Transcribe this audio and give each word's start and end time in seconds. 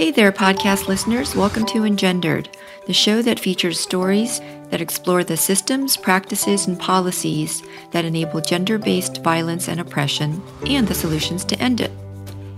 Hey 0.00 0.10
there, 0.10 0.32
podcast 0.32 0.88
listeners. 0.88 1.36
Welcome 1.36 1.66
to 1.66 1.84
Engendered, 1.84 2.48
the 2.86 2.92
show 2.94 3.20
that 3.20 3.38
features 3.38 3.78
stories 3.78 4.40
that 4.70 4.80
explore 4.80 5.24
the 5.24 5.36
systems, 5.36 5.94
practices, 5.94 6.66
and 6.66 6.80
policies 6.80 7.62
that 7.90 8.06
enable 8.06 8.40
gender 8.40 8.78
based 8.78 9.22
violence 9.22 9.68
and 9.68 9.78
oppression 9.78 10.42
and 10.66 10.88
the 10.88 10.94
solutions 10.94 11.44
to 11.44 11.58
end 11.58 11.82
it. 11.82 11.90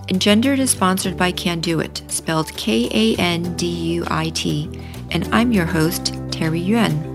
Engendered 0.09 0.61
is 0.61 0.71
sponsored 0.71 1.17
by 1.17 1.33
Kanduit, 1.33 2.09
spelled 2.09 2.57
K 2.57 2.89
A 2.93 3.21
N 3.21 3.57
D 3.57 3.67
U 3.67 4.05
I 4.07 4.29
T, 4.29 4.71
and 5.11 5.27
I'm 5.35 5.51
your 5.51 5.67
host, 5.67 6.15
Terry 6.31 6.61
Yuen. 6.61 7.12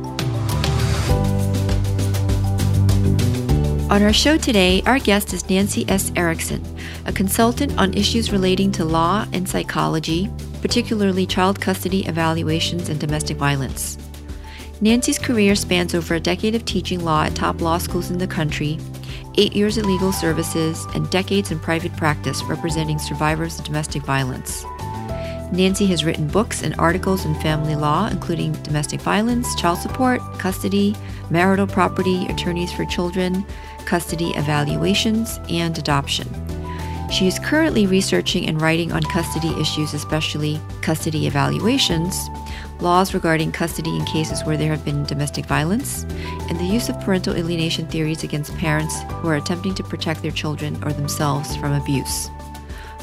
On 3.89 4.03
our 4.03 4.11
show 4.11 4.35
today, 4.35 4.83
our 4.85 4.99
guest 4.99 5.31
is 5.31 5.49
Nancy 5.49 5.85
S. 5.87 6.11
Erickson, 6.17 6.61
a 7.05 7.13
consultant 7.13 7.77
on 7.77 7.93
issues 7.93 8.33
relating 8.33 8.69
to 8.73 8.83
law 8.83 9.25
and 9.31 9.47
psychology, 9.47 10.29
particularly 10.61 11.25
child 11.25 11.61
custody 11.61 12.05
evaluations 12.05 12.89
and 12.89 12.99
domestic 12.99 13.37
violence. 13.37 13.97
Nancy's 14.81 15.17
career 15.17 15.55
spans 15.55 15.95
over 15.95 16.15
a 16.15 16.19
decade 16.19 16.53
of 16.53 16.65
teaching 16.65 17.05
law 17.05 17.23
at 17.23 17.35
top 17.35 17.61
law 17.61 17.77
schools 17.77 18.11
in 18.11 18.17
the 18.17 18.27
country, 18.27 18.77
eight 19.37 19.55
years 19.55 19.77
at 19.77 19.85
legal 19.85 20.11
services, 20.11 20.85
and 20.93 21.09
decades 21.09 21.51
in 21.51 21.59
private 21.59 21.95
practice 21.95 22.43
representing 22.43 22.99
survivors 22.99 23.57
of 23.57 23.63
domestic 23.63 24.03
violence. 24.03 24.65
Nancy 25.53 25.85
has 25.85 26.03
written 26.03 26.27
books 26.27 26.61
and 26.61 26.75
articles 26.77 27.23
in 27.23 27.33
family 27.35 27.77
law, 27.77 28.09
including 28.09 28.51
domestic 28.63 28.99
violence, 28.99 29.55
child 29.55 29.77
support, 29.79 30.19
custody, 30.39 30.93
marital 31.29 31.65
property, 31.65 32.25
attorneys 32.25 32.73
for 32.73 32.83
children, 32.83 33.45
custody 33.87 34.31
evaluations, 34.35 35.39
and 35.49 35.77
adoption. 35.77 36.27
She 37.09 37.25
is 37.25 37.39
currently 37.39 37.87
researching 37.87 38.45
and 38.45 38.61
writing 38.61 38.91
on 38.91 39.01
custody 39.03 39.49
issues, 39.61 39.93
especially 39.93 40.59
custody 40.81 41.25
evaluations, 41.25 42.27
laws 42.81 43.13
regarding 43.13 43.53
custody 43.53 43.95
in 43.95 44.03
cases 44.03 44.43
where 44.43 44.57
there 44.57 44.71
have 44.71 44.83
been 44.83 45.05
domestic 45.05 45.45
violence, 45.45 46.03
and 46.49 46.59
the 46.59 46.65
use 46.65 46.89
of 46.89 46.99
parental 46.99 47.33
alienation 47.33 47.87
theories 47.87 48.25
against 48.25 48.55
parents 48.57 49.01
who 49.13 49.29
are 49.29 49.37
attempting 49.37 49.73
to 49.75 49.83
protect 49.83 50.21
their 50.21 50.31
children 50.31 50.77
or 50.83 50.91
themselves 50.91 51.55
from 51.55 51.71
abuse. 51.71 52.29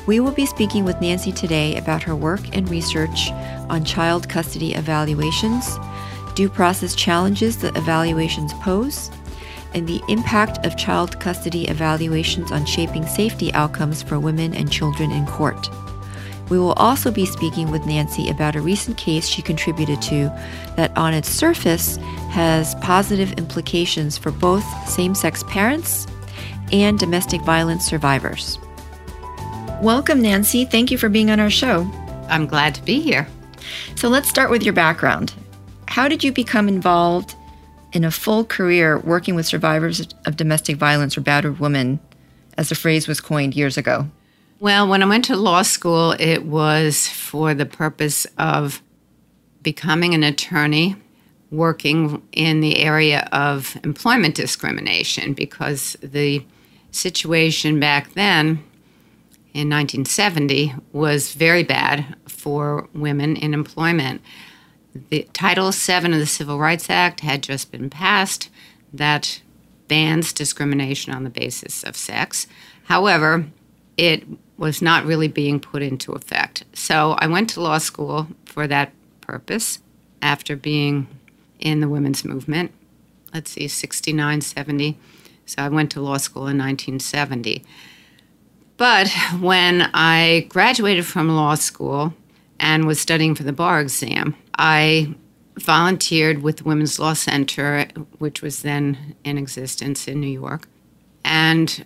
We 0.07 0.21
will 0.21 0.33
be 0.33 0.45
speaking 0.45 0.85
with 0.85 1.01
Nancy 1.01 1.33
today 1.33 1.79
about 1.79 2.03
her 2.03 2.15
work 2.15 2.43
and 2.55 2.69
research 2.69 3.31
on 3.71 3.87
child 3.87 4.29
custody 4.29 4.75
evaluations, 4.75 5.79
due 6.35 6.51
process 6.51 6.95
challenges 6.95 7.57
that 7.59 7.75
evaluations 7.75 8.53
pose, 8.55 9.11
and 9.75 9.87
the 9.87 10.01
impact 10.09 10.65
of 10.65 10.77
child 10.77 11.19
custody 11.21 11.69
evaluations 11.69 12.53
on 12.53 12.65
shaping 12.65 13.07
safety 13.07 13.53
outcomes 13.53 14.03
for 14.03 14.19
women 14.19 14.55
and 14.55 14.71
children 14.71 15.11
in 15.11 15.27
court. 15.27 15.69
We 16.51 16.59
will 16.59 16.75
also 16.75 17.11
be 17.11 17.25
speaking 17.25 17.71
with 17.71 17.87
Nancy 17.87 18.29
about 18.29 18.55
a 18.55 18.61
recent 18.61 18.97
case 18.99 19.27
she 19.27 19.41
contributed 19.41 20.03
to 20.03 20.31
that, 20.77 20.97
on 20.97 21.15
its 21.15 21.29
surface, 21.29 21.97
has 22.31 22.75
positive 22.77 23.33
implications 23.35 24.19
for 24.19 24.31
both 24.31 24.65
same 24.89 25.15
sex 25.15 25.43
parents 25.45 26.07
and 26.71 26.99
domestic 26.99 27.41
violence 27.43 27.87
survivors. 27.87 28.59
Welcome, 29.81 30.21
Nancy. 30.21 30.65
Thank 30.65 30.91
you 30.91 30.99
for 30.99 31.09
being 31.09 31.31
on 31.31 31.41
our 31.41 31.51
show. 31.51 31.91
I'm 32.29 32.47
glad 32.47 32.75
to 32.75 32.83
be 32.83 33.01
here. 33.01 33.27
So, 33.97 34.09
let's 34.09 34.29
start 34.29 34.51
with 34.51 34.63
your 34.63 34.75
background. 34.75 35.33
How 35.89 36.09
did 36.09 36.23
you 36.23 36.33
become 36.33 36.69
involved 36.69 37.35
in 37.95 38.05
a 38.05 38.11
full 38.11 38.45
career 38.45 38.99
working 38.99 39.35
with 39.35 39.47
survivors 39.47 40.07
of 40.27 40.37
domestic 40.37 40.77
violence 40.77 41.17
or 41.17 41.21
battered 41.23 41.61
women, 41.61 42.01
as 42.59 42.69
the 42.69 42.75
phrase 42.75 43.09
was 43.09 43.21
coined 43.21 43.55
years 43.55 43.79
ago? 43.79 44.09
Well, 44.61 44.89
when 44.89 45.03
I 45.03 45.07
went 45.07 45.25
to 45.27 45.37
law 45.37 45.63
school, 45.63 46.13
it 46.19 46.45
was 46.45 47.09
for 47.09 47.55
the 47.55 47.67
purpose 47.67 48.27
of 48.37 48.83
becoming 49.63 50.13
an 50.13 50.25
attorney 50.25 50.97
working 51.51 52.23
in 52.33 52.61
the 52.61 52.79
area 52.79 53.29
of 53.31 53.77
employment 53.85 54.35
discrimination 54.35 55.33
because 55.33 55.97
the 56.03 56.45
situation 56.91 57.79
back 57.79 58.13
then 58.15 58.63
in 59.53 59.71
1970 59.71 60.75
was 60.93 61.33
very 61.33 61.63
bad 61.63 62.17
for 62.27 62.89
women 62.93 63.37
in 63.37 63.55
employment 63.55 64.21
the 64.95 65.29
Title 65.33 65.71
VII 65.73 66.13
of 66.13 66.19
the 66.19 66.27
Civil 66.27 66.59
Rights 66.59 66.89
Act 66.89 67.21
had 67.21 67.43
just 67.43 67.73
been 67.73 67.91
passed 67.91 68.49
that 68.93 69.41
bans 69.89 70.33
discrimination 70.33 71.13
on 71.13 71.25
the 71.25 71.31
basis 71.31 71.83
of 71.83 71.97
sex. 71.97 72.47
However, 72.85 73.47
it 73.97 74.25
was 74.57 74.81
not 74.81 75.05
really 75.05 75.29
being 75.29 75.61
put 75.61 75.83
into 75.83 76.13
effect. 76.13 76.65
So 76.75 77.17
I 77.19 77.27
went 77.27 77.51
to 77.51 77.61
law 77.61 77.79
school 77.79 78.29
for 78.45 78.67
that 78.67 78.93
purpose 79.21 79.81
after 80.23 80.57
being 80.57 81.09
in 81.59 81.81
the 81.81 81.89
women's 81.89 82.25
movement. 82.25 82.73
Let's 83.33 83.51
see, 83.51 83.69
69, 83.69 84.41
70. 84.41 84.97
So 85.47 85.63
I 85.63 85.69
went 85.69 85.91
to 85.93 86.01
law 86.01 86.19
school 86.19 86.43
in 86.43 86.59
1970. 86.59 87.65
But 88.77 89.09
when 89.41 89.91
I 89.93 90.47
graduated 90.49 91.07
from 91.07 91.29
law 91.29 91.55
school 91.55 92.15
and 92.61 92.87
was 92.87 93.01
studying 93.01 93.35
for 93.35 93.43
the 93.43 93.53
bar 93.53 93.81
exam, 93.81 94.37
I 94.59 95.15
volunteered 95.59 96.43
with 96.43 96.59
the 96.59 96.65
Women's 96.65 96.99
Law 96.99 97.13
Center, 97.13 97.87
which 98.19 98.43
was 98.43 98.63
then 98.63 99.15
in 99.25 99.39
existence 99.39 100.09
in 100.09 100.21
New 100.21 100.27
York. 100.27 100.69
And 101.25 101.85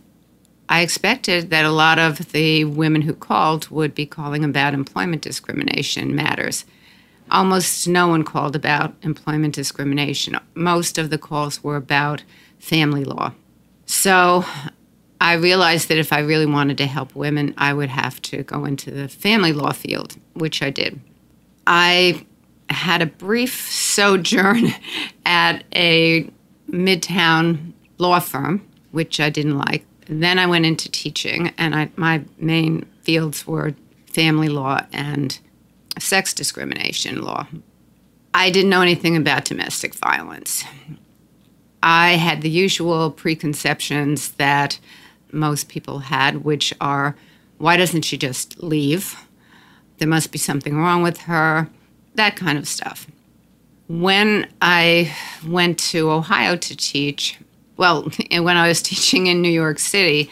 I 0.69 0.81
expected 0.81 1.51
that 1.51 1.65
a 1.65 1.71
lot 1.71 1.99
of 1.99 2.33
the 2.33 2.65
women 2.65 3.03
who 3.03 3.15
called 3.15 3.71
would 3.71 3.95
be 3.95 4.07
calling 4.07 4.45
about 4.45 4.75
employment 4.75 5.23
discrimination 5.23 6.15
matters. 6.15 6.65
Almost 7.31 7.89
no 7.89 8.09
one 8.09 8.25
called 8.25 8.57
about 8.57 8.95
employment 9.03 9.55
discrimination. 9.55 10.39
Most 10.55 10.99
of 10.99 11.11
the 11.11 11.19
calls 11.19 11.63
were 11.63 11.77
about 11.77 12.23
family 12.59 13.05
law. 13.05 13.33
So 13.87 14.45
I 15.21 15.35
realized 15.35 15.89
that 15.89 15.99
if 15.99 16.13
I 16.13 16.21
really 16.21 16.47
wanted 16.47 16.79
to 16.79 16.87
help 16.87 17.15
women, 17.15 17.55
I 17.59 17.73
would 17.73 17.89
have 17.89 18.23
to 18.23 18.43
go 18.45 18.65
into 18.65 18.91
the 18.91 19.09
family 19.09 19.53
law 19.53 19.73
field, 19.73 20.17
which 20.35 20.63
I 20.63 20.71
did. 20.71 21.01
I 21.67 22.25
had 22.71 23.03
a 23.03 23.07
brief 23.07 23.69
sojourn 23.71 24.69
at 25.27 25.65
a 25.75 26.31
midtown 26.71 27.73
law 27.99 28.21
firm, 28.21 28.67
which 28.93 29.21
I 29.21 29.31
didn't 29.31 29.59
like. 29.59 29.85
Then 30.07 30.39
I 30.39 30.47
went 30.47 30.67
into 30.67 30.91
teaching, 30.91 31.53
and 31.59 31.75
I, 31.75 31.91
my 31.97 32.23
main 32.39 32.87
fields 33.03 33.47
were 33.47 33.75
family 34.07 34.49
law 34.49 34.81
and 34.93 35.39
sex 35.99 36.33
discrimination 36.33 37.23
law. 37.23 37.47
I 38.33 38.51
didn't 38.51 38.71
know 38.71 38.83
anything 38.83 39.17
about 39.17 39.45
domestic 39.45 39.95
violence. 39.95 40.65
I 41.83 42.13
had 42.13 42.43
the 42.43 42.51
usual 42.51 43.11
preconceptions 43.11 44.33
that 44.33 44.79
most 45.33 45.69
people 45.69 46.01
had, 46.01 46.45
which 46.45 46.73
are 46.81 47.17
why 47.59 47.77
doesn't 47.77 48.03
she 48.03 48.17
just 48.17 48.63
leave? 48.63 49.17
There 49.99 50.09
must 50.09 50.31
be 50.31 50.39
something 50.39 50.77
wrong 50.77 51.03
with 51.03 51.23
her 51.23 51.69
that 52.19 52.37
kind 52.37 52.59
of 52.59 52.69
stuff. 52.69 53.07
When 53.89 54.49
I 54.61 55.15
went 55.47 55.79
to 55.91 56.11
Ohio 56.11 56.57
to 56.57 56.77
teach, 56.77 57.39
well, 57.79 58.03
when 58.31 58.57
I 58.57 58.69
was 58.69 58.83
teaching 58.83 59.29
in 59.29 59.41
New 59.41 59.51
York 59.51 59.79
City, 59.79 60.31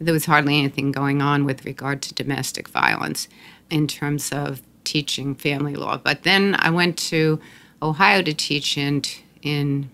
there 0.00 0.12
was 0.12 0.26
hardly 0.26 0.58
anything 0.58 0.92
going 0.92 1.22
on 1.22 1.44
with 1.44 1.64
regard 1.64 2.02
to 2.02 2.14
domestic 2.14 2.68
violence 2.68 3.28
in 3.70 3.86
terms 3.86 4.32
of 4.32 4.60
teaching 4.82 5.34
family 5.34 5.74
law. 5.76 5.96
But 5.96 6.24
then 6.24 6.56
I 6.58 6.68
went 6.70 6.98
to 7.10 7.40
Ohio 7.80 8.20
to 8.22 8.34
teach 8.34 8.76
in, 8.76 9.02
in 9.42 9.88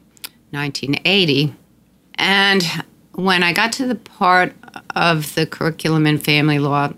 1980. 0.51 1.55
And 2.15 2.65
when 3.13 3.43
I 3.43 3.53
got 3.53 3.73
to 3.75 3.87
the 3.87 3.95
part 3.95 4.55
of 4.95 5.35
the 5.35 5.47
curriculum 5.47 6.07
in 6.07 6.19
family 6.19 6.59
law 6.59 6.93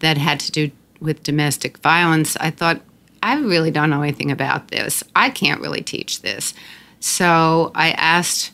that 0.00 0.18
had 0.18 0.40
to 0.40 0.52
do 0.52 0.70
with 1.00 1.22
domestic 1.22 1.78
violence, 1.78 2.36
I 2.36 2.50
thought, 2.50 2.80
I 3.22 3.38
really 3.38 3.70
don't 3.70 3.90
know 3.90 4.02
anything 4.02 4.30
about 4.30 4.68
this. 4.68 5.02
I 5.14 5.30
can't 5.30 5.60
really 5.60 5.82
teach 5.82 6.22
this. 6.22 6.54
So 7.00 7.72
I 7.74 7.92
asked 7.92 8.52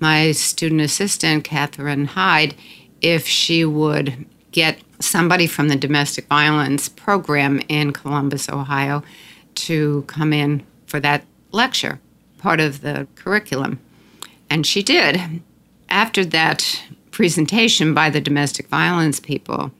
my 0.00 0.32
student 0.32 0.80
assistant, 0.80 1.44
Catherine 1.44 2.06
Hyde, 2.06 2.54
if 3.00 3.26
she 3.26 3.64
would 3.64 4.26
get 4.52 4.78
somebody 5.00 5.46
from 5.46 5.68
the 5.68 5.76
domestic 5.76 6.26
violence 6.26 6.88
program 6.88 7.60
in 7.68 7.92
Columbus, 7.92 8.48
Ohio, 8.48 9.02
to 9.54 10.02
come 10.06 10.32
in 10.32 10.64
for 10.86 11.00
that 11.00 11.24
lecture, 11.52 12.00
part 12.38 12.60
of 12.60 12.80
the 12.80 13.06
curriculum. 13.14 13.80
And 14.48 14.66
she 14.66 14.82
did. 14.82 15.42
After 15.88 16.24
that 16.26 16.82
presentation 17.10 17.94
by 17.94 18.10
the 18.10 18.20
domestic 18.20 18.68
violence 18.68 19.20
people, 19.20 19.70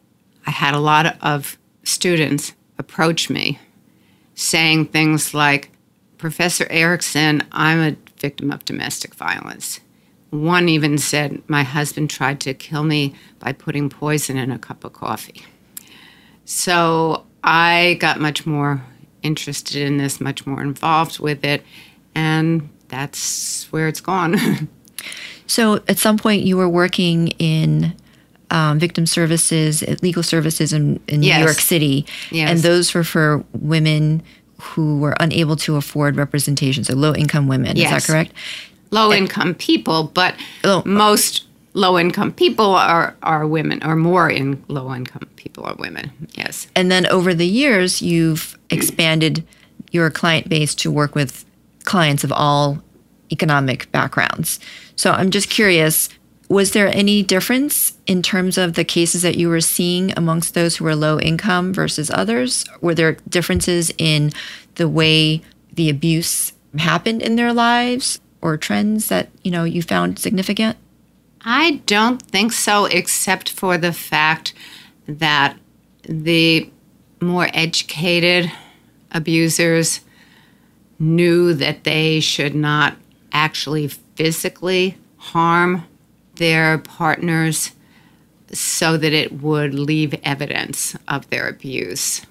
I 0.47 0.51
had 0.51 0.75
a 0.75 0.79
lot 0.81 1.17
of 1.23 1.59
students 1.83 2.55
approach 2.79 3.29
me 3.29 3.59
saying 4.35 4.87
things 4.87 5.35
like, 5.35 5.71
Professor 6.19 6.67
Erickson, 6.71 7.43
I'm 7.53 7.81
a 7.81 7.97
victim 8.21 8.51
of 8.51 8.65
domestic 8.65 9.15
violence. 9.15 9.81
One 10.31 10.69
even 10.69 10.99
said, 10.99 11.43
My 11.49 11.63
husband 11.63 12.11
tried 12.11 12.41
to 12.41 12.55
kill 12.55 12.85
me 12.85 13.15
by 13.39 13.53
putting 13.53 13.91
poison 13.91 14.37
in 14.37 14.51
a 14.51 14.59
cup 14.59 14.85
of 14.85 14.93
coffee. 14.93 15.45
So 16.45 17.27
I 17.45 17.97
got 18.01 18.21
much 18.21 18.47
more 18.47 18.83
interested 19.23 19.83
in 19.83 19.99
this, 19.99 20.21
much 20.21 20.47
more 20.47 20.63
involved 20.63 21.19
with 21.19 21.45
it, 21.45 21.63
and 22.15 22.69
that's 22.89 23.71
where 23.73 23.89
it's 23.89 24.01
gone. 24.01 24.69
so, 25.47 25.83
at 25.89 25.99
some 25.99 26.19
point, 26.19 26.43
you 26.43 26.57
were 26.57 26.69
working 26.69 27.29
in 27.39 27.95
um, 28.51 28.79
victim 28.79 29.07
services, 29.07 29.83
legal 30.03 30.23
services 30.23 30.73
in, 30.73 31.01
in 31.09 31.23
yes. 31.23 31.39
New 31.39 31.45
York 31.45 31.59
City, 31.59 32.07
yes. 32.31 32.51
and 32.51 32.61
those 32.61 32.95
were 32.95 33.05
for 33.05 33.45
women 33.53 34.23
who 34.61 34.99
were 34.99 35.15
unable 35.21 35.57
to 35.57 35.77
afford 35.77 36.17
representation, 36.17 36.85
so 36.85 36.95
low 36.95 37.15
income 37.15 37.47
women. 37.49 37.77
Yes. 37.77 38.03
Is 38.03 38.07
that 38.07 38.13
correct? 38.13 38.33
Low 38.91 39.13
income 39.13 39.55
people, 39.55 40.05
but 40.05 40.35
oh. 40.65 40.83
most 40.87 41.45
low 41.75 41.99
income 41.99 42.33
people 42.33 42.75
are, 42.75 43.15
are 43.23 43.47
women, 43.47 43.81
or 43.85 43.97
more 43.97 44.31
in 44.31 44.63
low 44.69 44.95
income 44.95 45.29
people 45.37 45.65
are 45.65 45.75
women. 45.75 46.11
Yes. 46.35 46.69
And 46.75 46.91
then 46.91 47.07
over 47.07 47.35
the 47.35 47.47
years, 47.47 48.01
you've 48.01 48.59
expanded 48.71 49.47
your 49.91 50.11
client 50.11 50.49
base 50.49 50.75
to 50.77 50.91
work 50.91 51.15
with 51.15 51.45
clients 51.85 52.25
of 52.25 52.33
all 52.33 52.83
economic 53.31 53.91
backgrounds. 53.93 54.59
So 54.97 55.13
I'm 55.13 55.31
just 55.31 55.51
curious 55.51 56.09
was 56.49 56.73
there 56.73 56.87
any 56.89 57.25
difference 57.25 57.99
in 58.07 58.23
terms 58.23 58.57
of 58.57 58.75
the 58.75 58.85
cases 58.85 59.23
that 59.23 59.37
you 59.37 59.49
were 59.49 59.61
seeing 59.61 60.17
amongst 60.17 60.55
those 60.55 60.77
who 60.77 60.85
were 60.85 60.95
low 60.95 61.19
income 61.19 61.75
versus 61.75 62.09
others? 62.11 62.65
Were 62.81 62.95
there 62.95 63.17
differences 63.29 63.93
in 63.99 64.31
the 64.77 64.89
way 64.89 65.43
the 65.73 65.91
abuse 65.91 66.53
happened 66.79 67.23
in 67.23 67.35
their 67.35 67.53
lives 67.53 68.21
or 68.41 68.57
trends 68.57 69.09
that, 69.09 69.29
you 69.43 69.51
know, 69.51 69.65
you 69.65 69.83
found 69.83 70.21
significant? 70.21 70.77
I 71.45 71.83
don't 71.87 72.23
think 72.23 72.53
so 72.53 72.85
except 72.85 73.51
for 73.51 73.77
the 73.77 73.93
fact 73.93 74.55
that 75.09 75.57
the 76.03 76.71
more 77.21 77.49
educated 77.53 78.53
abusers 79.11 80.01
knew 80.99 81.55
that 81.55 81.85
they 81.85 82.21
should 82.21 82.55
not 82.55 82.97
actually 83.33 83.91
physically 84.17 84.97
harm 85.19 85.85
their 86.37 86.79
partners 86.79 87.73
so 88.53 88.97
that 88.97 89.13
it 89.13 89.33
would 89.33 89.75
leave 89.75 90.15
evidence 90.23 90.97
of 91.09 91.29
their 91.31 91.49
abuse. 91.49 92.23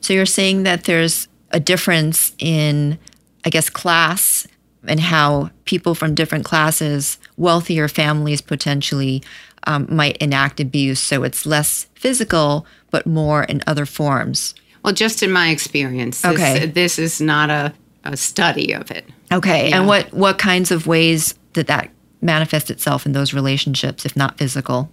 So 0.00 0.12
you're 0.12 0.26
saying 0.26 0.62
that 0.62 0.84
there's 0.84 1.28
a 1.50 1.60
difference 1.60 2.32
in, 2.38 2.98
I 3.44 3.50
guess, 3.50 3.68
class 3.68 4.46
and 4.86 5.00
how 5.00 5.50
people 5.64 5.94
from 5.94 6.14
different 6.14 6.44
classes, 6.44 7.18
wealthier 7.36 7.88
families 7.88 8.40
potentially, 8.40 9.22
um, 9.66 9.86
might 9.90 10.16
enact 10.18 10.60
abuse. 10.60 11.00
So 11.00 11.24
it's 11.24 11.44
less 11.44 11.86
physical, 11.94 12.66
but 12.90 13.06
more 13.06 13.44
in 13.44 13.62
other 13.66 13.86
forms. 13.86 14.54
Well, 14.84 14.94
just 14.94 15.22
in 15.22 15.32
my 15.32 15.50
experience, 15.50 16.22
this, 16.22 16.32
okay. 16.32 16.66
this 16.66 16.98
is 16.98 17.20
not 17.20 17.50
a, 17.50 17.74
a 18.04 18.16
study 18.16 18.72
of 18.72 18.90
it. 18.90 19.04
Okay. 19.32 19.68
Yeah. 19.70 19.78
And 19.78 19.86
what, 19.86 20.12
what 20.12 20.38
kinds 20.38 20.70
of 20.70 20.86
ways 20.86 21.34
did 21.52 21.66
that 21.66 21.90
manifest 22.20 22.70
itself 22.70 23.06
in 23.06 23.12
those 23.12 23.32
relationships, 23.32 24.04
if 24.04 24.16
not 24.16 24.38
physical? 24.38 24.90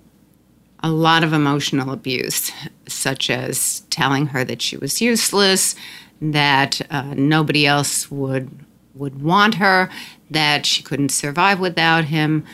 A 0.81 0.89
lot 0.89 1.23
of 1.23 1.33
emotional 1.33 1.91
abuse, 1.91 2.51
such 2.87 3.29
as 3.29 3.81
telling 3.89 4.27
her 4.27 4.43
that 4.43 4.61
she 4.61 4.77
was 4.77 5.01
useless, 5.01 5.75
that 6.21 6.81
uh, 6.91 7.13
nobody 7.15 7.65
else 7.65 8.09
would 8.11 8.49
would 8.93 9.21
want 9.21 9.55
her, 9.55 9.89
that 10.31 10.65
she 10.65 10.81
couldn't 10.81 11.09
survive 11.09 11.59
without 11.59 12.05
him, 12.05 12.45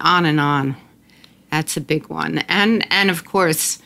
on 0.00 0.24
and 0.24 0.40
on. 0.40 0.74
That's 1.50 1.76
a 1.76 1.80
big 1.80 2.08
one. 2.08 2.38
And 2.48 2.86
and 2.90 3.10
of 3.10 3.24
course, 3.24 3.78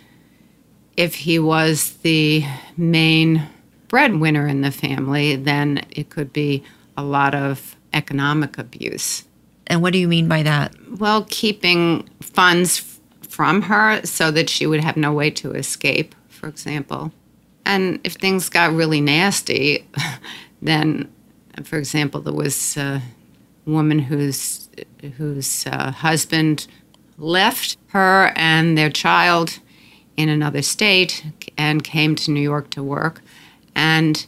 if 0.96 1.14
he 1.14 1.38
was 1.38 1.92
the 2.02 2.44
main 2.76 3.42
breadwinner 3.88 4.46
in 4.46 4.60
the 4.60 4.70
family, 4.70 5.36
then 5.36 5.84
it 5.90 6.10
could 6.10 6.32
be 6.32 6.62
a 6.96 7.02
lot 7.02 7.34
of 7.34 7.76
economic 7.92 8.58
abuse. 8.58 9.24
And 9.66 9.82
what 9.82 9.92
do 9.92 9.98
you 9.98 10.08
mean 10.08 10.28
by 10.28 10.42
that? 10.42 10.74
Well, 10.98 11.26
keeping 11.28 12.08
funds 12.20 12.98
from 13.28 13.62
her 13.62 14.00
so 14.04 14.30
that 14.30 14.48
she 14.48 14.66
would 14.66 14.82
have 14.82 14.96
no 14.96 15.12
way 15.12 15.30
to 15.30 15.52
escape, 15.52 16.14
for 16.28 16.48
example. 16.48 17.12
And 17.64 17.98
if 18.04 18.14
things 18.14 18.48
got 18.48 18.72
really 18.72 19.00
nasty, 19.00 19.86
then, 20.62 21.12
for 21.64 21.78
example, 21.78 22.20
there 22.20 22.32
was 22.32 22.76
a 22.76 23.02
woman 23.66 23.98
whose 23.98 24.68
whose 25.16 25.66
uh, 25.66 25.90
husband 25.90 26.66
left 27.18 27.76
her 27.88 28.32
and 28.36 28.76
their 28.76 28.90
child 28.90 29.58
in 30.16 30.28
another 30.28 30.62
state 30.62 31.24
and 31.58 31.82
came 31.82 32.14
to 32.14 32.30
New 32.30 32.40
York 32.40 32.70
to 32.70 32.82
work, 32.82 33.20
and 33.74 34.26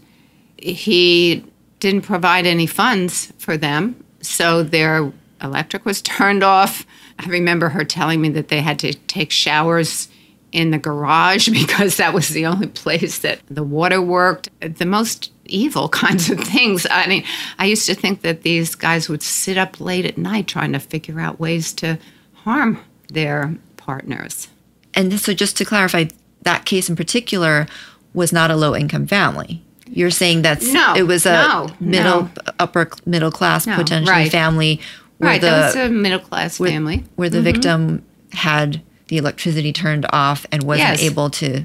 he 0.57 1.45
didn't 1.81 2.03
provide 2.03 2.47
any 2.47 2.67
funds 2.67 3.33
for 3.39 3.57
them, 3.57 4.03
so 4.21 4.63
their 4.63 5.13
electric 5.43 5.85
was 5.85 6.03
turned 6.03 6.43
off. 6.43 6.87
I 7.19 7.27
remember 7.27 7.69
her 7.71 7.85
telling 7.85 8.21
me 8.21 8.29
that 8.31 8.49
they 8.49 8.61
had 8.61 8.79
to 8.81 8.95
take 8.95 9.31
showers 9.31 10.09
in 10.53 10.71
the 10.71 10.79
garage 10.79 11.49
because 11.53 11.97
that 11.97 12.15
was 12.15 12.29
the 12.31 12.47
only 12.47 12.69
place 12.69 13.19
that 13.21 13.41
the 13.49 13.65
water 13.65 14.01
worked. 14.01 14.49
The 14.61 14.87
most 14.87 15.33
evil 15.47 15.89
kinds 15.89 16.31
of 16.31 16.41
things. 16.41 16.87
I 16.91 17.07
mean, 17.07 17.25
I 17.59 17.67
used 17.67 17.87
to 17.87 17.95
think 17.95 18.23
that 18.23 18.43
these 18.43 18.75
guys 18.75 19.09
would 19.09 19.23
sit 19.23 19.59
up 19.59 19.81
late 19.81 20.05
at 20.05 20.19
night 20.19 20.47
trying 20.47 20.73
to 20.73 20.81
figure 20.81 21.21
out 21.21 21.41
ways 21.41 21.73
to 21.75 21.99
harm 22.35 22.81
their 23.09 23.57
partners. 23.77 24.49
And 24.95 25.19
so, 25.21 25.33
just 25.35 25.57
to 25.59 25.65
clarify, 25.65 26.07
that 26.43 26.65
case 26.65 26.89
in 26.89 26.97
particular 26.97 27.67
was 28.15 28.33
not 28.33 28.51
a 28.51 28.57
low 28.57 28.75
income 28.75 29.07
family. 29.07 29.63
You're 29.91 30.11
saying 30.11 30.43
that 30.43 30.63
no, 30.63 30.95
it 30.95 31.05
was 31.05 31.27
a 31.27 31.33
no, 31.33 31.69
middle, 31.81 32.23
no. 32.23 32.31
upper 32.59 32.91
middle 33.07 33.31
class 33.31 33.67
potentially 33.67 34.11
right. 34.11 34.31
family 34.31 34.81
right, 35.19 35.41
the, 35.41 35.47
that 35.47 35.75
was 35.75 35.77
a 35.77 35.89
middle 35.89 36.21
class 36.21 36.59
family 36.59 37.05
where 37.17 37.29
the 37.29 37.39
mm-hmm. 37.39 37.45
victim 37.45 38.05
had 38.33 38.83
the 39.09 39.17
electricity 39.17 39.73
turned 39.73 40.07
off 40.13 40.47
and 40.53 40.63
wasn't 40.63 40.89
yes. 40.89 41.03
able 41.03 41.31
to 41.31 41.65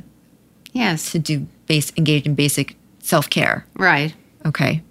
yes 0.71 1.11
to 1.11 1.19
do 1.19 1.47
base 1.67 1.91
engage 1.97 2.25
in 2.25 2.35
basic 2.35 2.75
self 2.99 3.29
care. 3.29 3.65
Right. 3.75 4.13
Okay. 4.45 4.81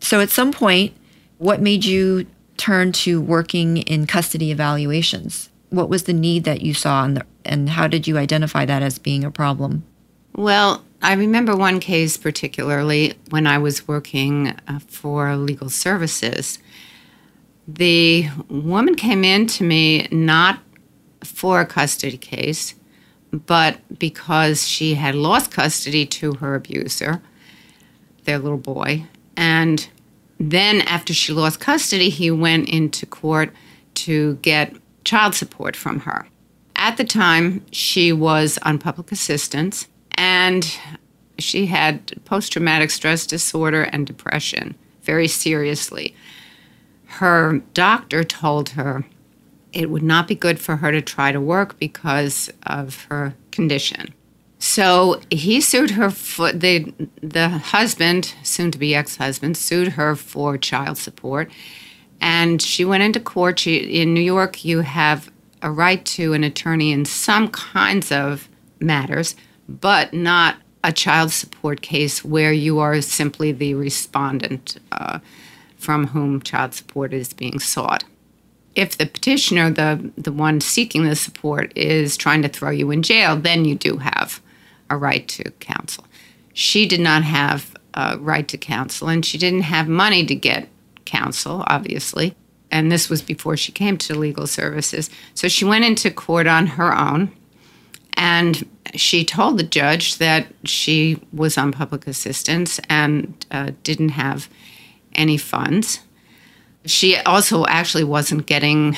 So 0.00 0.20
at 0.20 0.30
some 0.30 0.52
point, 0.52 0.94
what 1.38 1.60
made 1.60 1.84
you 1.84 2.26
turn 2.56 2.92
to 2.92 3.20
working 3.20 3.78
in 3.78 4.06
custody 4.06 4.50
evaluations? 4.50 5.50
What 5.70 5.88
was 5.88 6.04
the 6.04 6.12
need 6.12 6.44
that 6.44 6.62
you 6.62 6.74
saw, 6.74 7.04
and, 7.04 7.16
the, 7.16 7.26
and 7.44 7.70
how 7.70 7.86
did 7.86 8.06
you 8.06 8.18
identify 8.18 8.64
that 8.66 8.82
as 8.82 8.98
being 8.98 9.24
a 9.24 9.30
problem? 9.30 9.84
Well, 10.34 10.84
I 11.02 11.14
remember 11.14 11.56
one 11.56 11.80
case 11.80 12.16
particularly 12.16 13.14
when 13.30 13.46
I 13.46 13.58
was 13.58 13.88
working 13.88 14.48
uh, 14.68 14.78
for 14.86 15.36
legal 15.36 15.68
services 15.68 16.58
the 17.66 18.28
woman 18.48 18.94
came 18.94 19.24
in 19.24 19.46
to 19.46 19.64
me 19.64 20.08
not 20.10 20.60
for 21.22 21.60
a 21.60 21.66
custody 21.66 22.18
case, 22.18 22.74
but 23.30 23.78
because 23.98 24.66
she 24.66 24.94
had 24.94 25.14
lost 25.14 25.50
custody 25.50 26.04
to 26.04 26.34
her 26.34 26.54
abuser, 26.54 27.22
their 28.24 28.38
little 28.38 28.58
boy. 28.58 29.06
And 29.36 29.88
then, 30.38 30.80
after 30.82 31.14
she 31.14 31.32
lost 31.32 31.60
custody, 31.60 32.08
he 32.08 32.30
went 32.30 32.68
into 32.68 33.06
court 33.06 33.52
to 33.94 34.34
get 34.36 34.74
child 35.04 35.34
support 35.34 35.76
from 35.76 36.00
her. 36.00 36.26
At 36.74 36.96
the 36.96 37.04
time, 37.04 37.64
she 37.70 38.12
was 38.12 38.58
on 38.62 38.78
public 38.78 39.12
assistance 39.12 39.86
and 40.22 40.78
she 41.38 41.66
had 41.66 42.12
post 42.24 42.52
traumatic 42.52 42.90
stress 42.90 43.26
disorder 43.26 43.82
and 43.82 44.06
depression 44.06 44.74
very 45.02 45.28
seriously 45.28 46.14
her 47.06 47.62
doctor 47.74 48.24
told 48.24 48.70
her 48.70 49.04
it 49.72 49.90
would 49.90 50.02
not 50.02 50.28
be 50.28 50.34
good 50.34 50.58
for 50.58 50.76
her 50.76 50.92
to 50.92 51.00
try 51.00 51.32
to 51.32 51.40
work 51.40 51.78
because 51.78 52.50
of 52.64 53.04
her 53.04 53.34
condition. 53.50 54.12
So 54.58 55.20
he 55.30 55.60
sued 55.60 55.92
her 55.92 56.10
for 56.10 56.52
the 56.52 56.92
the 57.20 57.48
husband, 57.48 58.34
soon 58.42 58.70
to 58.70 58.78
be 58.78 58.94
ex-husband, 58.94 59.56
sued 59.56 59.88
her 59.88 60.14
for 60.14 60.56
child 60.56 60.98
support, 60.98 61.50
and 62.20 62.62
she 62.62 62.84
went 62.84 63.02
into 63.02 63.18
court. 63.18 63.58
She, 63.58 63.76
in 63.76 64.14
New 64.14 64.20
York, 64.20 64.64
you 64.64 64.80
have 64.82 65.30
a 65.62 65.70
right 65.70 66.04
to 66.06 66.32
an 66.32 66.44
attorney 66.44 66.92
in 66.92 67.04
some 67.04 67.48
kinds 67.48 68.12
of 68.12 68.48
matters, 68.78 69.34
but 69.80 70.12
not 70.12 70.56
a 70.84 70.92
child 70.92 71.30
support 71.30 71.80
case 71.80 72.24
where 72.24 72.52
you 72.52 72.78
are 72.80 73.00
simply 73.00 73.52
the 73.52 73.74
respondent. 73.74 74.78
Uh, 74.90 75.18
from 75.82 76.08
whom 76.08 76.40
child 76.40 76.72
support 76.74 77.12
is 77.12 77.32
being 77.32 77.58
sought. 77.58 78.04
If 78.74 78.96
the 78.96 79.04
petitioner, 79.04 79.68
the, 79.68 80.12
the 80.16 80.32
one 80.32 80.60
seeking 80.60 81.04
the 81.04 81.16
support, 81.16 81.76
is 81.76 82.16
trying 82.16 82.40
to 82.42 82.48
throw 82.48 82.70
you 82.70 82.90
in 82.90 83.02
jail, 83.02 83.36
then 83.36 83.64
you 83.64 83.74
do 83.74 83.98
have 83.98 84.40
a 84.88 84.96
right 84.96 85.26
to 85.28 85.50
counsel. 85.52 86.06
She 86.54 86.86
did 86.86 87.00
not 87.00 87.24
have 87.24 87.76
a 87.94 88.16
right 88.18 88.46
to 88.48 88.56
counsel, 88.56 89.08
and 89.08 89.26
she 89.26 89.36
didn't 89.36 89.62
have 89.62 89.88
money 89.88 90.24
to 90.24 90.34
get 90.34 90.68
counsel, 91.04 91.64
obviously. 91.66 92.34
And 92.70 92.90
this 92.90 93.10
was 93.10 93.20
before 93.20 93.56
she 93.58 93.72
came 93.72 93.98
to 93.98 94.14
legal 94.14 94.46
services. 94.46 95.10
So 95.34 95.48
she 95.48 95.66
went 95.66 95.84
into 95.84 96.10
court 96.10 96.46
on 96.46 96.66
her 96.68 96.96
own. 96.96 97.32
And 98.14 98.66
she 98.94 99.24
told 99.24 99.58
the 99.58 99.64
judge 99.64 100.18
that 100.18 100.46
she 100.64 101.20
was 101.32 101.56
on 101.56 101.72
public 101.72 102.06
assistance 102.06 102.80
and 102.88 103.46
uh, 103.50 103.72
didn't 103.82 104.10
have 104.10 104.48
any 105.14 105.36
funds. 105.36 106.00
She 106.84 107.16
also 107.18 107.66
actually 107.66 108.04
wasn't 108.04 108.46
getting 108.46 108.96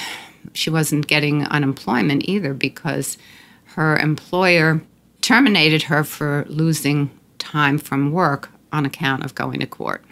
she 0.52 0.70
wasn't 0.70 1.06
getting 1.06 1.46
unemployment 1.46 2.28
either 2.28 2.52
because 2.52 3.16
her 3.64 3.96
employer 3.96 4.82
terminated 5.20 5.84
her 5.84 6.04
for 6.04 6.44
losing 6.48 7.10
time 7.38 7.78
from 7.78 8.12
work 8.12 8.50
on 8.72 8.84
account 8.84 9.24
of 9.24 9.34
going 9.34 9.58
to 9.60 9.66
court. 9.66 10.04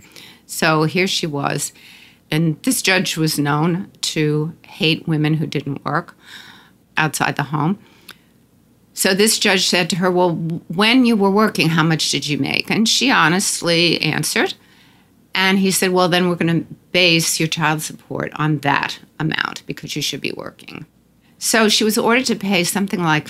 So 0.46 0.84
here 0.84 1.06
she 1.06 1.26
was, 1.26 1.72
and 2.30 2.60
this 2.62 2.82
judge 2.82 3.16
was 3.16 3.38
known 3.38 3.90
to 4.00 4.54
hate 4.66 5.06
women 5.06 5.34
who 5.34 5.46
didn't 5.46 5.84
work 5.84 6.16
outside 6.96 7.36
the 7.36 7.44
home. 7.44 7.78
So 8.94 9.14
this 9.14 9.38
judge 9.38 9.66
said 9.66 9.88
to 9.90 9.96
her, 9.96 10.10
Well, 10.10 10.34
when 10.68 11.06
you 11.06 11.16
were 11.16 11.30
working, 11.30 11.70
how 11.70 11.82
much 11.82 12.10
did 12.10 12.26
you 12.26 12.38
make? 12.38 12.70
And 12.70 12.88
she 12.88 13.10
honestly 13.10 14.00
answered. 14.00 14.54
And 15.34 15.58
he 15.58 15.70
said, 15.70 15.92
Well, 15.92 16.08
then 16.08 16.28
we're 16.28 16.36
going 16.36 16.64
to 16.64 16.74
base 16.92 17.40
your 17.40 17.48
child 17.48 17.82
support 17.82 18.32
on 18.36 18.58
that 18.58 18.98
amount 19.18 19.66
because 19.66 19.96
you 19.96 20.02
should 20.02 20.20
be 20.20 20.32
working. 20.32 20.86
So 21.38 21.68
she 21.68 21.84
was 21.84 21.98
ordered 21.98 22.26
to 22.26 22.36
pay 22.36 22.64
something 22.64 23.02
like 23.02 23.28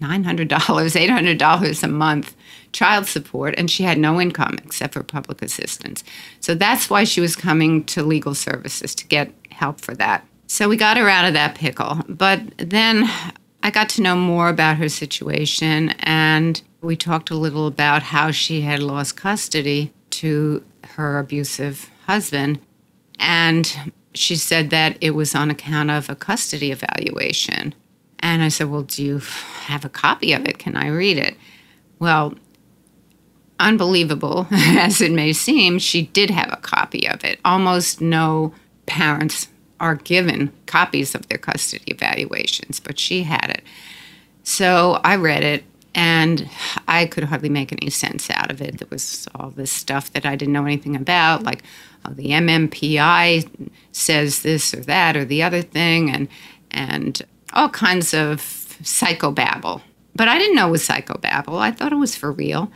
$900, 0.00 0.48
$800 0.48 1.82
a 1.82 1.88
month 1.88 2.36
child 2.72 3.06
support, 3.06 3.54
and 3.56 3.70
she 3.70 3.84
had 3.84 3.98
no 3.98 4.20
income 4.20 4.58
except 4.64 4.94
for 4.94 5.02
public 5.02 5.40
assistance. 5.40 6.02
So 6.40 6.54
that's 6.54 6.90
why 6.90 7.04
she 7.04 7.20
was 7.20 7.36
coming 7.36 7.84
to 7.84 8.02
legal 8.02 8.34
services 8.34 8.94
to 8.96 9.06
get 9.06 9.32
help 9.50 9.80
for 9.80 9.94
that. 9.94 10.26
So 10.48 10.68
we 10.68 10.76
got 10.76 10.96
her 10.96 11.08
out 11.08 11.24
of 11.24 11.34
that 11.34 11.54
pickle. 11.54 12.00
But 12.08 12.40
then 12.58 13.08
I 13.64 13.70
got 13.70 13.88
to 13.90 14.02
know 14.02 14.14
more 14.14 14.50
about 14.50 14.76
her 14.76 14.90
situation, 14.90 15.94
and 16.00 16.60
we 16.82 16.96
talked 16.96 17.30
a 17.30 17.34
little 17.34 17.66
about 17.66 18.02
how 18.02 18.30
she 18.30 18.60
had 18.60 18.82
lost 18.82 19.16
custody 19.16 19.90
to 20.10 20.62
her 20.84 21.18
abusive 21.18 21.90
husband. 22.06 22.60
And 23.18 23.92
she 24.12 24.36
said 24.36 24.68
that 24.68 24.98
it 25.00 25.12
was 25.12 25.34
on 25.34 25.50
account 25.50 25.90
of 25.90 26.10
a 26.10 26.14
custody 26.14 26.72
evaluation. 26.72 27.74
And 28.18 28.42
I 28.42 28.48
said, 28.48 28.70
Well, 28.70 28.82
do 28.82 29.02
you 29.02 29.22
have 29.62 29.86
a 29.86 29.88
copy 29.88 30.34
of 30.34 30.44
it? 30.46 30.58
Can 30.58 30.76
I 30.76 30.88
read 30.88 31.16
it? 31.16 31.34
Well, 31.98 32.34
unbelievable 33.58 34.46
as 34.50 35.00
it 35.00 35.10
may 35.10 35.32
seem, 35.32 35.78
she 35.78 36.02
did 36.02 36.28
have 36.28 36.52
a 36.52 36.60
copy 36.60 37.08
of 37.08 37.24
it. 37.24 37.40
Almost 37.46 38.02
no 38.02 38.52
parents 38.84 39.48
are 39.80 39.96
given 39.96 40.52
copies 40.66 41.14
of 41.14 41.28
their 41.28 41.38
custody 41.38 41.84
evaluations, 41.86 42.80
but 42.80 42.98
she 42.98 43.24
had 43.24 43.50
it. 43.50 43.62
So 44.44 45.00
I 45.04 45.16
read 45.16 45.42
it 45.42 45.64
and 45.94 46.48
I 46.88 47.06
could 47.06 47.24
hardly 47.24 47.48
make 47.48 47.72
any 47.72 47.90
sense 47.90 48.28
out 48.30 48.50
of 48.50 48.60
it. 48.60 48.78
There 48.78 48.88
was 48.90 49.28
all 49.34 49.50
this 49.50 49.70
stuff 49.70 50.12
that 50.12 50.26
I 50.26 50.36
didn't 50.36 50.52
know 50.52 50.64
anything 50.64 50.96
about, 50.96 51.42
like 51.42 51.62
oh, 52.04 52.12
the 52.12 52.30
MMPI 52.30 53.70
says 53.92 54.42
this 54.42 54.74
or 54.74 54.80
that 54.80 55.16
or 55.16 55.24
the 55.24 55.42
other 55.42 55.62
thing, 55.62 56.10
and 56.10 56.28
and 56.70 57.22
all 57.52 57.68
kinds 57.68 58.12
of 58.12 58.40
psychobabble. 58.82 59.82
But 60.16 60.28
I 60.28 60.38
didn't 60.38 60.56
know 60.56 60.68
it 60.68 60.72
was 60.72 60.86
psychobabble. 60.86 61.58
I 61.58 61.70
thought 61.70 61.92
it 61.92 61.96
was 61.96 62.16
for 62.16 62.32
real. 62.32 62.70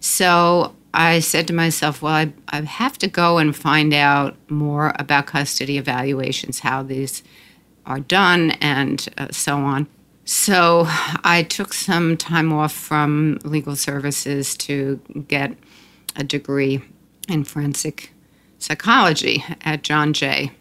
So 0.00 0.74
I 0.94 1.18
said 1.18 1.48
to 1.48 1.52
myself, 1.52 2.02
well, 2.02 2.14
I, 2.14 2.32
I 2.48 2.60
have 2.60 2.96
to 2.98 3.08
go 3.08 3.38
and 3.38 3.54
find 3.54 3.92
out 3.92 4.36
more 4.48 4.94
about 4.96 5.26
custody 5.26 5.76
evaluations, 5.76 6.60
how 6.60 6.84
these 6.84 7.24
are 7.84 7.98
done, 7.98 8.52
and 8.52 9.06
uh, 9.18 9.26
so 9.32 9.56
on. 9.56 9.88
So 10.24 10.84
I 10.86 11.44
took 11.48 11.74
some 11.74 12.16
time 12.16 12.52
off 12.52 12.72
from 12.72 13.40
legal 13.42 13.74
services 13.74 14.56
to 14.58 15.00
get 15.26 15.58
a 16.14 16.22
degree 16.22 16.80
in 17.28 17.42
forensic 17.42 18.12
psychology 18.58 19.44
at 19.62 19.82
John 19.82 20.12
Jay. 20.12 20.52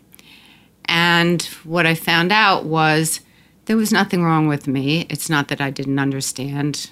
And 0.86 1.44
what 1.63 1.86
I 1.86 1.94
found 1.94 2.32
out 2.32 2.66
was 2.66 3.22
there 3.66 3.78
was 3.78 3.94
nothing 3.94 4.24
wrong 4.24 4.48
with 4.48 4.66
me. 4.66 5.06
It's 5.12 5.30
not 5.30 5.48
that 5.50 5.62
I 5.62 5.70
didn't 5.70 6.00
understand 6.00 6.90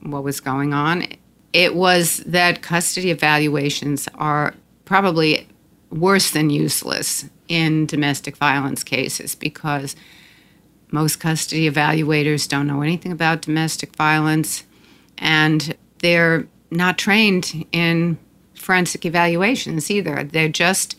what 0.00 0.22
was 0.22 0.38
going 0.38 0.72
on 0.72 1.08
it 1.54 1.76
was 1.76 2.18
that 2.26 2.62
custody 2.62 3.10
evaluations 3.10 4.08
are 4.16 4.54
probably 4.84 5.46
worse 5.88 6.32
than 6.32 6.50
useless 6.50 7.26
in 7.46 7.86
domestic 7.86 8.36
violence 8.36 8.82
cases 8.82 9.36
because 9.36 9.94
most 10.90 11.20
custody 11.20 11.70
evaluators 11.70 12.48
don't 12.48 12.66
know 12.66 12.82
anything 12.82 13.12
about 13.12 13.40
domestic 13.40 13.94
violence 13.94 14.64
and 15.16 15.76
they're 16.00 16.46
not 16.72 16.98
trained 16.98 17.64
in 17.70 18.18
forensic 18.54 19.06
evaluations 19.06 19.90
either. 19.90 20.24
They're 20.24 20.48
just 20.48 20.98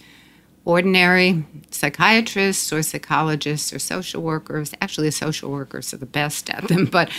ordinary 0.63 1.45
psychiatrists 1.69 2.71
or 2.71 2.81
psychologists 2.81 3.73
or 3.73 3.79
social 3.79 4.21
workers. 4.21 4.71
Actually, 4.81 5.11
social 5.11 5.51
workers 5.51 5.93
are 5.93 5.97
the 5.97 6.05
best 6.05 6.49
at 6.49 6.67
them, 6.69 6.85
but 6.85 7.09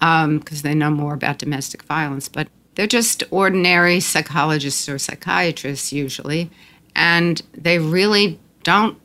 because 0.00 0.24
um, 0.24 0.42
they 0.62 0.74
know 0.74 0.90
more 0.90 1.14
about 1.14 1.38
domestic 1.38 1.84
violence. 1.84 2.28
But 2.28 2.48
they're 2.80 2.86
just 2.86 3.22
ordinary 3.30 4.00
psychologists 4.00 4.88
or 4.88 4.98
psychiatrists 4.98 5.92
usually, 5.92 6.50
and 6.96 7.42
they 7.52 7.78
really 7.78 8.40
don't 8.62 8.98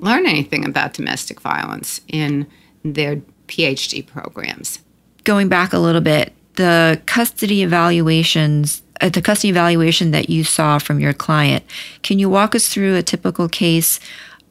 learn 0.00 0.26
anything 0.26 0.64
about 0.64 0.94
domestic 0.94 1.40
violence 1.40 2.00
in 2.08 2.44
their 2.84 3.22
PhD 3.46 4.04
programs. 4.04 4.80
Going 5.22 5.48
back 5.48 5.72
a 5.72 5.78
little 5.78 6.00
bit, 6.00 6.32
the 6.56 7.00
custody 7.06 7.62
evaluations, 7.62 8.82
uh, 9.00 9.10
the 9.10 9.22
custody 9.22 9.50
evaluation 9.50 10.10
that 10.10 10.28
you 10.28 10.42
saw 10.42 10.80
from 10.80 10.98
your 10.98 11.12
client, 11.12 11.64
can 12.02 12.18
you 12.18 12.28
walk 12.28 12.56
us 12.56 12.66
through 12.66 12.96
a 12.96 13.02
typical 13.04 13.48
case 13.48 14.00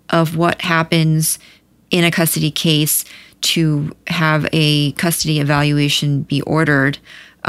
of 0.09 0.37
what 0.37 0.61
happens 0.61 1.37
in 1.91 2.05
a 2.05 2.11
custody 2.11 2.49
case 2.49 3.03
to 3.41 3.93
have 4.07 4.47
a 4.53 4.93
custody 4.93 5.41
evaluation 5.41 6.21
be 6.21 6.41
ordered? 6.43 6.97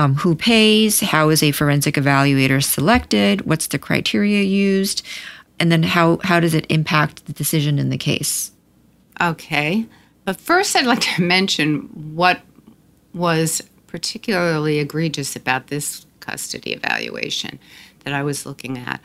Um, 0.01 0.15
who 0.15 0.35
pays, 0.35 1.01
how 1.01 1.29
is 1.29 1.43
a 1.43 1.53
forensic 1.53 1.97
evaluator 1.97 2.65
selected, 2.65 3.43
what's 3.43 3.67
the 3.67 3.79
criteria 3.79 4.43
used, 4.43 5.07
and 5.59 5.71
then 5.71 5.83
how, 5.83 6.19
how 6.25 6.41
does 6.41 6.55
it 6.55 6.65
impact 6.71 7.27
the 7.27 7.35
decision 7.35 7.79
in 7.79 7.91
the 7.91 7.99
case? 7.99 8.51
Okay. 9.21 9.85
But 10.25 10.41
first, 10.41 10.75
I'd 10.75 10.87
like 10.87 11.03
to 11.03 11.23
mention 11.37 11.81
what 12.15 12.41
was 13.13 13.61
particularly 13.89 14.79
egregious 14.79 15.37
about 15.37 15.67
this 15.67 16.07
custody 16.21 16.73
evaluation 16.73 17.59
that 18.05 18.15
I 18.15 18.23
was 18.23 18.47
looking 18.47 18.79
at. 18.79 19.03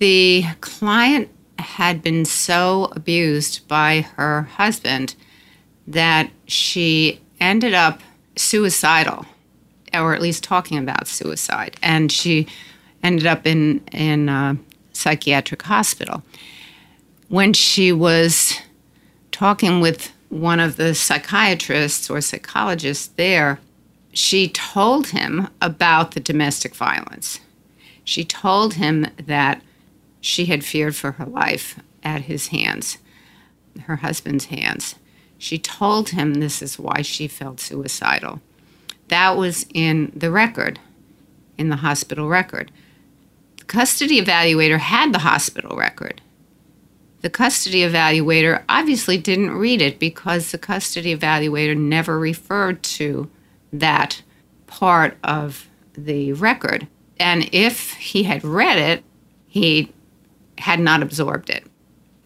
The 0.00 0.44
client 0.60 1.28
had 1.60 2.02
been 2.02 2.24
so 2.24 2.90
abused 2.96 3.68
by 3.68 4.00
her 4.16 4.42
husband 4.42 5.14
that 5.86 6.30
she 6.48 7.20
ended 7.38 7.74
up 7.74 8.00
suicidal 8.34 9.24
or 9.94 10.14
at 10.14 10.22
least 10.22 10.44
talking 10.44 10.78
about 10.78 11.08
suicide. 11.08 11.76
And 11.82 12.10
she 12.10 12.46
ended 13.02 13.26
up 13.26 13.46
in 13.46 13.82
in 13.92 14.28
a 14.28 14.56
psychiatric 14.92 15.62
hospital. 15.62 16.22
When 17.28 17.52
she 17.52 17.92
was 17.92 18.60
talking 19.30 19.80
with 19.80 20.12
one 20.28 20.60
of 20.60 20.76
the 20.76 20.94
psychiatrists 20.94 22.08
or 22.08 22.20
psychologists 22.20 23.08
there, 23.16 23.58
she 24.12 24.48
told 24.48 25.08
him 25.08 25.48
about 25.60 26.12
the 26.12 26.20
domestic 26.20 26.74
violence. 26.74 27.40
She 28.04 28.24
told 28.24 28.74
him 28.74 29.06
that 29.16 29.62
she 30.20 30.46
had 30.46 30.64
feared 30.64 30.94
for 30.94 31.12
her 31.12 31.26
life 31.26 31.78
at 32.02 32.22
his 32.22 32.48
hands, 32.48 32.98
her 33.84 33.96
husband's 33.96 34.46
hands. 34.46 34.96
She 35.38 35.58
told 35.58 36.10
him 36.10 36.34
this 36.34 36.62
is 36.62 36.78
why 36.78 37.02
she 37.02 37.26
felt 37.26 37.60
suicidal. 37.60 38.40
That 39.08 39.36
was 39.36 39.66
in 39.74 40.12
the 40.14 40.30
record, 40.30 40.78
in 41.58 41.68
the 41.68 41.76
hospital 41.76 42.28
record. 42.28 42.70
The 43.58 43.64
custody 43.64 44.20
evaluator 44.20 44.78
had 44.78 45.12
the 45.12 45.20
hospital 45.20 45.76
record. 45.76 46.20
The 47.20 47.30
custody 47.30 47.80
evaluator 47.80 48.62
obviously 48.68 49.16
didn't 49.16 49.52
read 49.52 49.80
it 49.80 49.98
because 49.98 50.50
the 50.50 50.58
custody 50.58 51.16
evaluator 51.16 51.76
never 51.76 52.18
referred 52.18 52.82
to 52.82 53.30
that 53.72 54.22
part 54.66 55.16
of 55.22 55.68
the 55.94 56.32
record. 56.32 56.88
And 57.20 57.48
if 57.52 57.92
he 57.94 58.24
had 58.24 58.44
read 58.44 58.78
it, 58.78 59.04
he 59.46 59.92
had 60.58 60.80
not 60.80 61.02
absorbed 61.02 61.50
it. 61.50 61.64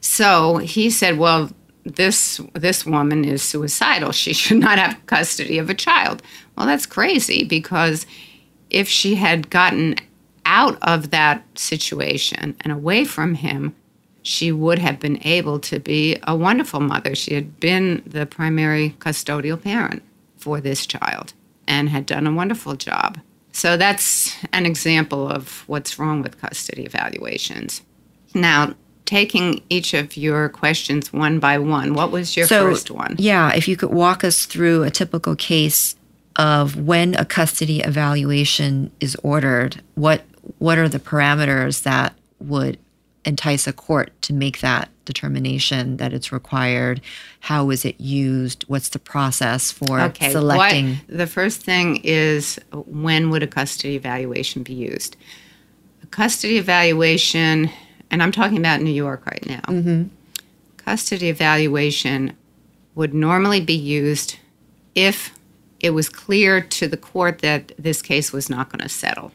So 0.00 0.59
he 0.59 0.88
said, 0.88 1.18
Well, 1.18 1.50
this 1.85 2.40
this 2.54 2.87
woman 2.87 3.25
is 3.25 3.42
suicidal. 3.42 4.12
She 4.12 4.33
should 4.42 4.59
not 4.59 4.78
have 4.78 5.04
custody 5.06 5.59
of 5.59 5.68
a 5.68 5.75
child. 5.75 6.23
Well, 6.57 6.67
that's 6.67 6.87
crazy 6.87 7.45
because 7.45 8.07
if 8.71 8.89
she 8.89 9.17
had 9.17 9.51
gotten 9.51 9.97
out 10.45 10.79
of 10.83 11.11
that 11.11 11.45
situation 11.59 12.57
and 12.61 12.73
away 12.73 13.05
from 13.05 13.35
him, 13.35 13.75
she 14.23 14.51
would 14.51 14.79
have 14.79 14.99
been 14.99 15.21
able 15.25 15.59
to 15.61 15.79
be 15.79 16.19
a 16.25 16.35
wonderful 16.35 16.81
mother. 16.81 17.15
She 17.15 17.35
had 17.35 17.61
been 17.61 18.03
the 18.07 18.27
primary 18.27 18.97
custodial 18.99 19.61
parent 19.63 20.03
for 20.37 20.61
this 20.61 20.87
child. 20.87 21.33
and 21.69 21.89
had 21.89 22.07
done 22.07 22.27
a 22.27 22.33
wonderful 22.33 22.77
job. 22.77 23.19
So 23.53 23.77
that's 23.77 24.37
an 24.53 24.67
example 24.67 25.29
of 25.29 25.65
what's 25.67 25.99
wrong 25.99 26.23
with 26.23 26.41
custody 26.41 26.85
evaluations. 26.85 27.83
Now, 28.35 28.75
taking 29.05 29.63
each 29.71 29.95
of 29.95 30.17
your 30.17 30.49
questions 30.49 31.13
one 31.13 31.39
by 31.39 31.59
one, 31.59 31.95
what 31.95 32.13
was 32.13 32.37
your 32.37 32.47
so, 32.47 32.69
first 32.69 32.91
one? 32.91 33.17
Yeah, 33.19 33.55
if 33.55 33.67
you 33.67 33.77
could 33.77 33.91
walk 33.91 34.25
us 34.25 34.47
through 34.47 34.83
a 34.83 34.91
typical 34.91 35.35
case 35.35 35.96
of 36.37 36.76
when 36.76 37.14
a 37.14 37.25
custody 37.25 37.81
evaluation 37.81 38.90
is 39.00 39.16
ordered, 39.23 39.83
what 39.95 40.25
what 40.59 40.78
are 40.78 40.88
the 40.88 41.00
parameters 41.00 41.83
that 41.83 42.14
would 42.38 42.78
entice 43.25 43.66
a 43.66 43.73
court 43.73 44.12
to 44.23 44.33
make 44.33 44.61
that 44.61 44.88
determination 45.05 45.97
that 45.97 46.12
it's 46.12 46.31
required? 46.31 47.00
How 47.40 47.71
is 47.71 47.85
it 47.85 48.00
used? 48.00 48.64
What's 48.69 48.90
the 48.90 48.99
process 48.99 49.73
for 49.73 50.00
okay, 50.00 50.31
selecting? 50.31 50.90
What, 50.90 51.19
the 51.19 51.26
first 51.26 51.62
thing 51.62 52.00
is 52.05 52.61
when 52.73 53.31
would 53.31 53.43
a 53.43 53.47
custody 53.47 53.97
evaluation 53.97 54.62
be 54.62 54.75
used? 54.75 55.16
A 56.02 56.07
custody 56.07 56.59
evaluation, 56.59 57.71
and 58.11 58.23
I'm 58.23 58.33
talking 58.33 58.59
about 58.59 58.81
New 58.81 58.93
York 58.93 59.26
right 59.26 59.45
now. 59.47 59.61
Mm-hmm. 59.62 60.05
Custody 60.76 61.28
evaluation 61.28 62.37
would 62.95 63.12
normally 63.12 63.61
be 63.61 63.75
used 63.75 64.38
if 64.95 65.36
it 65.80 65.90
was 65.90 66.09
clear 66.09 66.61
to 66.61 66.88
the 66.88 66.97
court 66.97 67.40
that 67.40 67.73
this 67.78 68.02
case 68.02 68.33
was 68.33 68.49
not 68.49 68.71
going 68.71 68.83
to 68.83 68.88
settle. 68.88 69.33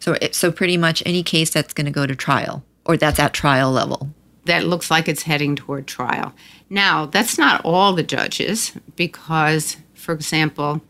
So, 0.00 0.16
so 0.32 0.52
pretty 0.52 0.76
much 0.76 1.02
any 1.06 1.22
case 1.22 1.50
that's 1.50 1.72
going 1.72 1.86
to 1.86 1.90
go 1.90 2.06
to 2.06 2.14
trial 2.14 2.62
or 2.84 2.96
that's 2.96 3.18
at 3.18 3.32
trial 3.32 3.70
level. 3.70 4.10
That 4.44 4.64
looks 4.64 4.90
like 4.90 5.08
it's 5.08 5.22
heading 5.22 5.56
toward 5.56 5.86
trial. 5.86 6.34
Now, 6.68 7.06
that's 7.06 7.38
not 7.38 7.62
all 7.64 7.94
the 7.94 8.02
judges, 8.02 8.72
because, 8.96 9.78
for 9.94 10.12
example, 10.12 10.82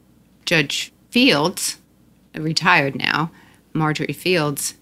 Judge 0.45 0.93
Fields, 1.11 1.79
retired 2.35 2.97
now, 2.97 3.31
Marjory 3.73 4.13
Fields, 4.13 4.75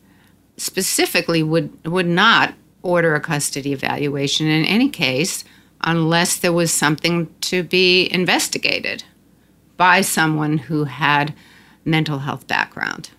specifically 0.57 1.43
would, 1.43 1.87
would 1.87 2.07
not 2.07 2.55
order 2.83 3.15
a 3.15 3.21
custody 3.21 3.73
evaluation 3.73 4.47
in 4.47 4.65
any 4.65 4.89
case 4.89 5.45
unless 5.83 6.39
there 6.39 6.53
was 6.53 6.73
something 6.73 7.33
to 7.41 7.63
be 7.63 8.11
investigated 8.13 9.05
by 9.83 10.01
someone 10.01 10.59
who 10.59 10.85
had 10.85 11.35
mental 11.85 12.21
health 12.21 12.47
background. 12.47 13.11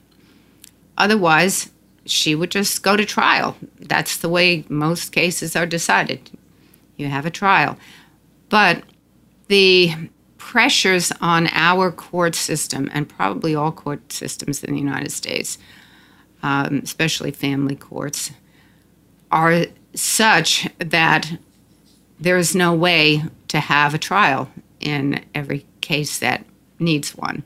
Otherwise, 0.98 1.70
she 2.06 2.36
would 2.36 2.52
just 2.52 2.82
go 2.82 2.96
to 2.96 3.04
trial. 3.04 3.58
That's 3.82 4.16
the 4.16 4.30
way 4.30 4.64
most 4.70 5.12
cases 5.12 5.58
are 5.58 5.66
decided. 5.66 6.22
You 6.96 7.08
have 7.08 7.26
a 7.26 7.30
trial. 7.30 7.76
But 8.48 8.82
the 9.50 9.92
pressures 10.38 11.12
on 11.20 11.50
our 11.52 11.92
court 11.92 12.34
system, 12.34 12.90
and 12.94 13.10
probably 13.10 13.54
all 13.54 13.74
court 13.74 14.14
systems 14.14 14.64
in 14.64 14.74
the 14.74 14.80
United 14.80 15.12
States, 15.12 15.58
um, 16.44 16.80
especially 16.82 17.32
family 17.32 17.76
courts, 17.76 18.32
are 19.30 19.66
such 19.94 20.70
that 20.80 21.30
there 22.22 22.38
is 22.38 22.56
no 22.56 22.74
way 22.74 23.26
to 23.50 23.60
have 23.60 23.94
a 23.94 23.98
trial 23.98 24.50
in 24.80 25.26
every 25.36 25.66
case 25.82 26.20
that 26.20 26.46
needs 26.80 27.16
one. 27.16 27.44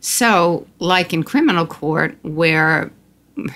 So, 0.00 0.66
like 0.78 1.12
in 1.12 1.22
criminal 1.22 1.66
court, 1.66 2.16
where 2.22 2.90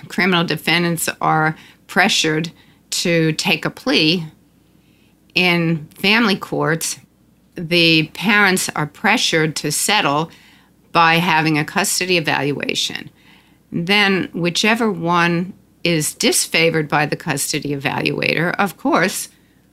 criminal 0.09 0.45
defendants 0.45 1.09
are 1.21 1.57
pressured 1.87 2.53
to 2.91 3.33
take 3.33 3.65
a 3.65 3.71
plea, 3.71 4.27
in 5.35 5.87
family 5.97 6.37
courts, 6.37 6.99
the 7.57 8.09
parents 8.15 8.69
are 8.71 8.87
pressured 8.87 9.57
to 9.57 9.73
settle 9.73 10.31
by 10.93 11.15
having 11.15 11.59
a 11.59 11.65
custody 11.65 12.17
evaluation. 12.17 13.11
Then, 13.73 14.29
whichever 14.33 14.91
one 14.91 15.53
is 15.83 16.15
disfavored 16.15 16.89
by 16.89 17.07
the 17.07 17.17
custody 17.17 17.71
evaluator, 17.71 18.55
of 18.59 18.77
course, 18.77 19.29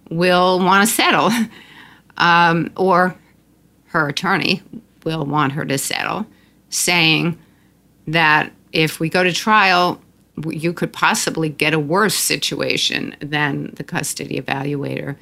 will 0.10 0.60
want 0.60 0.88
to 0.88 0.93
settle, 0.93 1.30
um, 2.17 2.71
or 2.75 3.15
her 3.91 4.08
attorney 4.08 4.63
will 5.04 5.25
want 5.25 5.51
her 5.54 5.65
to 5.65 5.77
settle, 5.77 6.25
saying 6.69 7.38
that 8.08 8.51
if 8.71 8.99
we 8.99 9.10
go 9.10 9.23
to 9.23 9.34
trial, 9.34 10.01
you 10.47 10.71
could 10.71 10.93
possibly 10.93 11.49
get 11.49 11.73
a 11.73 11.80
worse 11.80 12.15
situation 12.15 13.15
than 13.19 13.71
the 13.75 13.84
custody 13.84 14.39
evaluator 14.39 15.17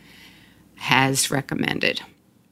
has 0.75 1.31
recommended. 1.31 2.01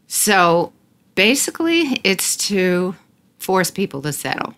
So 0.07 0.73
basically, 1.13 2.01
it's 2.03 2.35
to 2.47 2.95
force 3.37 3.69
people 3.69 4.01
to 4.01 4.11
settle. 4.11 4.55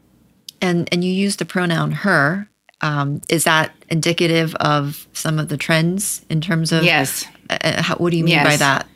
And 0.62 0.88
and 0.93 1.04
you 1.04 1.12
use 1.12 1.36
the 1.36 1.45
pronoun 1.45 1.91
her. 1.91 2.50
Um, 2.82 3.22
is 3.28 3.43
that 3.43 3.76
indicative 3.89 4.56
of 4.56 5.08
some 5.12 5.39
of 5.39 5.50
the 5.50 5.58
trends 5.58 6.26
in 6.30 6.39
terms 6.39 6.72
of? 6.72 6.86
Yes. 6.86 7.26
Uh, 7.50 7.58
uh 7.62 7.82
how, 7.82 7.95
what 7.95 8.12
do 8.12 8.17
you 8.17 8.24
mean 8.24 8.36
yes. 8.36 8.45
by 8.45 8.56
that? 8.56 8.88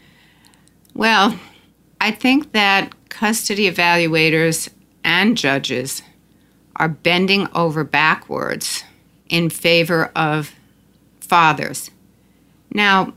Well, 0.93 1.37
I 2.03 2.11
think 2.11 2.51
that 2.51 3.07
custody 3.07 3.71
evaluators 3.71 4.67
and 5.05 5.37
judges 5.37 6.01
are 6.75 6.89
bending 6.89 7.47
over 7.55 7.85
backwards 7.85 8.83
in 9.29 9.49
favor 9.49 10.11
of 10.13 10.53
fathers. 11.21 11.91
Now, 12.73 13.13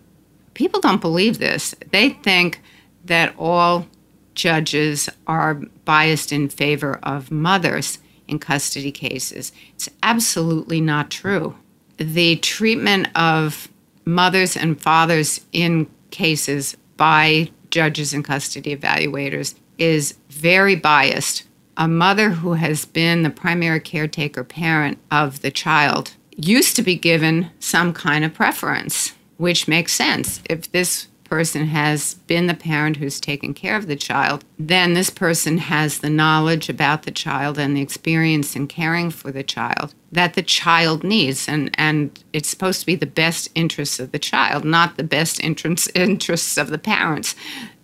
people 0.54 0.80
don't 0.80 1.00
believe 1.00 1.38
this. 1.38 1.74
They 1.90 2.10
think 2.10 2.60
that 3.04 3.34
all 3.36 3.88
judges 4.36 5.08
are 5.26 5.54
biased 5.84 6.30
in 6.30 6.48
favor 6.48 7.00
of 7.02 7.32
mothers 7.32 7.98
in 8.28 8.38
custody 8.38 8.92
cases. 8.92 9.50
It's 9.74 9.90
absolutely 10.00 10.80
not 10.80 11.10
true. 11.10 11.56
The 11.96 12.36
treatment 12.36 13.08
of 13.16 13.66
mothers 14.04 14.56
and 14.56 14.80
fathers 14.80 15.40
in 15.50 15.88
cases 16.12 16.76
by 16.96 17.50
judges 17.70 18.12
and 18.12 18.24
custody 18.24 18.76
evaluators 18.76 19.54
is 19.78 20.16
very 20.28 20.74
biased 20.74 21.44
a 21.76 21.86
mother 21.86 22.30
who 22.30 22.54
has 22.54 22.84
been 22.84 23.22
the 23.22 23.30
primary 23.30 23.80
caretaker 23.80 24.42
parent 24.42 24.98
of 25.10 25.42
the 25.42 25.50
child 25.50 26.12
used 26.36 26.76
to 26.76 26.82
be 26.82 26.96
given 26.96 27.50
some 27.60 27.92
kind 27.92 28.24
of 28.24 28.32
preference, 28.32 29.12
which 29.36 29.68
makes 29.68 29.92
sense. 29.92 30.40
If 30.48 30.70
this 30.72 31.08
person 31.28 31.66
has 31.66 32.14
been 32.26 32.46
the 32.46 32.54
parent 32.54 32.96
who's 32.96 33.20
taken 33.20 33.54
care 33.54 33.76
of 33.76 33.86
the 33.86 33.96
child, 33.96 34.44
then 34.58 34.94
this 34.94 35.10
person 35.10 35.58
has 35.58 35.98
the 35.98 36.10
knowledge 36.10 36.68
about 36.68 37.02
the 37.02 37.10
child 37.10 37.58
and 37.58 37.76
the 37.76 37.82
experience 37.82 38.56
in 38.56 38.66
caring 38.66 39.10
for 39.10 39.30
the 39.30 39.42
child 39.42 39.94
that 40.12 40.34
the 40.34 40.42
child 40.42 41.04
needs. 41.04 41.48
And, 41.48 41.70
and 41.74 42.22
it's 42.32 42.48
supposed 42.48 42.80
to 42.80 42.86
be 42.86 42.94
the 42.94 43.06
best 43.06 43.48
interests 43.54 43.98
of 44.00 44.12
the 44.12 44.18
child, 44.18 44.64
not 44.64 44.96
the 44.96 45.04
best 45.04 45.40
interests, 45.40 45.88
interests 45.94 46.56
of 46.56 46.70
the 46.70 46.78
parents 46.78 47.34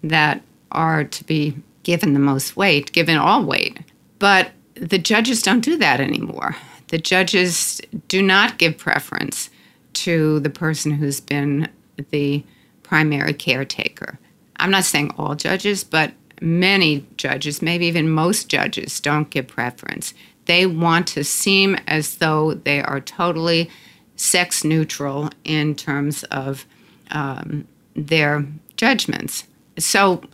that 0.02 0.42
are 0.70 1.04
to 1.04 1.24
be 1.24 1.56
given 1.82 2.14
the 2.14 2.20
most 2.20 2.56
weight, 2.56 2.92
given 2.92 3.16
all 3.16 3.44
weight. 3.44 3.80
But 4.18 4.52
the 4.74 4.98
judges 4.98 5.42
don't 5.42 5.60
do 5.60 5.76
that 5.76 6.00
anymore. 6.00 6.56
The 6.88 6.98
judges 6.98 7.80
do 8.08 8.22
not 8.22 8.58
give 8.58 8.78
preference 8.78 9.50
to 9.94 10.40
the 10.40 10.50
person 10.50 10.92
who's 10.92 11.20
been 11.20 11.68
the 12.10 12.44
primary 12.92 13.32
caretaker. 13.32 14.18
I'm 14.56 14.70
not 14.70 14.84
saying 14.84 15.14
all 15.16 15.34
judges, 15.34 15.82
but 15.82 16.12
many 16.42 17.06
judges, 17.16 17.62
maybe 17.62 17.86
even 17.86 18.10
most 18.10 18.50
judges, 18.50 19.00
don't 19.00 19.30
give 19.30 19.48
preference. 19.48 20.12
They 20.44 20.66
want 20.66 21.06
to 21.06 21.24
seem 21.24 21.76
as 21.86 22.16
though 22.16 22.52
they 22.52 22.82
are 22.82 23.00
totally 23.00 23.70
sex 24.16 24.62
neutral 24.62 25.30
in 25.42 25.74
terms 25.74 26.22
of 26.24 26.66
um, 27.10 27.66
their 27.96 28.44
judgments. 28.76 29.44
So 29.78 30.24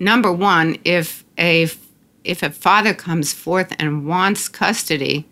number 0.00 0.32
one, 0.32 0.76
if 0.82 1.24
a 1.38 1.68
if 2.24 2.42
a 2.42 2.50
father 2.50 2.94
comes 2.94 3.32
forth 3.32 3.72
and 3.78 4.08
wants 4.08 4.48
custody, 4.48 5.24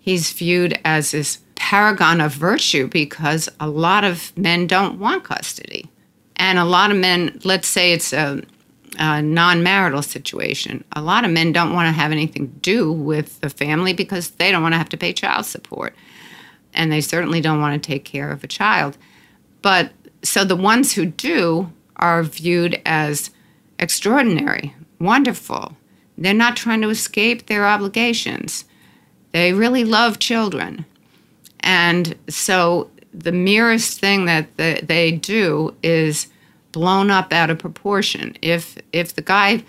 he's 0.00 0.32
viewed 0.32 0.76
as 0.84 1.12
this 1.12 1.38
paragon 1.54 2.20
of 2.20 2.32
virtue 2.32 2.88
because 2.88 3.48
a 3.60 3.68
lot 3.68 4.02
of 4.02 4.36
men 4.36 4.66
don't 4.66 4.98
want 4.98 5.22
custody. 5.22 5.88
And 6.36 6.58
a 6.58 6.64
lot 6.64 6.90
of 6.90 6.96
men, 6.96 7.40
let's 7.44 7.68
say 7.68 7.92
it's 7.92 8.12
a, 8.12 8.42
a 8.98 9.22
non 9.22 9.62
marital 9.62 10.02
situation, 10.02 10.84
a 10.92 11.02
lot 11.02 11.24
of 11.24 11.30
men 11.30 11.52
don't 11.52 11.72
want 11.72 11.86
to 11.86 11.92
have 11.92 12.12
anything 12.12 12.48
to 12.48 12.58
do 12.60 12.92
with 12.92 13.40
the 13.40 13.50
family 13.50 13.92
because 13.92 14.30
they 14.30 14.50
don't 14.50 14.62
want 14.62 14.74
to 14.74 14.78
have 14.78 14.88
to 14.90 14.96
pay 14.96 15.12
child 15.12 15.46
support. 15.46 15.94
And 16.74 16.92
they 16.92 17.00
certainly 17.00 17.40
don't 17.40 17.60
want 17.60 17.82
to 17.82 17.86
take 17.86 18.04
care 18.04 18.30
of 18.30 18.44
a 18.44 18.48
child. 18.48 18.98
But 19.62 19.92
so 20.22 20.44
the 20.44 20.56
ones 20.56 20.92
who 20.92 21.06
do 21.06 21.72
are 21.96 22.22
viewed 22.22 22.80
as 22.84 23.30
extraordinary, 23.78 24.74
wonderful. 24.98 25.76
They're 26.18 26.34
not 26.34 26.56
trying 26.56 26.82
to 26.82 26.90
escape 26.90 27.46
their 27.46 27.66
obligations. 27.66 28.64
They 29.32 29.52
really 29.52 29.84
love 29.84 30.18
children. 30.18 30.84
And 31.60 32.14
so 32.28 32.90
the 33.16 33.32
merest 33.32 33.98
thing 33.98 34.26
that 34.26 34.56
they 34.56 35.12
do 35.12 35.74
is 35.82 36.28
blown 36.72 37.10
up 37.10 37.32
out 37.32 37.50
of 37.50 37.58
proportion. 37.58 38.36
If 38.42 38.76
if 38.92 39.14
the 39.14 39.22
guy 39.22 39.64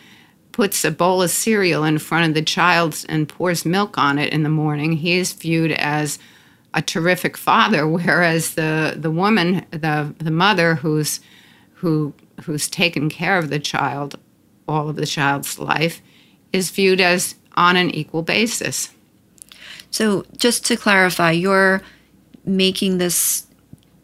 puts 0.52 0.84
a 0.84 0.92
bowl 0.92 1.22
of 1.22 1.30
cereal 1.30 1.84
in 1.84 2.00
front 2.00 2.28
of 2.28 2.34
the 2.34 2.42
child 2.42 3.06
and 3.08 3.30
pours 3.30 3.66
milk 3.66 3.98
on 3.98 4.18
it 4.20 4.34
in 4.34 4.44
the 4.44 4.50
morning, 4.50 4.94
he 4.94 5.18
is 5.18 5.32
viewed 5.32 5.72
as 5.72 6.20
a 6.74 6.82
terrific 6.82 7.38
father, 7.38 7.88
whereas 7.98 8.56
the 8.56 8.96
the 8.98 9.12
woman, 9.12 9.66
the 9.72 10.14
the 10.18 10.32
mother 10.32 10.76
who's 10.76 11.20
who 11.76 12.14
who's 12.44 12.68
taken 12.68 13.10
care 13.10 13.38
of 13.38 13.50
the 13.50 13.60
child 13.60 14.20
all 14.68 14.90
of 14.90 14.96
the 14.96 15.06
child's 15.06 15.58
life 15.58 16.02
is 16.52 16.72
viewed 16.72 17.00
as 17.00 17.36
on 17.56 17.76
an 17.76 17.90
equal 17.92 18.22
basis. 18.22 18.92
So, 19.90 20.26
just 20.36 20.66
to 20.66 20.76
clarify, 20.76 21.32
you're 21.32 21.82
making 22.48 22.98
this 22.98 23.46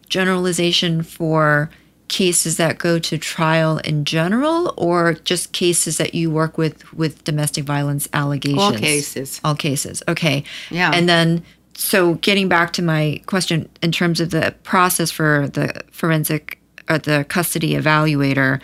generalization 0.09 1.01
for 1.01 1.69
cases 2.07 2.57
that 2.57 2.77
go 2.77 2.99
to 2.99 3.17
trial 3.17 3.79
in 3.79 4.05
general 4.05 4.73
or 4.77 5.13
just 5.13 5.51
cases 5.51 5.97
that 5.97 6.13
you 6.13 6.29
work 6.29 6.57
with 6.57 6.91
with 6.93 7.23
domestic 7.23 7.63
violence 7.63 8.07
allegations? 8.13 8.61
All 8.61 8.73
cases. 8.73 9.41
All 9.43 9.55
cases. 9.55 10.03
Okay. 10.07 10.43
Yeah. 10.69 10.91
And 10.93 11.09
then 11.09 11.43
so 11.75 12.15
getting 12.15 12.47
back 12.47 12.73
to 12.73 12.81
my 12.81 13.21
question 13.25 13.67
in 13.81 13.91
terms 13.91 14.19
of 14.19 14.29
the 14.29 14.53
process 14.63 15.09
for 15.09 15.47
the 15.47 15.83
forensic 15.91 16.59
or 16.89 16.99
the 16.99 17.25
custody 17.29 17.73
evaluator 17.73 18.61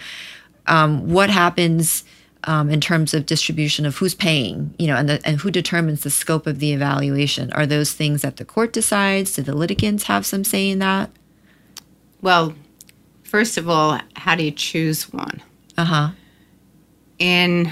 um, 0.68 1.10
what 1.10 1.30
happens 1.30 2.04
um, 2.46 2.70
in 2.70 2.80
terms 2.80 3.14
of 3.14 3.26
distribution 3.26 3.86
of 3.86 3.98
who's 3.98 4.16
paying, 4.16 4.74
you 4.80 4.88
know, 4.88 4.96
and, 4.96 5.10
the, 5.10 5.22
and 5.26 5.40
who 5.40 5.52
determines 5.52 6.04
the 6.04 6.10
scope 6.10 6.48
of 6.48 6.60
the 6.60 6.74
evaluation? 6.74 7.52
Are 7.54 7.66
those 7.66 7.94
things 7.94 8.22
that 8.22 8.38
the 8.38 8.46
court 8.46 8.72
decides? 8.72 9.34
Do 9.34 9.42
the 9.42 9.56
litigants 9.56 10.06
have 10.06 10.26
some 10.26 10.44
say 10.44 10.70
in 10.70 10.80
that? 10.80 11.10
Well, 12.22 12.56
first 13.24 13.58
of 13.58 13.70
all, 13.70 14.00
how 14.16 14.36
do 14.36 14.44
you 14.44 14.52
choose 14.52 15.12
one? 15.12 15.42
Uh 15.78 15.86
huh. 15.86 16.10
In 17.18 17.72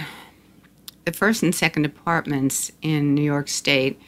the 1.05 1.13
first 1.13 1.41
and 1.43 1.55
second 1.55 1.83
departments 1.83 2.71
in 2.81 3.15
New 3.15 3.23
York 3.23 3.47
State, 3.47 3.99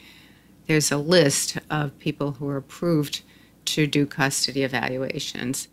there's 0.66 0.92
a 0.92 0.98
list 0.98 1.58
of 1.70 1.98
people 1.98 2.32
who 2.32 2.46
are 2.48 2.58
approved 2.58 3.22
to 3.64 3.86
do 3.86 4.04
custody 4.06 4.62
evaluations. 4.62 5.68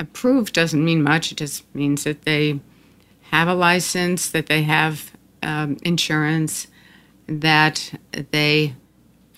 Approved 0.00 0.52
doesn't 0.52 0.84
mean 0.84 1.02
much, 1.02 1.30
it 1.30 1.38
just 1.38 1.72
means 1.74 2.04
that 2.04 2.22
they 2.22 2.60
have 3.32 3.48
a 3.48 3.54
license, 3.54 4.28
that 4.30 4.46
they 4.46 4.62
have 4.62 5.10
um, 5.42 5.78
insurance, 5.82 6.66
that 7.26 7.94
they 8.30 8.74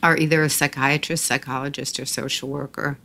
are 0.03 0.17
either 0.17 0.43
a 0.43 0.51
psychiatrist, 0.51 1.25
psychologist, 1.25 1.99
or 2.01 2.05
social 2.05 2.49
worker, 2.49 2.99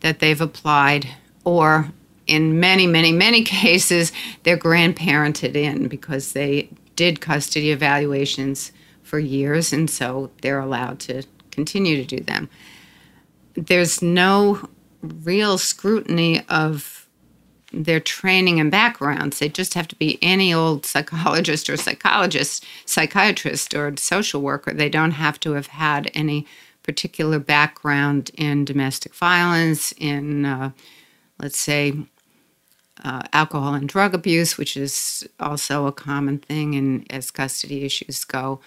that 0.00 0.20
they've 0.20 0.40
applied, 0.40 1.08
or 1.44 1.92
in 2.26 2.60
many, 2.60 2.86
many, 2.86 3.10
many 3.10 3.42
cases, 3.62 4.12
they're 4.42 4.58
grandparented 4.58 5.54
in 5.54 5.88
because 5.88 6.32
they 6.34 6.68
did 6.94 7.20
custody 7.20 7.70
evaluations 7.70 8.70
for 9.02 9.18
years, 9.18 9.72
and 9.72 9.88
so 9.88 10.30
they're 10.42 10.60
allowed 10.60 11.00
to 11.00 11.22
continue 11.50 11.96
to 11.96 12.04
do 12.04 12.22
them. 12.22 12.50
There's 13.54 14.02
no 14.02 14.68
real 15.00 15.56
scrutiny 15.56 16.42
of 16.48 16.97
their 17.72 18.00
training 18.00 18.60
and 18.60 18.70
backgrounds. 18.70 19.38
They 19.38 19.48
just 19.48 19.74
have 19.74 19.88
to 19.88 19.96
be 19.96 20.18
any 20.22 20.52
old 20.54 20.86
psychologist 20.86 21.68
or 21.68 21.76
psychologist, 21.76 22.64
psychiatrist 22.86 23.74
or 23.74 23.94
social 23.96 24.40
worker. 24.40 24.72
They 24.72 24.88
don't 24.88 25.12
have 25.12 25.38
to 25.40 25.52
have 25.52 25.68
had 25.68 26.10
any 26.14 26.46
particular 26.82 27.38
background 27.38 28.30
in 28.34 28.64
domestic 28.64 29.14
violence, 29.14 29.92
in, 29.98 30.46
uh, 30.46 30.70
let's 31.38 31.58
say, 31.58 31.92
uh, 33.04 33.22
alcohol 33.32 33.74
and 33.74 33.88
drug 33.88 34.14
abuse, 34.14 34.56
which 34.56 34.76
is 34.76 35.28
also 35.38 35.86
a 35.86 35.92
common 35.92 36.38
thing 36.38 36.74
in 36.74 37.06
as 37.10 37.30
custody 37.30 37.84
issues 37.84 38.24
go. 38.24 38.60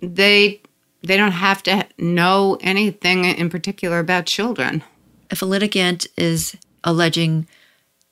They 0.00 0.60
they 1.02 1.16
don't 1.18 1.32
have 1.32 1.62
to 1.64 1.86
know 1.98 2.56
anything 2.62 3.26
in 3.26 3.50
particular 3.50 3.98
about 3.98 4.24
children. 4.24 4.82
If 5.30 5.42
a 5.42 5.46
litigant 5.46 6.06
is 6.16 6.56
alleging 6.82 7.46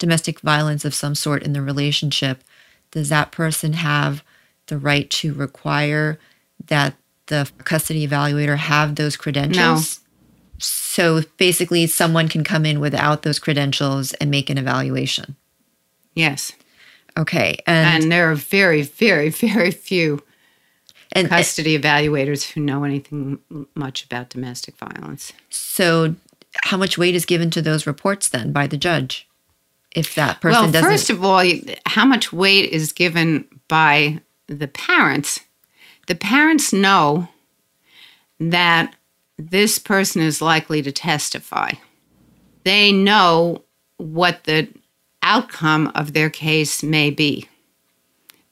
domestic 0.03 0.41
violence 0.41 0.85
of 0.85 0.97
some 0.97 1.15
sort 1.15 1.45
in 1.45 1.53
the 1.53 1.63
relationship, 1.63 2.43
does 2.91 3.09
that 3.09 3.31
person 3.31 3.75
have 3.75 4.25
the 4.67 4.77
right 4.77 5.09
to 5.11 5.33
require 5.33 6.19
that 6.67 6.97
the 7.27 7.49
custody 7.63 8.05
evaluator 8.05 8.57
have 8.57 8.97
those 8.97 9.17
credentials? 9.17 10.01
No. 10.01 10.59
So 10.59 11.23
basically, 11.37 11.87
someone 11.87 12.29
can 12.29 12.43
come 12.43 12.67
in 12.67 12.81
without 12.81 13.23
those 13.23 13.39
credentials 13.39 14.13
and 14.15 14.29
make 14.29 14.51
an 14.51 14.59
evaluation. 14.59 15.37
Yes. 16.15 16.51
Okay. 17.17 17.59
And, 17.65 18.03
and 18.03 18.13
there 18.13 18.29
are 18.29 18.35
very, 18.35 18.83
very, 18.83 19.29
very 19.29 19.71
few 19.71 20.21
and, 21.13 21.29
eh, 21.29 21.31
custody 21.31 21.79
evaluators 21.79 22.51
who 22.51 22.61
know 22.61 22.83
anything 22.83 23.39
much 23.77 24.05
about 24.05 24.31
domestic 24.31 24.77
violence. 24.79 25.33
So, 25.49 26.17
how 26.65 26.77
much 26.77 26.99
weight 26.99 27.15
is 27.15 27.25
given 27.25 27.51
to 27.51 27.63
those 27.63 27.87
reports 27.87 28.29
then 28.29 28.51
by 28.51 28.67
the 28.67 28.77
judge? 28.77 29.29
If 29.95 30.15
that 30.15 30.41
person 30.41 30.63
well, 30.63 30.73
doesn't. 30.73 30.91
First 30.91 31.11
of 31.11 31.25
all, 31.25 31.45
how 31.87 32.05
much 32.05 32.33
weight 32.33 32.71
is 32.71 32.93
given 32.93 33.47
by 33.69 34.21
the 34.47 34.69
parents? 34.69 35.41
The 36.07 36.15
parents 36.15 36.73
know 36.73 37.29
that 38.41 38.95
this 39.39 39.79
person 39.79 40.23
is 40.23 40.43
likely 40.43 40.83
to 40.83 40.93
testify. 40.93 41.73
They 42.65 42.93
know 42.93 43.63
what 43.99 44.45
the 44.45 44.69
outcome 45.23 45.93
of 45.95 46.13
their 46.13 46.31
case 46.31 46.83
may 46.83 47.11
be 47.11 47.49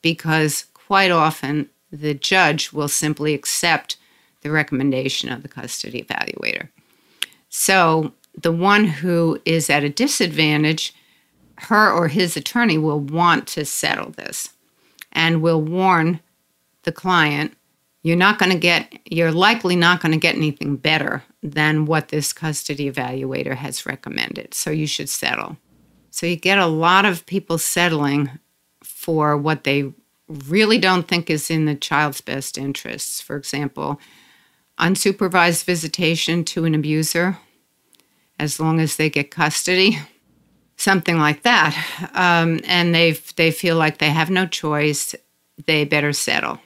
because 0.01 0.65
quite 0.73 1.11
often 1.11 1.69
the 1.91 2.13
judge 2.13 2.71
will 2.71 2.87
simply 2.87 3.33
accept 3.33 3.97
the 4.41 4.51
recommendation 4.51 5.29
of 5.29 5.43
the 5.43 5.49
custody 5.49 6.03
evaluator. 6.03 6.69
So 7.49 8.13
the 8.41 8.51
one 8.51 8.85
who 8.85 9.39
is 9.45 9.69
at 9.69 9.83
a 9.83 9.89
disadvantage 9.89 10.93
her 11.63 11.91
or 11.91 12.07
his 12.07 12.35
attorney 12.35 12.77
will 12.77 12.99
want 12.99 13.47
to 13.47 13.65
settle 13.65 14.11
this 14.11 14.49
and 15.11 15.41
will 15.41 15.61
warn 15.61 16.19
the 16.83 16.91
client 16.91 17.55
you're 18.03 18.17
not 18.17 18.39
going 18.39 18.51
to 18.51 18.57
get 18.57 18.99
you're 19.05 19.31
likely 19.31 19.75
not 19.75 20.01
going 20.01 20.11
to 20.11 20.17
get 20.17 20.35
anything 20.35 20.75
better 20.75 21.23
than 21.43 21.85
what 21.85 22.09
this 22.09 22.33
custody 22.33 22.89
evaluator 22.89 23.55
has 23.55 23.85
recommended 23.85 24.53
so 24.53 24.71
you 24.71 24.87
should 24.87 25.09
settle. 25.09 25.57
So 26.09 26.25
you 26.25 26.35
get 26.35 26.57
a 26.57 26.67
lot 26.67 27.05
of 27.05 27.25
people 27.25 27.57
settling 27.57 28.29
for 28.83 29.37
what 29.37 29.63
they 29.63 29.93
really 30.27 30.77
don't 30.77 31.07
think 31.07 31.29
is 31.29 31.49
in 31.49 31.65
the 31.65 31.75
child's 31.75 32.21
best 32.21 32.57
interests. 32.57 33.21
For 33.21 33.35
example 33.35 33.99
unsupervised 34.79 35.63
visitation 35.65 36.43
to 36.43 36.65
an 36.65 36.73
abuser 36.73 37.37
as 38.39 38.59
long 38.59 38.79
as 38.79 38.95
they 38.95 39.11
get 39.11 39.29
custody 39.29 39.99
something 40.81 41.19
like 41.19 41.43
that, 41.43 41.75
um, 42.13 42.59
and 42.65 42.93
they 42.93 43.11
they 43.35 43.51
feel 43.51 43.77
like 43.77 43.99
they 43.99 44.09
have 44.09 44.29
no 44.29 44.45
choice. 44.47 45.15
They 45.67 45.85
better 45.85 46.11
settle. 46.11 46.59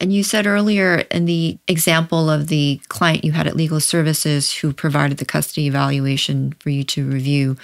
And 0.00 0.12
you 0.12 0.22
said 0.22 0.46
earlier 0.46 0.98
in 1.10 1.24
the 1.24 1.58
example 1.66 2.30
of 2.30 2.48
the 2.48 2.80
client 2.88 3.24
you 3.24 3.32
had 3.32 3.46
at 3.46 3.56
Legal 3.56 3.80
Services 3.80 4.52
who 4.54 4.72
provided 4.72 5.18
the 5.18 5.24
custody 5.24 5.66
evaluation 5.66 6.52
for 6.60 6.70
you 6.70 6.84
to 6.84 7.08
review 7.08 7.56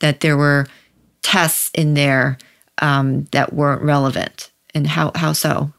that 0.00 0.20
there 0.20 0.36
were 0.36 0.66
tests 1.22 1.70
in 1.74 1.94
there 1.94 2.36
um, 2.80 3.24
that 3.32 3.52
weren't 3.54 3.82
relevant. 3.82 4.50
And 4.74 4.86
how, 4.86 5.12
how 5.14 5.32
so? 5.32 5.72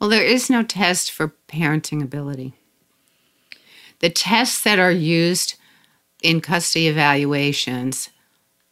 Well, 0.00 0.10
there 0.10 0.24
is 0.24 0.48
no 0.48 0.62
test 0.62 1.10
for 1.10 1.32
parenting 1.48 2.02
ability. 2.02 2.54
The 3.98 4.10
tests 4.10 4.62
that 4.62 4.78
are 4.78 4.92
used 4.92 5.56
in 6.22 6.40
custody 6.40 6.86
evaluations 6.86 8.10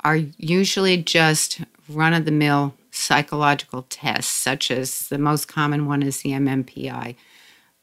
are 0.07 0.19
usually 0.39 0.97
just 0.97 1.63
run 1.89 2.15
of 2.15 2.25
the 2.27 2.31
mill 2.31 2.73
psychological 2.93 3.85
tests, 3.91 4.33
such 4.33 4.71
as 4.71 5.09
the 5.09 5.19
most 5.19 5.49
common 5.49 5.87
one 5.87 6.01
is 6.01 6.19
the 6.19 6.31
MMPI. 6.31 7.17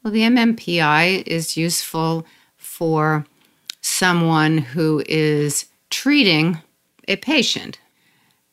Well, 0.02 0.10
the 0.10 0.22
MMPI 0.22 1.24
is 1.26 1.58
useful 1.58 2.24
for 2.56 3.26
someone 3.82 4.56
who 4.56 5.02
is 5.06 5.66
treating 5.90 6.62
a 7.06 7.16
patient 7.16 7.78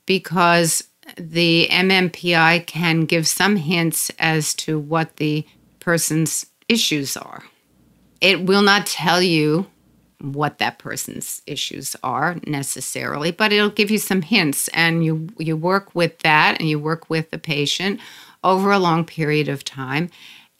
because 0.06 0.84
the 1.16 1.70
MMPI 1.72 2.66
can 2.66 3.06
give 3.06 3.26
some 3.26 3.56
hints 3.56 4.12
as 4.20 4.54
to 4.56 4.78
what 4.78 5.16
the 5.16 5.46
person's 5.80 6.46
issues 6.68 7.16
are. 7.16 7.44
It 8.20 8.46
will 8.46 8.64
not 8.64 8.86
tell 8.86 9.22
you 9.22 9.68
what 10.22 10.60
that 10.60 10.78
person's 10.78 11.42
issues 11.48 11.96
are 12.04 12.38
necessarily, 12.46 13.32
but 13.32 13.52
it'll 13.52 13.70
give 13.70 13.92
you 13.92 13.98
some 13.98 14.22
hints 14.22 14.68
and 14.70 15.04
you 15.04 15.28
you 15.38 15.58
work 15.58 15.94
with 15.96 16.20
that 16.20 16.60
and 16.60 16.70
you 16.70 16.80
work 16.80 17.10
with 17.10 17.32
the 17.32 17.38
patient 17.38 18.00
over 18.44 18.72
a 18.72 18.80
long 18.80 19.06
period 19.06 19.50
of 19.50 19.64
time 19.64 20.10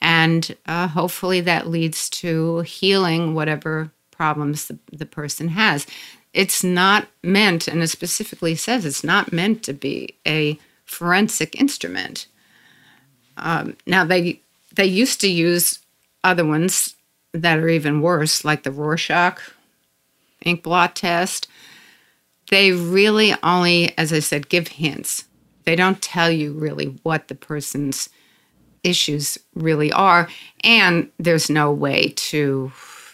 and 0.02 0.58
uh, 0.66 0.88
hopefully 0.88 1.42
that 1.42 1.68
leads 1.68 2.10
to 2.10 2.62
healing 2.62 3.36
whatever 3.36 3.92
problems 4.10 4.68
the, 4.68 4.78
the 4.92 5.06
person 5.06 5.50
has. 5.50 5.86
It's 6.34 6.64
not 6.64 7.08
meant, 7.24 7.68
and 7.68 7.84
it 7.84 7.90
specifically 7.90 8.56
says 8.56 8.86
it's 8.86 9.04
not 9.04 9.32
meant 9.32 9.64
to 9.64 9.74
be 9.74 10.16
a 10.28 10.58
forensic 10.86 11.60
instrument. 11.60 12.28
Um, 13.38 13.78
now 13.86 14.04
they 14.04 14.42
they 14.76 14.86
used 14.86 15.22
to 15.22 15.30
use 15.30 15.80
other 16.24 16.46
ones 16.46 16.96
that 17.34 17.60
are 17.60 17.70
even 17.70 18.02
worse, 18.02 18.44
like 18.44 18.64
the 18.64 18.72
Rorschach 18.72 19.40
ink 20.44 20.64
blot 20.64 20.96
test. 20.96 21.48
They 22.50 22.72
really 22.72 23.34
only, 23.44 23.98
as 23.98 24.12
I 24.12 24.20
said, 24.20 24.50
give 24.50 24.68
hints. 24.68 25.26
They 25.64 25.76
don't 25.76 26.02
tell 26.02 26.30
you 26.32 26.54
really 26.54 27.00
what 27.04 27.28
the 27.28 27.36
person's 27.36 28.10
issues 28.84 29.38
really 29.54 29.92
are, 29.92 30.28
and 30.64 31.10
there's 31.20 31.50
no 31.50 31.72
way 31.72 32.10
to 32.16 32.72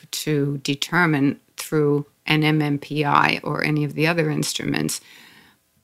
to 0.10 0.58
determine 0.60 1.40
through 1.58 2.06
an 2.26 2.42
MMPI 2.42 3.42
or 3.44 3.64
any 3.64 3.84
of 3.84 3.94
the 3.94 4.08
other 4.08 4.30
instruments 4.30 5.02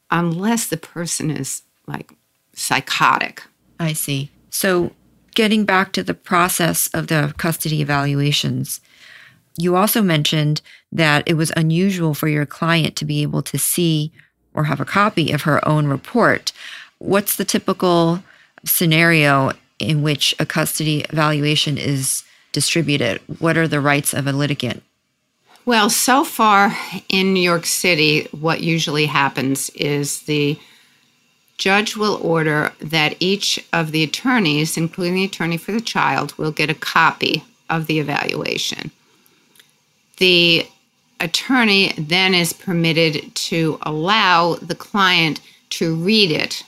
unless 0.09 0.67
the 0.67 0.77
person 0.77 1.29
is 1.29 1.63
like 1.87 2.13
psychotic. 2.53 3.43
I 3.79 3.93
see. 3.93 4.31
So, 4.49 4.91
getting 5.33 5.65
back 5.65 5.91
to 5.93 6.03
the 6.03 6.13
process 6.13 6.87
of 6.93 7.07
the 7.07 7.33
custody 7.37 7.81
evaluations, 7.81 8.81
you 9.57 9.75
also 9.75 10.01
mentioned 10.01 10.61
that 10.91 11.23
it 11.27 11.35
was 11.35 11.51
unusual 11.55 12.13
for 12.13 12.27
your 12.27 12.45
client 12.45 12.95
to 12.97 13.05
be 13.05 13.21
able 13.21 13.41
to 13.43 13.57
see 13.57 14.11
or 14.53 14.65
have 14.65 14.79
a 14.79 14.85
copy 14.85 15.31
of 15.31 15.43
her 15.43 15.65
own 15.67 15.87
report. 15.87 16.51
What's 16.99 17.35
the 17.35 17.45
typical 17.45 18.23
scenario 18.65 19.51
in 19.79 20.01
which 20.01 20.35
a 20.39 20.45
custody 20.45 21.01
evaluation 21.09 21.77
is 21.77 22.23
distributed? 22.51 23.21
What 23.39 23.57
are 23.57 23.67
the 23.67 23.81
rights 23.81 24.13
of 24.13 24.27
a 24.27 24.31
litigant? 24.31 24.83
Well, 25.65 25.89
so 25.89 26.23
far 26.23 26.75
in 27.09 27.33
New 27.33 27.41
York 27.41 27.65
City, 27.65 28.27
what 28.31 28.61
usually 28.61 29.05
happens 29.05 29.69
is 29.71 30.21
the 30.23 30.59
judge 31.63 31.95
will 31.95 32.19
order 32.21 32.73
that 32.79 33.15
each 33.21 33.57
of 33.71 33.93
the 33.93 34.03
attorneys, 34.03 34.75
including 34.75 35.15
the 35.15 35.23
attorney 35.23 35.55
for 35.55 35.71
the 35.71 35.79
child, 35.79 36.37
will 36.37 36.51
get 36.51 36.69
a 36.69 36.73
copy 36.73 37.41
of 37.69 37.87
the 37.87 37.99
evaluation. 37.99 38.91
The 40.17 40.67
attorney 41.21 41.93
then 41.97 42.33
is 42.33 42.51
permitted 42.51 43.33
to 43.35 43.79
allow 43.83 44.55
the 44.55 44.75
client 44.75 45.39
to 45.69 45.95
read 45.95 46.31
it, 46.31 46.65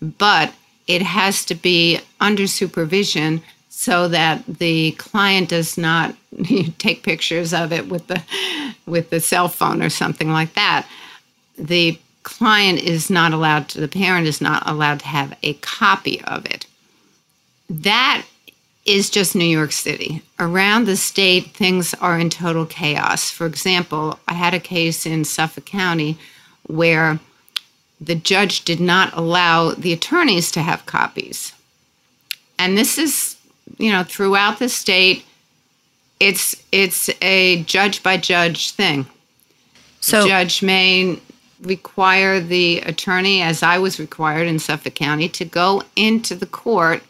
but 0.00 0.54
it 0.86 1.02
has 1.02 1.44
to 1.46 1.56
be 1.56 1.98
under 2.20 2.46
supervision 2.46 3.42
so 3.68 4.06
that 4.06 4.44
the 4.46 4.92
client 4.92 5.48
does 5.48 5.76
not 5.76 6.14
take 6.78 7.02
pictures 7.02 7.52
of 7.52 7.72
it 7.72 7.88
with 7.88 8.06
the 8.06 8.22
with 8.86 9.10
the 9.10 9.18
cell 9.18 9.48
phone 9.48 9.82
or 9.82 9.90
something 9.90 10.30
like 10.30 10.54
that. 10.54 10.86
The 11.58 11.98
client 12.28 12.78
is 12.78 13.10
not 13.10 13.32
allowed 13.32 13.68
to 13.70 13.80
the 13.80 13.88
parent 13.88 14.26
is 14.26 14.40
not 14.40 14.62
allowed 14.66 15.00
to 15.00 15.06
have 15.06 15.36
a 15.42 15.54
copy 15.54 16.20
of 16.22 16.44
it. 16.46 16.66
That 17.68 18.24
is 18.84 19.10
just 19.10 19.34
New 19.34 19.44
York 19.44 19.72
City. 19.72 20.22
Around 20.38 20.86
the 20.86 20.96
state, 20.96 21.50
things 21.50 21.94
are 21.94 22.18
in 22.18 22.30
total 22.30 22.64
chaos. 22.64 23.30
For 23.30 23.46
example, 23.46 24.18
I 24.26 24.34
had 24.34 24.54
a 24.54 24.60
case 24.60 25.04
in 25.04 25.24
Suffolk 25.24 25.66
County 25.66 26.16
where 26.66 27.18
the 28.00 28.14
judge 28.14 28.64
did 28.64 28.80
not 28.80 29.12
allow 29.14 29.72
the 29.72 29.92
attorneys 29.92 30.50
to 30.52 30.62
have 30.62 30.86
copies. 30.86 31.52
And 32.58 32.78
this 32.78 32.98
is 32.98 33.38
you 33.76 33.92
know, 33.92 34.02
throughout 34.02 34.58
the 34.58 34.68
state, 34.68 35.24
it's 36.20 36.54
it's 36.72 37.10
a 37.20 37.62
judge 37.64 38.02
by 38.02 38.16
judge 38.16 38.70
thing. 38.72 39.06
So 40.00 40.22
the 40.22 40.28
judge 40.28 40.62
may 40.62 41.20
require 41.62 42.40
the 42.40 42.80
attorney, 42.80 43.42
as 43.42 43.62
I 43.62 43.78
was 43.78 43.98
required 43.98 44.46
in 44.46 44.58
Suffolk 44.58 44.94
County, 44.94 45.28
to 45.30 45.44
go 45.44 45.82
into 45.96 46.34
the 46.34 46.46
court. 46.46 47.02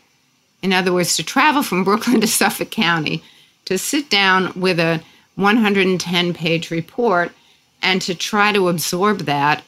In 0.62 0.72
other 0.72 0.92
words, 0.92 1.16
to 1.16 1.22
travel 1.22 1.62
from 1.62 1.84
Brooklyn 1.84 2.20
to 2.20 2.26
Suffolk 2.26 2.70
County 2.70 3.22
to 3.66 3.76
sit 3.78 4.08
down 4.08 4.52
with 4.58 4.80
a 4.80 5.02
110 5.36 6.34
page 6.34 6.70
report 6.70 7.32
and 7.82 8.02
to 8.02 8.14
try 8.14 8.52
to 8.52 8.68
absorb 8.68 9.20
that 9.20 9.62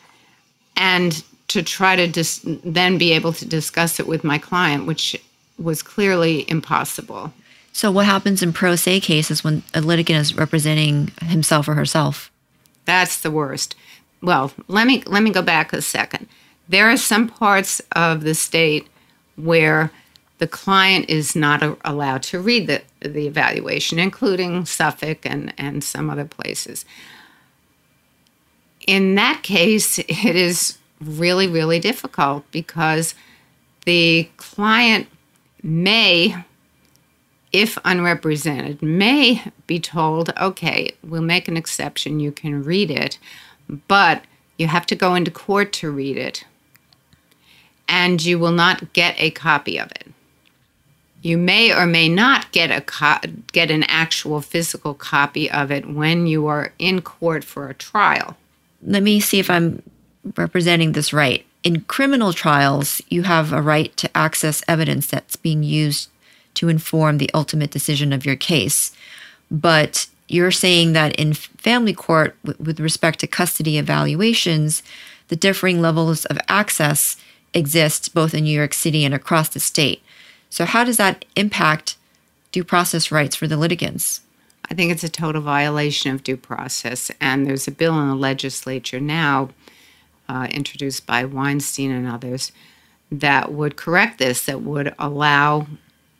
and 0.76 1.22
to 1.48 1.62
try 1.62 1.96
to 1.96 2.06
dis- 2.06 2.40
then 2.44 2.96
be 2.96 3.12
able 3.12 3.32
to 3.34 3.46
discuss 3.46 4.00
it 4.00 4.06
with 4.06 4.24
my 4.24 4.38
client, 4.38 4.86
which 4.86 5.20
was 5.58 5.82
clearly 5.82 6.48
impossible. 6.48 7.32
So, 7.72 7.90
what 7.90 8.06
happens 8.06 8.42
in 8.42 8.52
pro 8.52 8.76
se 8.76 9.00
cases 9.00 9.44
when 9.44 9.62
a 9.74 9.80
litigant 9.80 10.20
is 10.20 10.34
representing 10.34 11.12
himself 11.22 11.68
or 11.68 11.74
herself? 11.74 12.30
That's 12.84 13.20
the 13.20 13.30
worst. 13.30 13.76
Well, 14.22 14.52
let 14.68 14.86
me 14.86 15.02
let 15.06 15.22
me 15.22 15.30
go 15.30 15.42
back 15.42 15.72
a 15.72 15.82
second. 15.82 16.28
There 16.68 16.90
are 16.90 16.96
some 16.96 17.28
parts 17.28 17.80
of 17.92 18.22
the 18.22 18.34
state 18.34 18.86
where 19.36 19.90
the 20.38 20.46
client 20.46 21.08
is 21.08 21.36
not 21.36 21.62
a, 21.62 21.76
allowed 21.84 22.22
to 22.24 22.40
read 22.40 22.66
the, 22.66 22.82
the 23.00 23.26
evaluation, 23.26 23.98
including 23.98 24.64
Suffolk 24.64 25.24
and, 25.24 25.52
and 25.58 25.84
some 25.84 26.08
other 26.08 26.24
places. 26.24 26.84
In 28.86 29.14
that 29.16 29.42
case, 29.42 29.98
it 29.98 30.36
is 30.36 30.78
really, 31.00 31.46
really 31.46 31.78
difficult 31.78 32.50
because 32.50 33.14
the 33.84 34.28
client 34.38 35.08
may, 35.62 36.44
if 37.52 37.76
unrepresented, 37.84 38.80
may 38.80 39.42
be 39.66 39.78
told, 39.78 40.32
okay, 40.40 40.92
we'll 41.02 41.22
make 41.22 41.48
an 41.48 41.56
exception, 41.56 42.20
you 42.20 42.32
can 42.32 42.62
read 42.62 42.90
it, 42.90 43.18
but 43.88 44.24
you 44.56 44.66
have 44.66 44.86
to 44.86 44.94
go 44.94 45.14
into 45.14 45.30
court 45.30 45.72
to 45.74 45.90
read 45.90 46.16
it, 46.16 46.44
and 47.88 48.22
you 48.24 48.38
will 48.38 48.52
not 48.52 48.92
get 48.92 49.14
a 49.18 49.30
copy 49.30 49.78
of 49.78 49.90
it. 49.92 50.08
You 51.22 51.36
may 51.36 51.72
or 51.74 51.86
may 51.86 52.08
not 52.08 52.50
get 52.52 52.70
a 52.70 52.80
co- 52.80 53.28
get 53.52 53.70
an 53.70 53.82
actual 53.84 54.40
physical 54.40 54.94
copy 54.94 55.50
of 55.50 55.70
it 55.70 55.86
when 55.88 56.26
you 56.26 56.46
are 56.46 56.72
in 56.78 57.02
court 57.02 57.44
for 57.44 57.68
a 57.68 57.74
trial. 57.74 58.36
Let 58.82 59.02
me 59.02 59.20
see 59.20 59.38
if 59.38 59.50
I'm 59.50 59.82
representing 60.36 60.92
this 60.92 61.12
right 61.12 61.44
in 61.62 61.82
criminal 61.82 62.32
trials, 62.32 63.02
you 63.08 63.22
have 63.24 63.52
a 63.52 63.62
right 63.62 63.94
to 63.98 64.16
access 64.16 64.62
evidence 64.66 65.06
that's 65.06 65.36
being 65.36 65.62
used 65.62 66.08
to 66.54 66.68
inform 66.68 67.18
the 67.18 67.30
ultimate 67.34 67.70
decision 67.70 68.12
of 68.12 68.24
your 68.24 68.36
case. 68.36 68.92
But 69.50 70.06
you're 70.30 70.50
saying 70.50 70.92
that 70.92 71.14
in 71.16 71.34
family 71.34 71.92
court, 71.92 72.36
with 72.42 72.78
respect 72.78 73.18
to 73.20 73.26
custody 73.26 73.78
evaluations, 73.78 74.82
the 75.28 75.36
differing 75.36 75.80
levels 75.80 76.24
of 76.26 76.38
access 76.48 77.16
exist 77.52 78.14
both 78.14 78.32
in 78.32 78.44
New 78.44 78.56
York 78.56 78.72
City 78.72 79.04
and 79.04 79.12
across 79.12 79.48
the 79.48 79.60
state. 79.60 80.02
So, 80.48 80.64
how 80.64 80.84
does 80.84 80.96
that 80.98 81.24
impact 81.36 81.96
due 82.52 82.64
process 82.64 83.10
rights 83.10 83.34
for 83.34 83.46
the 83.46 83.56
litigants? 83.56 84.20
I 84.70 84.74
think 84.74 84.92
it's 84.92 85.04
a 85.04 85.08
total 85.08 85.42
violation 85.42 86.12
of 86.12 86.22
due 86.22 86.36
process. 86.36 87.10
And 87.20 87.44
there's 87.44 87.66
a 87.66 87.72
bill 87.72 88.00
in 88.00 88.08
the 88.08 88.14
legislature 88.14 89.00
now 89.00 89.50
uh, 90.28 90.46
introduced 90.50 91.06
by 91.06 91.24
Weinstein 91.24 91.90
and 91.90 92.06
others 92.06 92.52
that 93.10 93.52
would 93.52 93.76
correct 93.76 94.18
this, 94.18 94.44
that 94.46 94.62
would 94.62 94.94
allow 94.96 95.66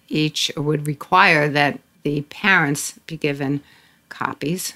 each, 0.09 0.51
or 0.57 0.65
would 0.65 0.89
require 0.89 1.49
that 1.49 1.79
the 2.03 2.23
parents 2.23 2.99
be 3.07 3.17
given 3.17 3.63
copies. 4.11 4.75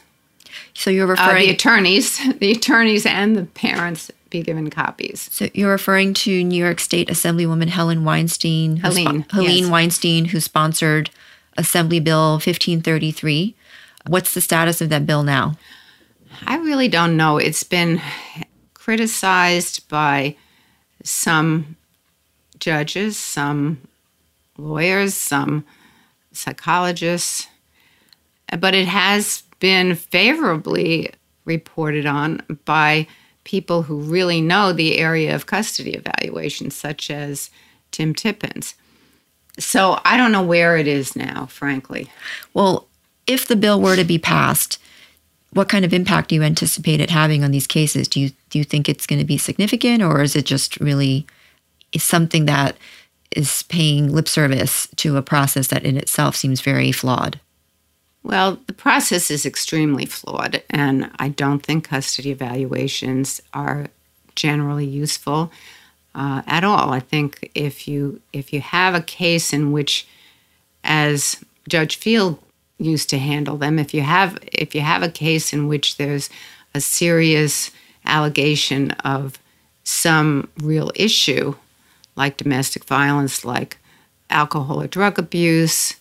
So 0.73 0.90
you're 0.90 1.07
referring 1.07 1.44
uh, 1.44 1.47
the 1.47 1.51
attorneys, 1.51 2.20
the 2.38 2.53
attorneys 2.53 3.05
and 3.05 3.37
the 3.37 3.44
parents 3.44 4.11
be 4.31 4.42
given 4.42 4.70
copies. 4.70 5.29
So 5.31 5.49
you're 5.55 5.70
referring 5.70 6.14
to 6.14 6.44
New 6.44 6.62
York 6.62 6.81
State 6.81 7.09
Assemblywoman 7.09 7.68
Helen 7.68 8.05
Weinstein, 8.05 8.79
Helene, 8.79 9.27
Helene 9.31 9.64
yes. 9.64 9.70
Weinstein, 9.70 10.25
who 10.27 10.40
sponsored 10.40 11.11
Assembly 11.57 12.01
Bill 12.01 12.33
1533. 12.33 13.55
What's 14.07 14.35
the 14.35 14.40
status 14.40 14.81
of 14.81 14.88
that 14.90 15.07
bill 15.07 15.23
now? 15.23 15.57
I 16.47 16.57
really 16.57 16.88
don't 16.88 17.16
know. 17.16 17.38
It's 17.38 17.62
been 17.62 18.01
criticized 18.75 19.88
by 19.88 20.37
some 21.05 21.77
judges, 22.59 23.16
some 23.16 23.81
lawyers, 24.59 25.14
some 25.14 25.64
psychologists, 26.33 27.47
but 28.59 28.75
it 28.75 28.87
has 28.87 29.43
been 29.61 29.95
favorably 29.95 31.11
reported 31.45 32.07
on 32.07 32.43
by 32.65 33.07
people 33.45 33.83
who 33.83 34.01
really 34.01 34.41
know 34.41 34.73
the 34.73 34.99
area 34.99 35.35
of 35.35 35.47
custody 35.47 35.95
evaluation, 35.95 36.71
such 36.71 37.11
as 37.11 37.51
Tim 37.91 38.15
Tippins. 38.15 38.75
So 39.59 40.01
I 40.05 40.17
don't 40.17 40.33
know 40.33 40.43
where 40.43 40.77
it 40.77 40.89
is 40.89 41.15
now, 41.15 41.47
frankly. 41.47 42.11
Well, 42.55 42.89
if 43.27 43.47
the 43.47 43.57
bill 43.57 43.81
were 43.81 43.97
to 43.97 44.05
be 44.05 44.19
passed, 44.19 44.81
what 45.53 45.69
kind 45.69 45.85
of 45.85 45.95
impact 45.95 46.31
do 46.31 46.35
you 46.35 46.43
anticipate 46.43 47.01
it 47.01 47.11
having 47.11 47.45
on 47.45 47.53
these 47.53 47.67
cases? 47.67 48.09
Do 48.09 48.21
you 48.21 48.31
do 48.51 48.59
you 48.59 48.65
think 48.65 48.89
it's 48.89 49.07
going 49.07 49.21
to 49.21 49.25
be 49.25 49.39
significant, 49.39 50.03
or 50.03 50.23
is 50.23 50.35
it 50.35 50.45
just 50.45 50.79
really 50.81 51.27
is 51.93 52.03
something 52.03 52.47
that 52.47 52.77
is 53.37 53.63
paying 53.65 54.13
lip 54.13 54.29
service 54.29 54.89
to 54.97 55.17
a 55.17 55.23
process 55.23 55.69
that 55.69 55.85
in 55.85 55.97
itself 55.97 56.35
seems 56.35 56.61
very 56.61 56.91
flawed? 56.91 57.39
Well, 58.25 58.59
the 58.67 58.75
process 58.75 59.31
is 59.31 59.47
extremely 59.47 60.07
flawed, 60.07 60.63
and 60.71 61.11
I 61.21 61.29
don't 61.29 61.61
think 61.65 61.89
custody 61.89 62.33
evaluations 62.33 63.43
are 63.55 63.89
generally 64.37 64.87
useful. 64.87 65.53
uh, 66.15 66.43
at 66.47 66.65
all. 66.65 66.93
I 66.93 67.01
think 67.01 67.51
if 67.55 67.89
you 67.89 68.21
if 68.33 68.53
you 68.53 68.61
have 68.61 68.95
a 68.95 69.03
case 69.03 69.53
in 69.53 69.73
which, 69.73 70.07
as 70.85 71.45
Judge 71.69 71.97
Field 71.97 72.39
used 72.79 73.11
to 73.11 73.19
handle 73.19 73.57
them, 73.57 73.79
if 73.79 73.95
you 73.95 74.03
have 74.03 74.39
if 74.53 74.75
you 74.75 74.83
have 74.83 75.03
a 75.03 75.11
case 75.11 75.53
in 75.53 75.69
which 75.69 75.97
there's 75.97 76.31
a 76.75 76.81
serious 76.81 77.71
allegation 78.07 78.93
of 79.05 79.39
some 79.85 80.49
real 80.61 80.93
issue, 80.97 81.55
like 82.17 82.37
domestic 82.39 82.85
violence, 82.85 83.45
like 83.45 83.79
alcohol 84.31 84.83
or 84.83 84.87
drug 84.89 85.19
abuse, 85.19 85.97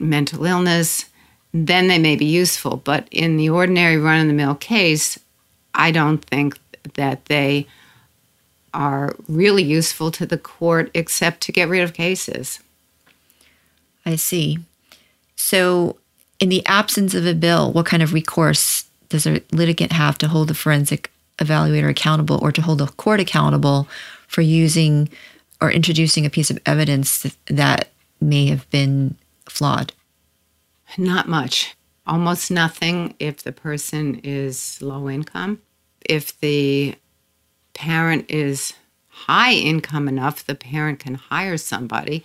mental 0.00 0.44
illness, 0.44 1.06
then 1.52 1.88
they 1.88 1.98
may 1.98 2.16
be 2.16 2.24
useful. 2.24 2.76
But 2.76 3.06
in 3.10 3.36
the 3.36 3.50
ordinary 3.50 3.96
run 3.96 4.22
of 4.22 4.26
the 4.26 4.32
mill 4.32 4.54
case, 4.54 5.18
I 5.74 5.90
don't 5.90 6.24
think 6.24 6.58
that 6.94 7.26
they 7.26 7.66
are 8.72 9.14
really 9.28 9.62
useful 9.62 10.10
to 10.12 10.26
the 10.26 10.38
court 10.38 10.90
except 10.94 11.40
to 11.42 11.52
get 11.52 11.68
rid 11.68 11.82
of 11.82 11.92
cases. 11.92 12.60
I 14.06 14.16
see. 14.16 14.58
So, 15.36 15.96
in 16.38 16.48
the 16.48 16.64
absence 16.66 17.14
of 17.14 17.26
a 17.26 17.34
bill, 17.34 17.72
what 17.72 17.86
kind 17.86 18.02
of 18.02 18.14
recourse 18.14 18.86
does 19.08 19.26
a 19.26 19.42
litigant 19.52 19.92
have 19.92 20.16
to 20.18 20.28
hold 20.28 20.48
the 20.48 20.54
forensic 20.54 21.10
evaluator 21.38 21.88
accountable 21.88 22.38
or 22.40 22.52
to 22.52 22.62
hold 22.62 22.78
the 22.78 22.86
court 22.86 23.20
accountable 23.20 23.88
for 24.26 24.40
using 24.40 25.08
or 25.60 25.70
introducing 25.70 26.24
a 26.24 26.30
piece 26.30 26.50
of 26.50 26.58
evidence 26.64 27.26
that 27.46 27.88
may 28.20 28.46
have 28.46 28.68
been 28.70 29.16
flawed? 29.50 29.92
Not 30.96 31.28
much. 31.28 31.76
Almost 32.06 32.50
nothing 32.50 33.14
if 33.18 33.42
the 33.42 33.52
person 33.52 34.20
is 34.24 34.80
low 34.80 35.08
income. 35.08 35.60
If 36.08 36.38
the 36.40 36.94
parent 37.74 38.30
is 38.30 38.74
high 39.08 39.52
income 39.52 40.08
enough, 40.08 40.44
the 40.44 40.54
parent 40.54 40.98
can 40.98 41.14
hire 41.14 41.56
somebody 41.56 42.24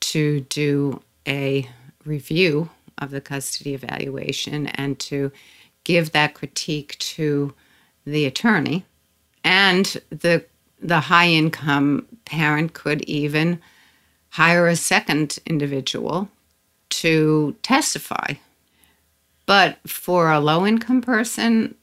to 0.00 0.40
do 0.40 1.02
a 1.26 1.68
review 2.04 2.70
of 2.98 3.10
the 3.10 3.20
custody 3.20 3.74
evaluation 3.74 4.66
and 4.68 4.98
to 4.98 5.30
give 5.84 6.12
that 6.12 6.34
critique 6.34 6.98
to 6.98 7.54
the 8.04 8.24
attorney. 8.24 8.84
And 9.44 10.00
the 10.10 10.44
the 10.80 11.00
high 11.00 11.28
income 11.28 12.06
parent 12.24 12.72
could 12.72 13.02
even 13.02 13.60
hire 14.30 14.66
a 14.66 14.74
second 14.74 15.38
individual 15.46 16.28
to 16.92 17.56
testify. 17.62 18.34
But 19.46 19.78
for 19.86 20.30
a 20.30 20.40
low 20.40 20.66
income 20.66 21.02
person, 21.02 21.74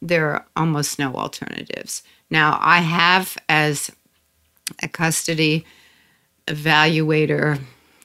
there 0.00 0.30
are 0.30 0.46
almost 0.56 0.98
no 0.98 1.14
alternatives. 1.14 2.02
Now, 2.30 2.58
I 2.60 2.78
have, 2.80 3.36
as 3.48 3.90
a 4.82 4.88
custody 4.88 5.64
evaluator, 6.46 7.60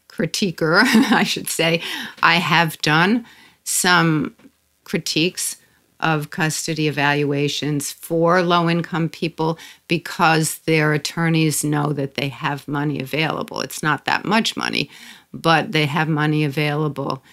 critiquer, 0.07 0.81
I 1.11 1.23
should 1.23 1.49
say, 1.49 1.81
I 2.21 2.35
have 2.35 2.77
done 2.79 3.25
some 3.63 4.35
critiques 4.83 5.57
of 5.99 6.31
custody 6.31 6.87
evaluations 6.87 7.91
for 7.91 8.41
low 8.41 8.69
income 8.69 9.07
people 9.07 9.57
because 9.87 10.57
their 10.59 10.93
attorneys 10.93 11.63
know 11.63 11.93
that 11.93 12.15
they 12.15 12.27
have 12.27 12.67
money 12.67 12.99
available. 12.99 13.61
It's 13.61 13.83
not 13.83 14.05
that 14.05 14.25
much 14.25 14.57
money, 14.57 14.89
but 15.33 15.71
they 15.71 15.85
have 15.85 16.07
money 16.07 16.43
available 16.43 17.23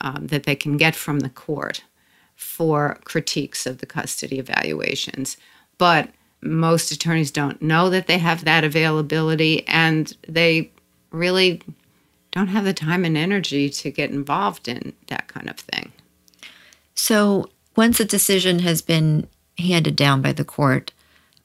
um, 0.00 0.26
that 0.28 0.44
they 0.44 0.56
can 0.56 0.76
get 0.76 0.94
from 0.94 1.20
the 1.20 1.28
court 1.28 1.84
for 2.36 2.98
critiques 3.04 3.66
of 3.66 3.78
the 3.78 3.86
custody 3.86 4.38
evaluations. 4.38 5.36
But 5.78 6.10
most 6.40 6.90
attorneys 6.90 7.30
don't 7.30 7.62
know 7.62 7.88
that 7.90 8.08
they 8.08 8.18
have 8.18 8.44
that 8.44 8.64
availability 8.64 9.66
and 9.68 10.16
they 10.26 10.70
really 11.10 11.62
don't 12.32 12.48
have 12.48 12.64
the 12.64 12.74
time 12.74 13.04
and 13.04 13.16
energy 13.16 13.68
to 13.68 13.90
get 13.90 14.10
involved 14.10 14.66
in 14.66 14.92
that 15.06 15.28
kind 15.28 15.48
of 15.48 15.56
thing. 15.56 15.92
So, 16.94 17.50
once 17.76 18.00
a 18.00 18.04
decision 18.04 18.58
has 18.60 18.82
been 18.82 19.28
handed 19.58 19.96
down 19.96 20.20
by 20.20 20.32
the 20.32 20.44
court, 20.44 20.92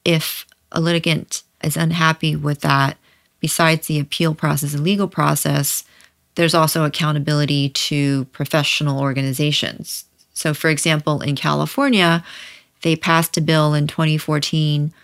if 0.04 0.46
a 0.72 0.80
litigant 0.80 1.42
is 1.62 1.76
unhappy 1.76 2.36
with 2.36 2.60
that, 2.60 2.98
besides 3.40 3.86
the 3.86 3.98
appeal 3.98 4.34
process 4.34 4.74
and 4.74 4.82
legal 4.82 5.08
process, 5.08 5.84
there's 6.38 6.54
also 6.54 6.84
accountability 6.84 7.68
to 7.70 8.24
professional 8.26 9.00
organizations. 9.00 10.04
So, 10.34 10.54
for 10.54 10.70
example, 10.70 11.20
in 11.20 11.34
California, 11.34 12.22
they 12.82 12.94
passed 12.94 13.36
a 13.36 13.40
bill 13.40 13.74
in 13.74 13.88
2014 13.88 14.94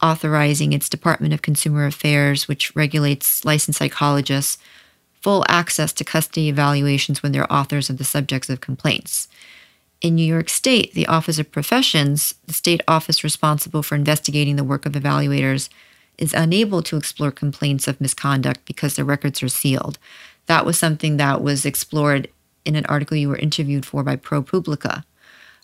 authorizing 0.00 0.72
its 0.72 0.88
Department 0.88 1.34
of 1.34 1.42
Consumer 1.42 1.84
Affairs, 1.84 2.46
which 2.46 2.74
regulates 2.76 3.44
licensed 3.44 3.80
psychologists, 3.80 4.56
full 5.20 5.44
access 5.48 5.92
to 5.94 6.04
custody 6.04 6.48
evaluations 6.48 7.24
when 7.24 7.32
they're 7.32 7.52
authors 7.52 7.90
of 7.90 7.98
the 7.98 8.04
subjects 8.04 8.48
of 8.48 8.60
complaints. 8.60 9.26
In 10.00 10.14
New 10.14 10.22
York 10.24 10.48
State, 10.48 10.94
the 10.94 11.08
Office 11.08 11.40
of 11.40 11.50
Professions, 11.50 12.36
the 12.46 12.54
state 12.54 12.82
office 12.86 13.24
responsible 13.24 13.82
for 13.82 13.96
investigating 13.96 14.54
the 14.54 14.62
work 14.62 14.86
of 14.86 14.92
evaluators, 14.92 15.68
is 16.18 16.32
unable 16.32 16.82
to 16.84 16.96
explore 16.96 17.32
complaints 17.32 17.88
of 17.88 18.00
misconduct 18.00 18.60
because 18.64 18.94
their 18.94 19.04
records 19.04 19.42
are 19.42 19.48
sealed 19.48 19.98
that 20.46 20.66
was 20.66 20.78
something 20.78 21.16
that 21.16 21.42
was 21.42 21.64
explored 21.64 22.28
in 22.64 22.76
an 22.76 22.86
article 22.86 23.16
you 23.16 23.28
were 23.28 23.36
interviewed 23.36 23.86
for 23.86 24.02
by 24.02 24.16
ProPublica. 24.16 25.04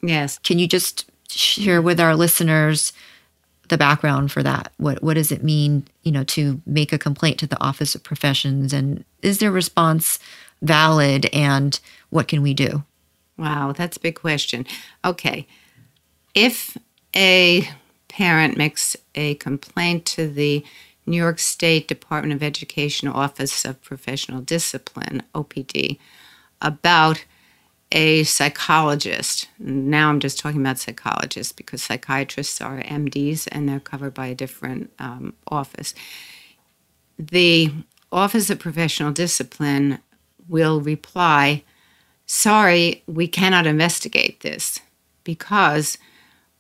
Yes. 0.03 0.39
Can 0.39 0.59
you 0.59 0.67
just 0.67 1.11
share 1.29 1.81
with 1.81 2.01
our 2.01 2.17
listeners 2.17 2.93
the 3.69 3.79
background 3.79 4.33
for 4.33 4.43
that? 4.43 4.73
What 4.79 5.03
what 5.03 5.15
does 5.15 5.31
it 5.33 5.45
mean, 5.45 5.87
you 6.03 6.13
know, 6.13 6.25
to 6.25 6.61
make 6.67 6.93
a 6.93 6.99
complaint 6.99 7.39
to 7.39 7.47
the 7.47 7.63
Office 7.63 7.95
of 7.95 8.03
Professions 8.03 8.73
and 8.73 9.05
is 9.23 9.39
their 9.39 9.53
response 9.53 10.19
valid 10.63 11.27
and 11.33 11.79
what 12.11 12.29
can 12.29 12.43
we 12.43 12.55
do? 12.55 12.85
Wow, 13.39 13.73
that's 13.73 13.97
a 13.97 14.01
big 14.01 14.17
question. 14.17 14.67
Okay. 15.05 15.47
If 16.35 16.77
a 17.17 17.69
parent 18.09 18.57
makes 18.57 18.97
a 19.15 19.37
complaint 19.37 20.05
to 20.05 20.29
the 20.29 20.65
New 21.11 21.17
York 21.17 21.39
State 21.39 21.89
Department 21.89 22.33
of 22.33 22.43
Education 22.43 23.09
Office 23.09 23.65
of 23.65 23.83
Professional 23.83 24.41
Discipline, 24.41 25.23
OPD, 25.35 25.99
about 26.63 27.25
a 27.93 28.23
psychologist. 28.23 29.49
Now 29.59 30.09
I'm 30.09 30.21
just 30.21 30.39
talking 30.39 30.61
about 30.61 30.79
psychologists 30.79 31.53
because 31.53 31.83
psychiatrists 31.83 32.61
are 32.61 32.81
MDs 32.83 33.49
and 33.51 33.69
they're 33.69 33.81
covered 33.81 34.15
by 34.15 34.29
a 34.29 34.35
different 34.35 34.93
um, 35.01 35.35
office. 35.49 35.93
The 37.19 37.73
Office 38.13 38.49
of 38.49 38.61
Professional 38.61 39.13
Discipline 39.13 39.99
will 40.49 40.81
reply, 40.81 41.65
Sorry, 42.27 43.03
we 43.09 43.27
cannot 43.27 43.67
investigate 43.67 44.41
this 44.41 44.79
because 45.25 45.99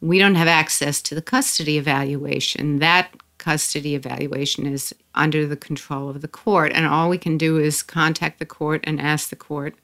we 0.00 0.18
don't 0.18 0.34
have 0.34 0.48
access 0.48 1.00
to 1.02 1.14
the 1.14 1.22
custody 1.22 1.78
evaluation. 1.78 2.80
That 2.80 3.14
custody 3.40 3.96
evaluation 3.96 4.66
is 4.66 4.94
under 5.16 5.46
the 5.46 5.56
control 5.56 6.08
of 6.08 6.20
the 6.20 6.28
court. 6.28 6.70
And 6.72 6.86
all 6.86 7.08
we 7.08 7.18
can 7.18 7.36
do 7.36 7.58
is 7.58 7.82
contact 7.82 8.38
the 8.38 8.46
court 8.46 8.82
and 8.84 9.00
ask 9.00 9.30
the 9.30 9.36
court 9.36 9.74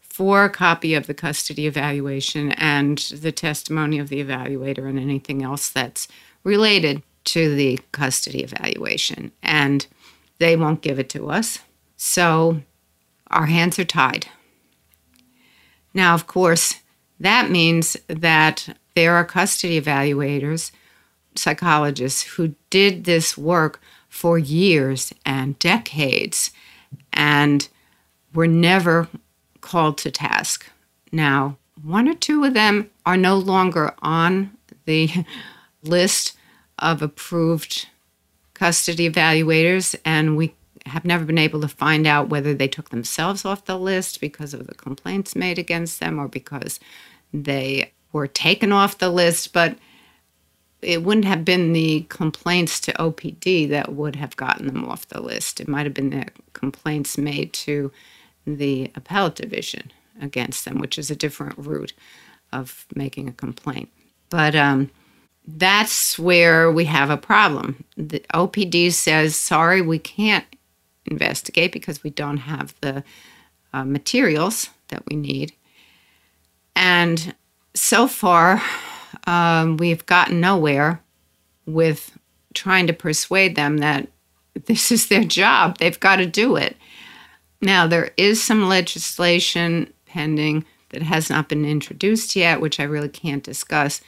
for 0.00 0.44
a 0.44 0.50
copy 0.50 0.94
of 0.94 1.06
the 1.06 1.14
custody 1.14 1.66
evaluation 1.66 2.52
and 2.52 2.98
the 2.98 3.32
testimony 3.32 3.98
of 3.98 4.08
the 4.08 4.22
evaluator 4.22 4.88
and 4.88 4.98
anything 4.98 5.42
else 5.42 5.70
that's 5.70 6.06
related 6.44 7.02
to 7.24 7.54
the 7.54 7.80
custody 7.90 8.42
evaluation. 8.42 9.32
And 9.42 9.86
they 10.38 10.54
won't 10.54 10.82
give 10.82 10.98
it 10.98 11.08
to 11.10 11.30
us. 11.30 11.58
So 11.96 12.62
our 13.28 13.46
hands 13.46 13.78
are 13.78 13.84
tied. 13.84 14.26
Now, 15.94 16.14
of 16.14 16.26
course, 16.26 16.76
that 17.18 17.50
means 17.50 17.96
that 18.08 18.76
there 18.94 19.14
are 19.14 19.24
custody 19.24 19.80
evaluators 19.80 20.70
psychologists 21.34 22.22
who 22.22 22.54
did 22.70 23.04
this 23.04 23.36
work 23.36 23.80
for 24.08 24.38
years 24.38 25.12
and 25.24 25.58
decades 25.58 26.50
and 27.12 27.68
were 28.34 28.46
never 28.46 29.08
called 29.60 29.98
to 29.98 30.10
task. 30.10 30.66
Now, 31.12 31.56
one 31.82 32.08
or 32.08 32.14
two 32.14 32.44
of 32.44 32.54
them 32.54 32.90
are 33.06 33.16
no 33.16 33.36
longer 33.36 33.94
on 34.02 34.50
the 34.84 35.10
list 35.82 36.36
of 36.78 37.02
approved 37.02 37.86
custody 38.54 39.08
evaluators, 39.08 39.94
and 40.04 40.36
we 40.36 40.54
have 40.86 41.04
never 41.04 41.24
been 41.24 41.38
able 41.38 41.60
to 41.60 41.68
find 41.68 42.06
out 42.06 42.28
whether 42.28 42.54
they 42.54 42.68
took 42.68 42.90
themselves 42.90 43.44
off 43.44 43.64
the 43.64 43.78
list 43.78 44.20
because 44.20 44.54
of 44.54 44.66
the 44.66 44.74
complaints 44.74 45.36
made 45.36 45.58
against 45.58 46.00
them 46.00 46.18
or 46.18 46.28
because 46.28 46.80
they 47.32 47.92
were 48.12 48.26
taken 48.26 48.72
off 48.72 48.98
the 48.98 49.10
list. 49.10 49.52
But 49.52 49.76
it 50.82 51.02
wouldn't 51.02 51.26
have 51.26 51.44
been 51.44 51.72
the 51.72 52.06
complaints 52.08 52.80
to 52.80 52.92
OPD 52.94 53.68
that 53.68 53.92
would 53.92 54.16
have 54.16 54.36
gotten 54.36 54.66
them 54.66 54.84
off 54.84 55.08
the 55.08 55.20
list. 55.20 55.60
It 55.60 55.68
might 55.68 55.86
have 55.86 55.94
been 55.94 56.10
the 56.10 56.26
complaints 56.52 57.18
made 57.18 57.52
to 57.54 57.92
the 58.46 58.90
appellate 58.94 59.34
division 59.34 59.92
against 60.20 60.64
them, 60.64 60.78
which 60.78 60.98
is 60.98 61.10
a 61.10 61.16
different 61.16 61.58
route 61.58 61.92
of 62.52 62.86
making 62.94 63.28
a 63.28 63.32
complaint. 63.32 63.90
But 64.28 64.54
um, 64.54 64.90
that's 65.46 66.18
where 66.18 66.70
we 66.70 66.84
have 66.86 67.10
a 67.10 67.16
problem. 67.16 67.84
The 67.96 68.24
OPD 68.34 68.92
says, 68.92 69.36
sorry, 69.36 69.82
we 69.82 69.98
can't 69.98 70.46
investigate 71.06 71.72
because 71.72 72.02
we 72.02 72.10
don't 72.10 72.38
have 72.38 72.74
the 72.80 73.02
uh, 73.72 73.84
materials 73.84 74.70
that 74.88 75.02
we 75.08 75.16
need. 75.16 75.52
And 76.76 77.34
so 77.74 78.06
far, 78.06 78.62
um, 79.30 79.76
we've 79.76 80.04
gotten 80.06 80.40
nowhere 80.40 81.00
with 81.64 82.18
trying 82.52 82.88
to 82.88 82.92
persuade 82.92 83.54
them 83.54 83.78
that 83.78 84.08
this 84.66 84.90
is 84.90 85.06
their 85.06 85.22
job. 85.22 85.78
They've 85.78 86.00
got 86.00 86.16
to 86.16 86.26
do 86.26 86.56
it. 86.56 86.76
Now, 87.62 87.86
there 87.86 88.10
is 88.16 88.42
some 88.42 88.68
legislation 88.68 89.92
pending 90.06 90.64
that 90.88 91.02
has 91.02 91.30
not 91.30 91.48
been 91.48 91.64
introduced 91.64 92.34
yet, 92.34 92.60
which 92.60 92.80
I 92.80 92.84
really 92.84 93.08
can't 93.08 93.44
discuss, 93.44 94.00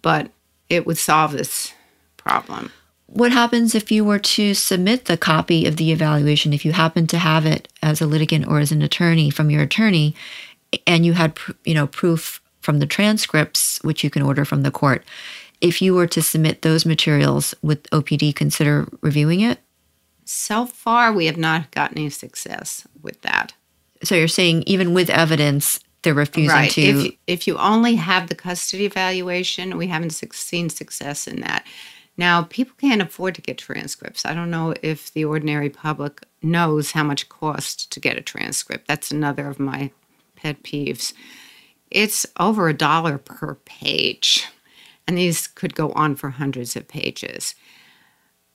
but 0.00 0.30
it 0.70 0.86
would 0.86 0.96
solve 0.96 1.32
this 1.32 1.74
problem. 2.16 2.72
What 3.06 3.32
happens 3.32 3.74
if 3.74 3.92
you 3.92 4.04
were 4.04 4.20
to 4.20 4.54
submit 4.54 5.04
the 5.04 5.18
copy 5.18 5.66
of 5.66 5.76
the 5.76 5.92
evaluation, 5.92 6.54
if 6.54 6.64
you 6.64 6.72
happen 6.72 7.06
to 7.08 7.18
have 7.18 7.44
it 7.44 7.68
as 7.82 8.00
a 8.00 8.06
litigant 8.06 8.46
or 8.46 8.60
as 8.60 8.72
an 8.72 8.80
attorney 8.80 9.28
from 9.28 9.50
your 9.50 9.62
attorney, 9.62 10.14
and 10.86 11.04
you 11.04 11.12
had, 11.12 11.36
you 11.64 11.74
know, 11.74 11.88
proof 11.88 12.39
from 12.60 12.78
the 12.78 12.86
transcripts, 12.86 13.78
which 13.82 14.04
you 14.04 14.10
can 14.10 14.22
order 14.22 14.44
from 14.44 14.62
the 14.62 14.70
court? 14.70 15.04
If 15.60 15.82
you 15.82 15.94
were 15.94 16.06
to 16.08 16.22
submit 16.22 16.62
those 16.62 16.86
materials, 16.86 17.54
would 17.62 17.84
OPD 17.84 18.34
consider 18.34 18.88
reviewing 19.00 19.40
it? 19.40 19.58
So 20.24 20.64
far, 20.64 21.12
we 21.12 21.26
have 21.26 21.36
not 21.36 21.70
gotten 21.72 21.98
any 21.98 22.10
success 22.10 22.86
with 23.02 23.20
that. 23.22 23.52
So 24.02 24.14
you're 24.14 24.28
saying 24.28 24.62
even 24.66 24.94
with 24.94 25.10
evidence, 25.10 25.80
they're 26.02 26.14
refusing 26.14 26.56
right. 26.56 26.70
to. 26.70 26.80
If, 26.80 27.14
if 27.26 27.46
you 27.46 27.58
only 27.58 27.96
have 27.96 28.28
the 28.28 28.34
custody 28.34 28.86
evaluation, 28.86 29.76
we 29.76 29.88
haven't 29.88 30.12
seen 30.12 30.70
success 30.70 31.26
in 31.26 31.40
that. 31.40 31.66
Now, 32.16 32.44
people 32.44 32.74
can't 32.78 33.02
afford 33.02 33.34
to 33.36 33.42
get 33.42 33.58
transcripts. 33.58 34.26
I 34.26 34.34
don't 34.34 34.50
know 34.50 34.74
if 34.82 35.12
the 35.12 35.24
ordinary 35.24 35.70
public 35.70 36.20
knows 36.42 36.92
how 36.92 37.02
much 37.02 37.28
cost 37.28 37.90
to 37.92 38.00
get 38.00 38.16
a 38.16 38.22
transcript. 38.22 38.88
That's 38.88 39.10
another 39.10 39.46
of 39.46 39.58
my 39.58 39.90
pet 40.36 40.62
peeves. 40.62 41.12
It's 41.90 42.24
over 42.38 42.68
a 42.68 42.74
dollar 42.74 43.18
per 43.18 43.54
page, 43.64 44.46
and 45.06 45.18
these 45.18 45.46
could 45.46 45.74
go 45.74 45.90
on 45.92 46.16
for 46.16 46.30
hundreds 46.30 46.76
of 46.76 46.88
pages. 46.88 47.54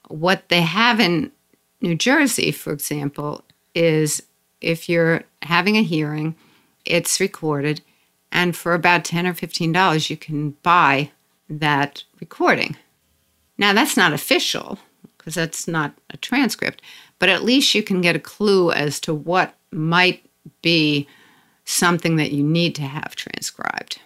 What 0.07 0.49
they 0.49 0.61
have 0.61 0.99
in 0.99 1.31
New 1.81 1.95
Jersey, 1.95 2.51
for 2.51 2.71
example, 2.71 3.43
is 3.73 4.23
if 4.61 4.87
you're 4.87 5.23
having 5.41 5.77
a 5.77 5.83
hearing, 5.83 6.35
it's 6.85 7.19
recorded, 7.19 7.81
and 8.31 8.55
for 8.55 8.73
about 8.73 9.05
10 9.05 9.27
or 9.27 9.33
15 9.33 9.71
dollars 9.71 10.09
you 10.09 10.17
can 10.17 10.51
buy 10.63 11.11
that 11.49 12.03
recording. 12.19 12.75
Now 13.57 13.73
that's 13.73 13.97
not 13.97 14.13
official 14.13 14.79
because 15.17 15.35
that's 15.35 15.67
not 15.67 15.93
a 16.09 16.17
transcript, 16.17 16.81
but 17.19 17.29
at 17.29 17.43
least 17.43 17.75
you 17.75 17.83
can 17.83 18.01
get 18.01 18.15
a 18.15 18.19
clue 18.19 18.71
as 18.71 18.99
to 19.01 19.13
what 19.13 19.55
might 19.71 20.23
be 20.61 21.07
something 21.65 22.15
that 22.15 22.31
you 22.31 22.43
need 22.43 22.75
to 22.75 22.83
have 22.83 23.15
transcribed. 23.15 23.99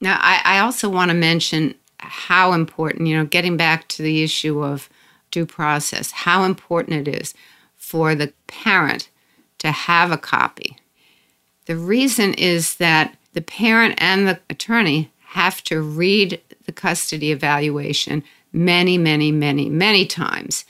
Now, 0.00 0.18
I, 0.20 0.40
I 0.44 0.58
also 0.58 0.88
want 0.88 1.10
to 1.10 1.16
mention 1.16 1.74
how 1.98 2.52
important, 2.52 3.06
you 3.06 3.16
know, 3.16 3.24
getting 3.24 3.56
back 3.56 3.88
to 3.88 4.02
the 4.02 4.22
issue 4.22 4.62
of 4.62 4.88
due 5.30 5.46
process, 5.46 6.10
how 6.10 6.44
important 6.44 7.08
it 7.08 7.20
is 7.20 7.34
for 7.76 8.14
the 8.14 8.32
parent 8.46 9.08
to 9.58 9.70
have 9.70 10.10
a 10.10 10.18
copy. 10.18 10.76
The 11.66 11.76
reason 11.76 12.34
is 12.34 12.76
that 12.76 13.16
the 13.32 13.42
parent 13.42 13.94
and 13.98 14.26
the 14.26 14.40
attorney 14.48 15.10
have 15.20 15.62
to 15.64 15.80
read 15.80 16.40
the 16.64 16.72
custody 16.72 17.30
evaluation 17.30 18.24
many, 18.52 18.96
many, 18.96 19.30
many, 19.30 19.68
many 19.68 20.06
times 20.06 20.64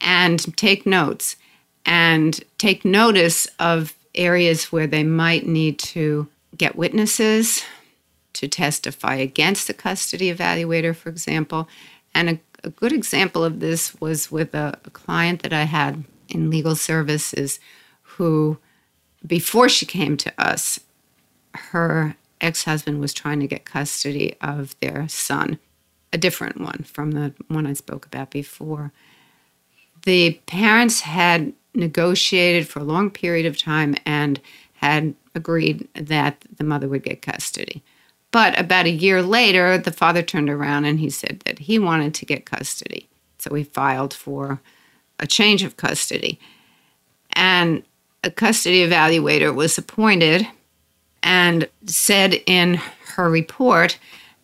and 0.00 0.56
take 0.56 0.86
notes 0.86 1.36
and 1.84 2.40
take 2.58 2.84
notice 2.84 3.46
of 3.58 3.94
areas 4.14 4.72
where 4.72 4.86
they 4.86 5.04
might 5.04 5.46
need 5.46 5.78
to 5.78 6.28
get 6.56 6.76
witnesses 6.76 7.62
to 8.32 8.48
testify 8.48 9.14
against 9.14 9.66
the 9.66 9.74
custody 9.74 10.32
evaluator, 10.32 10.94
for 10.94 11.08
example. 11.08 11.68
And 12.14 12.30
a, 12.30 12.40
a 12.64 12.70
good 12.70 12.92
example 12.92 13.44
of 13.44 13.60
this 13.60 13.98
was 14.00 14.30
with 14.30 14.54
a, 14.54 14.78
a 14.84 14.90
client 14.90 15.42
that 15.42 15.52
I 15.52 15.64
had 15.64 16.04
in 16.28 16.50
legal 16.50 16.76
services 16.76 17.60
who, 18.02 18.58
before 19.26 19.68
she 19.68 19.86
came 19.86 20.16
to 20.18 20.32
us, 20.38 20.80
her 21.54 22.16
ex 22.40 22.64
husband 22.64 23.00
was 23.00 23.12
trying 23.12 23.40
to 23.40 23.46
get 23.46 23.64
custody 23.64 24.34
of 24.40 24.78
their 24.80 25.08
son, 25.08 25.58
a 26.12 26.18
different 26.18 26.60
one 26.60 26.84
from 26.84 27.12
the 27.12 27.34
one 27.48 27.66
I 27.66 27.72
spoke 27.72 28.06
about 28.06 28.30
before. 28.30 28.92
The 30.04 30.40
parents 30.46 31.00
had 31.00 31.52
negotiated 31.74 32.68
for 32.68 32.80
a 32.80 32.84
long 32.84 33.10
period 33.10 33.46
of 33.46 33.58
time 33.58 33.94
and 34.04 34.40
had 34.74 35.14
agreed 35.34 35.88
that 35.94 36.44
the 36.56 36.64
mother 36.64 36.88
would 36.88 37.02
get 37.02 37.22
custody. 37.22 37.82
But 38.30 38.58
about 38.58 38.86
a 38.86 38.90
year 38.90 39.22
later, 39.22 39.76
the 39.76 39.92
father 39.92 40.22
turned 40.22 40.50
around 40.50 40.84
and 40.84 41.00
he 41.00 41.10
said 41.10 41.42
that 41.44 41.58
he 41.58 41.78
wanted 41.78 42.14
to 42.14 42.26
get 42.26 42.46
custody. 42.46 43.08
So 43.38 43.54
he 43.54 43.64
filed 43.64 44.14
for 44.14 44.60
a 45.18 45.26
change 45.26 45.62
of 45.62 45.76
custody. 45.76 46.38
And 47.32 47.82
a 48.22 48.30
custody 48.30 48.86
evaluator 48.86 49.54
was 49.54 49.78
appointed 49.78 50.46
and 51.22 51.68
said 51.86 52.34
in 52.46 52.74
her 53.14 53.30
report 53.30 53.98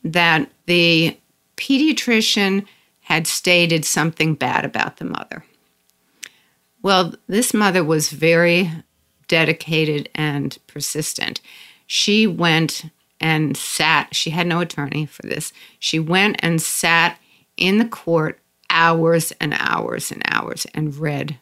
that 0.05 0.51
the 0.66 1.16
pediatrician 1.57 2.66
had 3.01 3.27
stated 3.27 3.85
something 3.85 4.35
bad 4.35 4.64
about 4.64 4.97
the 4.97 5.05
mother. 5.05 5.45
Well, 6.87 7.14
this 7.26 7.53
mother 7.53 7.82
was 7.82 8.11
very 8.11 8.70
dedicated 9.26 10.09
and 10.14 10.57
persistent. 10.68 11.41
She 11.89 12.28
went 12.28 12.84
and 13.20 13.57
sat, 13.57 14.14
she 14.14 14.30
had 14.30 14.47
no 14.47 14.61
attorney 14.61 15.05
for 15.05 15.22
this. 15.22 15.53
She 15.80 15.99
went 15.99 16.37
and 16.45 16.62
sat 16.62 17.18
in 17.57 17.78
the 17.78 17.89
court 17.89 18.39
hours 18.70 19.32
and 19.41 19.53
hours 19.59 20.12
and 20.12 20.22
hours 20.28 20.64
and 20.74 20.97
read 20.97 21.41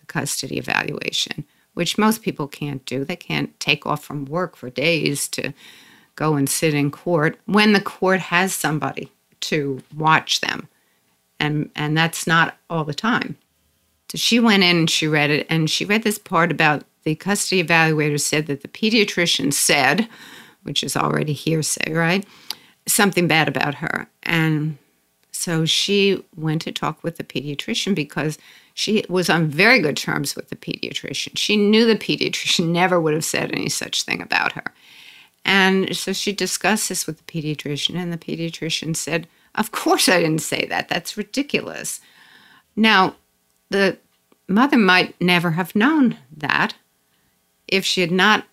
the 0.00 0.06
custody 0.06 0.56
evaluation, 0.56 1.44
which 1.74 1.98
most 1.98 2.22
people 2.22 2.48
can't 2.48 2.82
do. 2.86 3.04
They 3.04 3.16
can't 3.16 3.60
take 3.60 3.84
off 3.84 4.02
from 4.02 4.24
work 4.24 4.56
for 4.56 4.70
days 4.70 5.28
to 5.28 5.52
go 6.14 6.36
and 6.36 6.48
sit 6.48 6.72
in 6.72 6.90
court 6.90 7.38
when 7.44 7.74
the 7.74 7.82
court 7.82 8.20
has 8.20 8.54
somebody 8.54 9.12
to 9.40 9.82
watch 9.94 10.40
them. 10.40 10.68
And, 11.38 11.68
and 11.76 11.94
that's 11.98 12.26
not 12.26 12.56
all 12.70 12.84
the 12.84 12.94
time. 12.94 13.36
So 14.10 14.18
she 14.18 14.38
went 14.38 14.62
in 14.62 14.76
and 14.76 14.90
she 14.90 15.06
read 15.06 15.30
it, 15.30 15.46
and 15.50 15.68
she 15.68 15.84
read 15.84 16.02
this 16.02 16.18
part 16.18 16.50
about 16.50 16.84
the 17.04 17.14
custody 17.14 17.62
evaluator 17.62 18.20
said 18.20 18.46
that 18.46 18.62
the 18.62 18.68
pediatrician 18.68 19.52
said, 19.52 20.08
which 20.62 20.82
is 20.82 20.96
already 20.96 21.32
hearsay, 21.32 21.92
right? 21.92 22.26
Something 22.86 23.28
bad 23.28 23.48
about 23.48 23.76
her. 23.76 24.08
And 24.24 24.78
so 25.32 25.64
she 25.64 26.24
went 26.34 26.62
to 26.62 26.72
talk 26.72 27.02
with 27.04 27.16
the 27.16 27.24
pediatrician 27.24 27.94
because 27.94 28.38
she 28.74 29.04
was 29.08 29.30
on 29.30 29.48
very 29.48 29.78
good 29.78 29.96
terms 29.96 30.34
with 30.34 30.48
the 30.48 30.56
pediatrician. 30.56 31.38
She 31.38 31.56
knew 31.56 31.86
the 31.86 31.94
pediatrician 31.94 32.68
never 32.72 33.00
would 33.00 33.14
have 33.14 33.24
said 33.24 33.52
any 33.52 33.68
such 33.68 34.02
thing 34.02 34.20
about 34.20 34.52
her. 34.52 34.72
And 35.44 35.96
so 35.96 36.12
she 36.12 36.32
discussed 36.32 36.88
this 36.88 37.06
with 37.06 37.18
the 37.18 37.32
pediatrician, 37.32 37.94
and 37.94 38.12
the 38.12 38.18
pediatrician 38.18 38.96
said, 38.96 39.28
Of 39.54 39.70
course, 39.70 40.08
I 40.08 40.20
didn't 40.20 40.40
say 40.40 40.66
that. 40.66 40.88
That's 40.88 41.16
ridiculous. 41.16 42.00
Now, 42.74 43.14
the 43.70 43.98
mother 44.48 44.78
might 44.78 45.20
never 45.20 45.52
have 45.52 45.74
known 45.74 46.18
that 46.36 46.74
if 47.68 47.84
she 47.84 48.00
had 48.00 48.12
not 48.12 48.44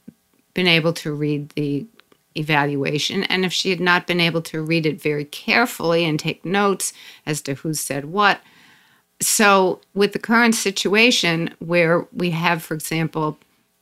been 0.53 0.67
able 0.67 0.93
to 0.93 1.13
read 1.13 1.49
the 1.49 1.85
evaluation 2.35 3.23
and 3.23 3.45
if 3.45 3.53
she 3.53 3.69
had 3.69 3.79
not 3.79 4.07
been 4.07 4.19
able 4.19 4.41
to 4.41 4.61
read 4.61 4.85
it 4.85 5.01
very 5.01 5.25
carefully 5.25 6.03
and 6.03 6.19
take 6.19 6.43
notes 6.43 6.93
as 7.25 7.41
to 7.41 7.53
who 7.55 7.73
said 7.73 8.05
what. 8.05 8.41
So, 9.21 9.79
with 9.93 10.13
the 10.13 10.19
current 10.19 10.55
situation 10.55 11.53
where 11.59 12.07
we 12.11 12.31
have, 12.31 12.63
for 12.63 12.73
example, 12.73 13.37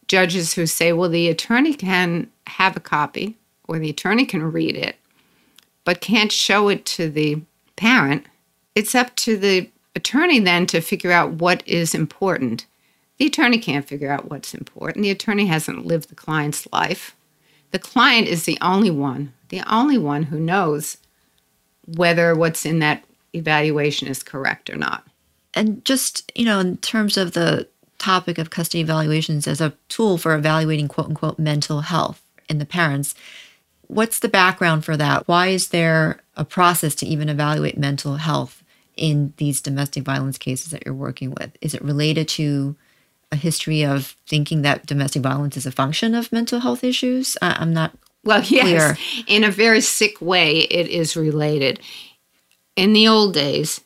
judges 0.07 0.53
who 0.53 0.65
say, 0.67 0.93
well, 0.93 1.09
the 1.09 1.29
attorney 1.29 1.73
can 1.73 2.29
have 2.47 2.75
a 2.75 2.82
copy 2.82 3.38
or 3.67 3.79
the 3.79 3.89
attorney 3.89 4.25
can 4.25 4.43
read 4.43 4.75
it, 4.75 4.97
but 5.86 6.01
can't 6.01 6.32
show 6.32 6.67
it 6.67 6.86
to 6.86 7.09
the 7.09 7.41
parent, 7.75 8.25
it's 8.75 8.93
up 8.93 9.15
to 9.15 9.38
the 9.38 9.69
attorney 9.96 10.39
then 10.39 10.66
to 10.68 10.82
figure 10.82 11.12
out 11.12 11.34
what 11.34 11.68
is 11.68 11.94
important. 11.94 12.66
The 13.18 13.28
attorney 13.28 13.60
can't 13.60 13.88
figure 13.88 14.12
out 14.12 14.30
what's 14.30 14.54
important. 14.54 15.04
The 15.04 15.12
attorney 15.12 15.46
hasn't 15.46 15.86
lived 15.86 16.10
the 16.10 16.16
client's 16.16 16.68
life. 16.72 17.16
The 17.72 17.80
client 17.80 18.28
is 18.28 18.44
the 18.44 18.58
only 18.62 18.92
one, 18.92 19.34
the 19.50 19.62
only 19.72 19.98
one 19.98 20.24
who 20.24 20.39
knows 20.39 20.98
whether 21.86 22.36
what's 22.36 22.66
in 22.66 22.80
that 22.80 23.04
evaluation 23.34 24.08
is 24.08 24.24
correct 24.24 24.70
or 24.70 24.76
not. 24.76 25.06
And 25.54 25.84
just, 25.86 26.32
you 26.36 26.46
know, 26.46 26.60
in 26.60 26.78
terms 26.78 27.18
of 27.18 27.34
the 27.34 27.68
topic 27.98 28.38
of 28.38 28.50
custody 28.50 28.82
evaluations 28.82 29.48
as 29.48 29.62
a 29.62 29.74
tool 29.88 30.18
for 30.18 30.34
evaluating 30.34 30.88
quote 30.88 31.08
unquote 31.08 31.39
mental 31.39 31.82
health 31.82 32.22
in 32.50 32.58
the 32.58 32.66
parents, 32.66 33.16
what's 33.88 34.20
the 34.20 34.30
background 34.30 34.84
for 34.84 34.98
that? 34.98 35.28
Why 35.28 35.48
is 35.48 35.70
there 35.70 36.20
a 36.36 36.46
process 36.46 36.96
to 36.96 37.06
even 37.06 37.30
evaluate 37.30 37.78
mental 37.78 38.16
health 38.16 38.64
in 38.98 39.34
these 39.38 39.62
domestic 39.62 40.04
violence 40.04 40.38
cases 40.38 40.72
that 40.72 40.84
you're 40.86 40.94
working 40.94 41.32
with? 41.32 41.58
Is 41.62 41.74
it 41.74 41.82
related 41.82 42.28
to 42.30 42.76
a 43.32 43.36
history 43.36 43.84
of 43.84 44.16
thinking 44.28 44.62
that 44.62 44.86
domestic 44.86 45.22
violence 45.22 45.58
is 45.58 45.66
a 45.66 45.72
function 45.72 46.14
of 46.16 46.32
mental 46.32 46.60
health 46.60 46.84
issues? 46.84 47.38
I, 47.42 47.62
am 47.62 47.74
not 47.74 47.94
well, 48.24 48.44
yes, 48.44 48.98
clear. 48.98 48.98
in 49.28 49.44
a 49.44 49.52
very 49.52 49.82
sick 49.82 50.22
way, 50.22 50.60
it 50.60 50.88
is 50.88 51.16
related. 51.16 51.80
In 52.76 52.94
the 52.94 53.08
old 53.08 53.34
days, 53.34 53.82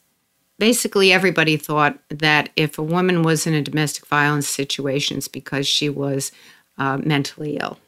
basically 0.60 1.12
everybody 1.12 1.58
thought 1.58 2.00
that 2.10 2.50
if 2.56 2.78
a 2.78 2.84
woman 2.84 3.24
was 3.24 3.48
in 3.48 3.54
a 3.54 3.62
domestic 3.62 4.06
violence 4.08 4.48
situation, 4.48 5.18
it's 5.18 5.28
because 5.28 5.68
she 5.68 5.90
was 5.90 6.32
uh, 6.78 6.98
mentally 6.98 7.58
ill, 7.58 7.80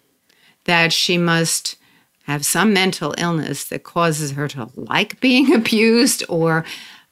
that 0.65 0.93
she 0.93 1.18
must 1.18 1.76
have 2.24 2.45
some 2.45 2.74
mental 2.74 3.15
illness 3.18 3.63
that 3.65 3.84
causes 3.84 4.32
her 4.32 4.47
to 4.49 4.70
like 4.76 5.20
being 5.20 5.53
abused 5.55 6.24
or 6.30 6.65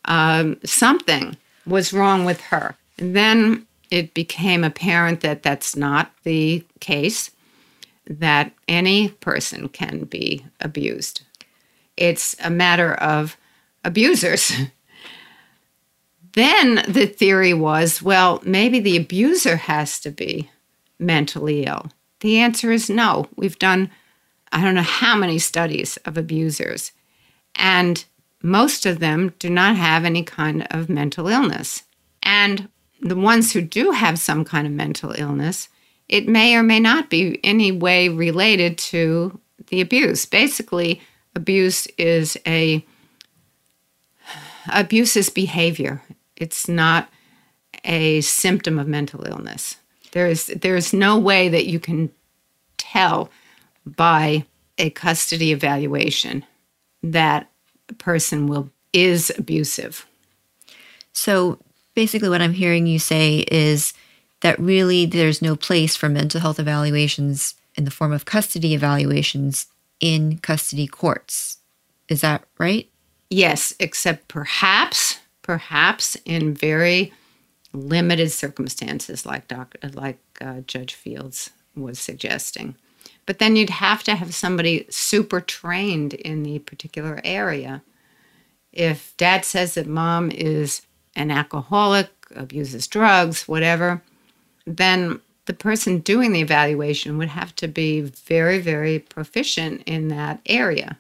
um, 0.06 0.58
something 0.64 1.38
was 1.66 1.94
wrong 1.94 2.26
with 2.26 2.42
her. 2.42 2.76
And 2.98 3.16
then 3.16 3.68
it 3.92 4.14
became 4.14 4.64
apparent 4.64 5.22
that 5.22 5.44
that's 5.44 5.76
not 5.76 6.12
the 6.24 6.64
case, 6.80 7.32
that 8.08 8.52
any 8.68 9.10
person 9.10 9.70
can 9.70 10.06
be 10.06 10.46
abused. 10.60 11.22
It's 11.98 12.36
a 12.44 12.50
matter 12.50 12.94
of 12.96 13.38
abusers. 13.84 14.52
then 16.34 16.84
the 16.88 17.08
theory 17.08 17.54
was 17.54 18.02
well, 18.02 18.42
maybe 18.46 18.80
the 18.80 18.98
abuser 18.98 19.56
has 19.56 20.00
to 20.02 20.12
be 20.12 20.50
mentally 21.00 21.66
ill. 21.66 21.92
The 22.22 22.40
answer 22.40 22.72
is 22.72 22.90
no. 22.90 23.28
We've 23.36 23.60
done, 23.60 23.92
I 24.52 24.62
don't 24.64 24.76
know 24.76 24.82
how 24.82 25.16
many 25.16 25.40
studies 25.40 25.98
of 25.98 26.18
abusers, 26.18 26.92
and 27.56 28.04
most 28.46 28.86
of 28.86 29.00
them 29.00 29.34
do 29.40 29.50
not 29.50 29.76
have 29.76 30.06
any 30.06 30.22
kind 30.22 30.68
of 30.70 30.88
mental 30.88 31.28
illness. 31.28 31.82
And 32.22 32.70
the 33.02 33.16
ones 33.16 33.52
who 33.52 33.62
do 33.62 33.90
have 33.90 34.20
some 34.20 34.46
kind 34.46 34.68
of 34.68 34.74
mental 34.74 35.16
illness, 35.18 35.68
it 36.08 36.28
may 36.28 36.56
or 36.56 36.62
may 36.62 36.80
not 36.80 37.10
be 37.10 37.40
any 37.44 37.72
way 37.72 38.08
related 38.08 38.78
to 38.78 39.40
the 39.68 39.82
abuse. 39.82 40.28
Basically, 40.28 41.02
abuse 41.36 41.88
is 41.98 42.38
a 42.46 42.86
abuse 44.72 45.18
is 45.18 45.32
behavior. 45.32 46.04
It's 46.36 46.68
not 46.68 47.10
a 47.84 48.22
symptom 48.22 48.78
of 48.78 48.88
mental 48.88 49.26
illness. 49.26 49.78
There 50.12 50.28
is 50.28 50.46
there 50.48 50.76
is 50.76 50.94
no 50.94 51.18
way 51.18 51.50
that 51.50 51.66
you 51.66 51.80
can 51.80 52.12
tell 52.78 53.32
by 53.88 54.46
a 54.78 54.92
custody 54.92 55.52
evaluation 55.52 56.46
that 57.02 57.50
person 57.94 58.48
will 58.48 58.70
is 58.94 59.32
abusive. 59.38 60.06
So 61.14 61.60
basically 61.94 62.30
what 62.30 62.42
I'm 62.42 62.54
hearing 62.54 62.88
you 62.88 63.00
say 63.00 63.46
is 63.52 63.94
that 64.42 64.60
really 64.60 65.06
there's 65.06 65.42
no 65.42 65.56
place 65.56 65.96
for 65.96 66.10
mental 66.10 66.42
health 66.42 66.60
evaluations 66.60 67.56
in 67.76 67.86
the 67.86 67.92
form 67.92 68.12
of 68.12 68.26
custody 68.26 68.74
evaluations 68.74 69.68
in 70.00 70.38
custody 70.38 70.88
courts. 70.88 71.58
Is 72.08 72.22
that 72.22 72.44
right? 72.58 72.90
Yes, 73.30 73.74
except 73.80 74.28
perhaps 74.28 75.20
perhaps 75.46 76.18
in 76.26 76.56
very 76.56 77.14
limited 77.72 78.32
circumstances, 78.32 79.28
like 79.28 79.48
Doc, 79.48 79.76
like 79.94 80.18
uh, 80.42 80.62
Judge 80.62 80.96
Fields 80.96 81.52
was 81.76 82.00
suggesting. 82.00 82.76
But 83.26 83.40
then 83.40 83.56
you'd 83.56 83.70
have 83.70 84.04
to 84.04 84.16
have 84.16 84.36
somebody 84.36 84.86
super 84.90 85.42
trained 85.42 86.14
in 86.14 86.44
the 86.44 86.60
particular 86.60 87.20
area. 87.24 87.82
If 88.72 89.16
dad 89.18 89.46
says 89.46 89.74
that 89.74 89.88
mom 89.88 90.32
is 90.32 90.84
an 91.16 91.32
alcoholic, 91.32 92.10
abuses 92.36 92.88
drugs, 92.88 93.48
whatever, 93.48 94.02
then 94.66 95.20
the 95.46 95.54
person 95.54 96.00
doing 96.00 96.34
the 96.34 96.42
evaluation 96.42 97.18
would 97.18 97.30
have 97.30 97.56
to 97.58 97.68
be 97.68 98.02
very, 98.02 98.60
very 98.60 99.00
proficient 99.00 99.84
in 99.86 100.10
that 100.10 100.42
area. 100.46 101.00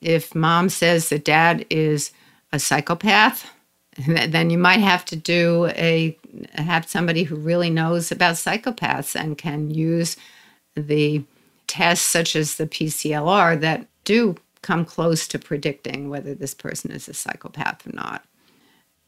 If 0.00 0.34
mom 0.34 0.68
says 0.68 1.08
that 1.08 1.24
dad 1.24 1.66
is 1.70 2.12
a 2.52 2.58
psychopath, 2.58 3.50
then 4.06 4.50
you 4.50 4.58
might 4.58 4.80
have 4.80 5.04
to 5.06 5.16
do 5.16 5.66
a 5.74 6.16
have 6.54 6.88
somebody 6.88 7.24
who 7.24 7.34
really 7.34 7.70
knows 7.70 8.12
about 8.12 8.34
psychopaths 8.34 9.18
and 9.20 9.36
can 9.36 9.70
use 9.70 10.16
the 10.76 11.24
tests 11.68 12.06
such 12.06 12.34
as 12.34 12.56
the 12.56 12.66
PCLR 12.66 13.60
that 13.60 13.86
do 14.04 14.36
come 14.62 14.84
close 14.84 15.28
to 15.28 15.38
predicting 15.38 16.10
whether 16.10 16.34
this 16.34 16.54
person 16.54 16.90
is 16.90 17.08
a 17.08 17.14
psychopath 17.14 17.86
or 17.86 17.92
not. 17.92 18.24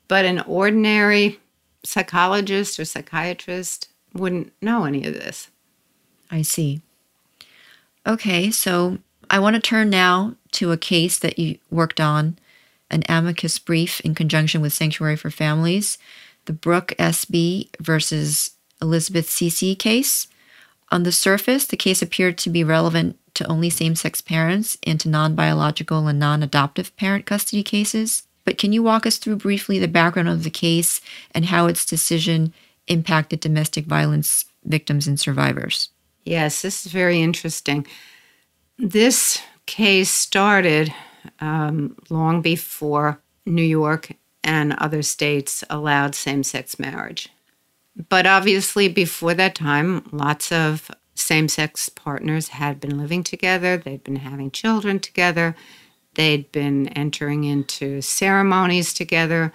But 0.07 0.25
an 0.25 0.41
ordinary 0.41 1.41
psychologist 1.83 2.79
or 2.79 2.85
psychiatrist 2.85 3.89
wouldn't 4.15 4.53
know 4.61 4.85
any 4.85 5.05
of 5.05 5.15
this. 5.15 5.51
I 6.31 6.43
see. 6.43 6.81
Okay, 8.07 8.51
so 8.51 8.99
I 9.29 9.39
want 9.39 9.55
to 9.55 9.61
turn 9.61 9.91
now 9.91 10.35
to 10.53 10.73
a 10.73 10.77
case 10.77 11.19
that 11.19 11.39
you 11.39 11.59
worked 11.71 12.01
on 12.01 12.39
an 12.91 13.03
amicus 13.09 13.59
brief 13.59 14.01
in 14.01 14.15
conjunction 14.15 14.61
with 14.61 14.73
Sanctuary 14.73 15.17
for 15.17 15.31
Families, 15.31 15.97
the 16.47 16.53
Brooke 16.53 16.93
SB 16.99 17.69
versus 17.81 18.53
Elizabeth 18.83 19.29
CC 19.29 19.79
case. 19.79 20.27
On 20.91 21.05
the 21.05 21.13
surface, 21.13 21.67
the 21.67 21.77
case 21.77 22.03
appeared 22.03 22.37
to 22.39 22.51
be 22.51 22.65
relevant 22.65 23.17
to 23.35 23.47
only 23.47 23.71
same 23.71 23.95
sex 23.95 24.21
parents 24.21 24.77
and 24.85 24.99
to 25.01 25.09
non 25.09 25.35
biological 25.35 26.09
and 26.09 26.19
non 26.19 26.43
adoptive 26.43 26.95
parent 26.97 27.27
custody 27.27 27.63
cases. 27.63 28.25
But 28.45 28.59
can 28.59 28.73
you 28.73 28.83
walk 28.83 29.07
us 29.07 29.19
through 29.19 29.37
briefly 29.37 29.79
the 29.79 29.89
background 29.89 30.29
of 30.29 30.43
the 30.43 30.51
case 30.51 31.01
and 31.33 31.45
how 31.45 31.67
its 31.67 31.87
decision 31.87 32.53
impacted 32.89 33.41
domestic 33.41 33.87
violence 33.87 34.47
victims 34.65 35.07
and 35.07 35.21
survivors? 35.21 35.91
Yes, 36.25 36.63
this 36.63 36.85
is 36.85 36.93
very 36.93 37.23
interesting. 37.23 37.87
This 38.79 39.41
case 39.67 40.11
started 40.11 40.93
um, 41.39 41.97
long 42.09 42.43
before 42.43 43.21
New 43.47 43.63
York 43.63 44.13
and 44.43 44.73
other 44.75 45.03
states 45.03 45.63
allowed 45.71 46.15
same 46.15 46.43
sex 46.43 46.79
marriage. 46.79 47.29
But 48.09 48.27
obviously, 48.27 48.89
before 48.89 49.35
that 49.35 49.55
time, 49.55 50.09
lots 50.13 50.53
of 50.53 50.91
same 51.15 51.49
sex 51.49 51.89
partners 51.89 52.49
had 52.49 52.81
been 52.81 52.99
living 52.99 53.23
together, 53.23 53.77
they'd 53.77 54.05
been 54.05 54.17
having 54.17 54.51
children 54.51 54.99
together, 55.01 55.55
they'd 56.15 56.51
been 56.53 56.89
entering 56.89 57.45
into 57.45 58.01
ceremonies 58.01 58.95
together 58.95 59.53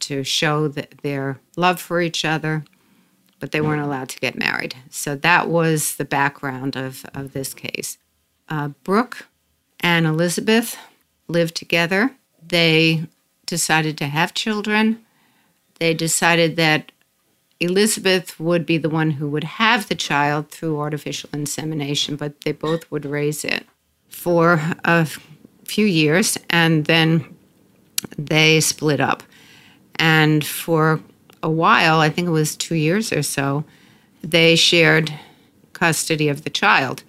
to 0.00 0.24
show 0.24 0.68
their 0.68 1.40
love 1.56 1.80
for 1.80 2.00
each 2.00 2.24
other, 2.24 2.64
but 3.38 3.52
they 3.52 3.60
weren't 3.60 3.82
allowed 3.82 4.08
to 4.08 4.20
get 4.20 4.36
married. 4.38 4.74
So 4.90 5.14
that 5.16 5.48
was 5.48 5.96
the 5.96 6.04
background 6.04 6.76
of, 6.76 7.06
of 7.14 7.32
this 7.32 7.54
case. 7.54 7.98
Uh, 8.48 8.68
Brooke 8.82 9.26
and 9.80 10.06
Elizabeth 10.06 10.76
lived 11.28 11.54
together. 11.54 12.16
They 12.46 13.06
decided 13.46 13.96
to 13.98 14.06
have 14.06 14.34
children. 14.34 15.04
They 15.78 15.94
decided 15.94 16.56
that 16.56 16.92
Elizabeth 17.60 18.38
would 18.40 18.66
be 18.66 18.78
the 18.78 18.88
one 18.88 19.12
who 19.12 19.28
would 19.28 19.44
have 19.44 19.88
the 19.88 19.94
child 19.94 20.50
through 20.50 20.78
artificial 20.78 21.30
insemination, 21.32 22.16
but 22.16 22.40
they 22.42 22.52
both 22.52 22.90
would 22.90 23.04
raise 23.04 23.44
it 23.44 23.66
for 24.08 24.60
a 24.84 25.08
few 25.64 25.86
years 25.86 26.36
and 26.50 26.84
then 26.86 27.36
they 28.18 28.60
split 28.60 29.00
up. 29.00 29.22
And 29.96 30.44
for 30.44 31.00
a 31.42 31.50
while, 31.50 32.00
I 32.00 32.10
think 32.10 32.28
it 32.28 32.32
was 32.32 32.56
two 32.56 32.74
years 32.74 33.12
or 33.12 33.22
so, 33.22 33.64
they 34.22 34.56
shared 34.56 35.12
custody 35.72 36.28
of 36.28 36.44
the 36.44 36.50
child. 36.50 37.02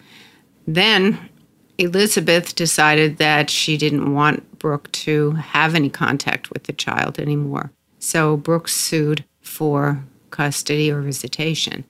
Then 0.68 1.30
Elizabeth 1.78 2.56
decided 2.56 3.18
that 3.18 3.50
she 3.50 3.78
didn't 3.78 4.14
want 4.14 4.60
Brooke 4.60 4.92
to 4.92 5.32
have 5.32 5.76
any 5.76 5.90
contact 5.90 6.52
with 6.52 6.64
the 6.64 6.74
child 6.74 7.20
anymore. 7.20 7.72
So 8.00 8.38
Brooke 8.38 8.68
sued 8.68 9.26
for 9.42 10.04
custody 10.36 10.92
or 10.92 11.02
visitation. 11.02 11.86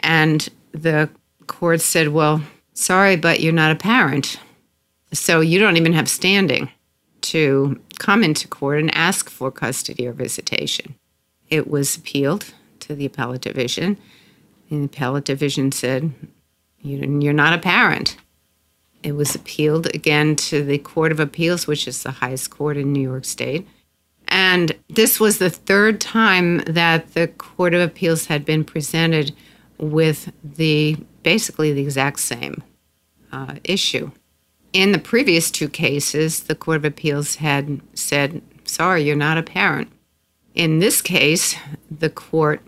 And 0.00 0.48
the 0.72 1.08
court 1.46 1.80
said, 1.80 2.08
Well, 2.08 2.42
sorry, 2.72 3.16
but 3.16 3.40
you're 3.40 3.52
not 3.52 3.70
a 3.70 3.76
parent. 3.76 4.38
So 5.12 5.40
you 5.40 5.58
don't 5.60 5.76
even 5.76 5.92
have 5.92 6.08
standing 6.08 6.70
to 7.22 7.80
come 7.98 8.24
into 8.24 8.48
court 8.48 8.80
and 8.80 8.94
ask 8.94 9.30
for 9.30 9.50
custody 9.50 10.06
or 10.06 10.12
visitation. 10.12 10.96
It 11.48 11.68
was 11.68 11.96
appealed 11.96 12.52
to 12.80 12.94
the 12.94 13.06
appellate 13.06 13.42
division. 13.42 13.96
And 14.70 14.82
the 14.82 14.86
appellate 14.86 15.24
division 15.24 15.70
said, 15.70 16.12
You're 16.80 17.32
not 17.32 17.56
a 17.56 17.62
parent. 17.62 18.16
It 19.04 19.12
was 19.12 19.34
appealed 19.34 19.86
again 19.94 20.34
to 20.36 20.64
the 20.64 20.78
Court 20.78 21.12
of 21.12 21.20
Appeals, 21.20 21.66
which 21.66 21.86
is 21.86 22.02
the 22.02 22.10
highest 22.10 22.50
court 22.50 22.78
in 22.78 22.92
New 22.92 23.02
York 23.02 23.26
State. 23.26 23.68
And 24.34 24.72
this 24.88 25.20
was 25.20 25.38
the 25.38 25.48
third 25.48 26.00
time 26.00 26.58
that 26.66 27.14
the 27.14 27.28
Court 27.28 27.72
of 27.72 27.80
Appeals 27.80 28.26
had 28.26 28.44
been 28.44 28.64
presented 28.64 29.32
with 29.78 30.32
the 30.42 30.96
basically 31.22 31.72
the 31.72 31.82
exact 31.82 32.18
same 32.18 32.64
uh, 33.30 33.54
issue. 33.62 34.10
in 34.72 34.90
the 34.90 34.98
previous 34.98 35.52
two 35.52 35.68
cases, 35.68 36.42
the 36.42 36.56
Court 36.56 36.78
of 36.78 36.84
Appeals 36.84 37.36
had 37.36 37.80
said, 37.94 38.42
sorry, 38.64 39.04
you're 39.04 39.14
not 39.14 39.38
a 39.38 39.42
parent. 39.44 39.88
In 40.52 40.80
this 40.80 41.00
case, 41.00 41.54
the 41.88 42.10
court 42.10 42.60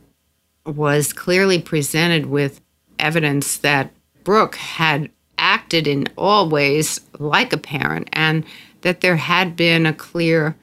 was 0.65 1.13
clearly 1.13 1.61
presented 1.61 2.27
with 2.27 2.61
evidence 3.01 3.57
that 3.59 3.91
Brooke 4.23 4.55
had 4.55 5.11
acted 5.37 5.89
in 5.89 6.07
all 6.17 6.49
ways 6.49 7.01
like 7.19 7.53
a 7.53 7.59
parent 7.59 8.09
and 8.13 8.45
that 8.83 9.01
there 9.01 9.17
had 9.17 9.57
been 9.57 9.85
a 9.85 9.93
clear 9.93 10.55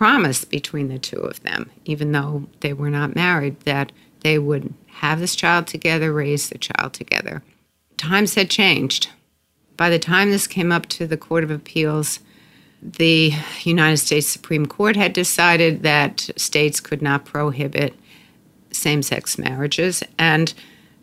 promise 0.00 0.46
between 0.46 0.88
the 0.88 0.98
two 0.98 1.20
of 1.20 1.42
them, 1.42 1.70
even 1.84 2.10
though 2.12 2.46
they 2.60 2.72
were 2.72 2.88
not 2.88 3.14
married, 3.14 3.60
that 3.60 3.92
they 4.20 4.38
would 4.38 4.72
have 4.86 5.20
this 5.20 5.36
child 5.36 5.66
together, 5.66 6.10
raise 6.10 6.48
the 6.48 6.56
child 6.56 6.94
together. 6.94 7.42
Times 7.98 8.34
had 8.34 8.48
changed. 8.48 9.10
By 9.76 9.90
the 9.90 9.98
time 9.98 10.30
this 10.30 10.46
came 10.46 10.72
up 10.72 10.86
to 10.86 11.06
the 11.06 11.18
Court 11.18 11.44
of 11.44 11.50
Appeals, 11.50 12.20
the 12.82 13.34
United 13.62 13.98
States 13.98 14.26
Supreme 14.26 14.64
Court 14.64 14.96
had 14.96 15.12
decided 15.12 15.82
that 15.82 16.30
states 16.34 16.80
could 16.80 17.02
not 17.02 17.26
prohibit 17.26 17.92
same 18.72 19.02
sex 19.02 19.36
marriages. 19.36 20.02
And 20.18 20.54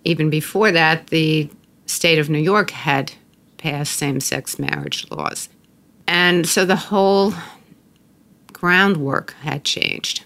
even 0.06 0.32
before 0.32 0.72
that, 0.72 1.08
the 1.08 1.52
state 1.86 2.18
of 2.18 2.32
New 2.32 2.40
York 2.40 2.72
had 2.72 3.14
passed 3.58 3.94
same 3.94 4.20
sex 4.22 4.58
marriage 4.58 5.06
laws. 5.12 5.50
And 6.08 6.48
so 6.48 6.66
the 6.66 6.76
whole 6.76 7.36
groundwork 8.58 9.34
had 9.42 9.64
changed. 9.64 10.24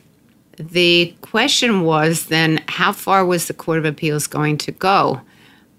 The 0.57 1.13
question 1.21 1.81
was 1.81 2.27
then 2.27 2.63
how 2.69 2.93
far 2.93 3.25
was 3.25 3.47
the 3.47 3.53
Court 3.53 3.79
of 3.79 3.85
Appeals 3.85 4.25
going 4.25 4.57
to 4.59 4.71
go? 4.71 5.21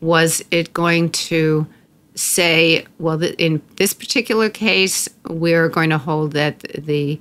Was 0.02 0.44
it 0.50 0.74
going 0.74 1.10
to 1.12 1.66
say, 2.14 2.84
well, 2.98 3.22
in 3.22 3.62
this 3.76 3.94
particular 3.94 4.50
case, 4.50 5.08
we're 5.28 5.70
going 5.70 5.88
to 5.90 5.98
hold 5.98 6.32
that 6.32 6.60
the 6.76 7.18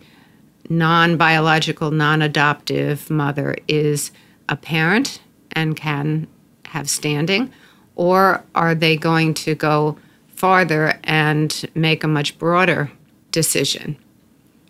non 0.69 1.15
biological, 1.15 1.91
non 1.91 2.21
adoptive 2.21 3.09
mother 3.09 3.55
is 3.69 4.11
a 4.49 4.57
parent 4.57 5.21
and 5.53 5.77
can 5.77 6.27
have 6.65 6.89
standing? 6.89 7.53
Or 7.95 8.43
are 8.53 8.75
they 8.75 8.97
going 8.97 9.33
to 9.35 9.55
go 9.55 9.97
farther 10.35 10.99
and 11.05 11.69
make 11.73 12.03
a 12.03 12.07
much 12.07 12.37
broader 12.37 12.91
decision? 13.31 13.95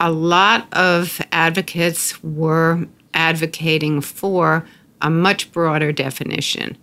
A 0.02 0.12
lot 0.12 0.68
of 0.74 1.22
advocates 1.32 2.22
were 2.24 2.88
advocating 3.14 4.02
for 4.02 4.66
a 5.02 5.10
much 5.10 5.52
broader 5.52 5.92
definition, 5.92 6.78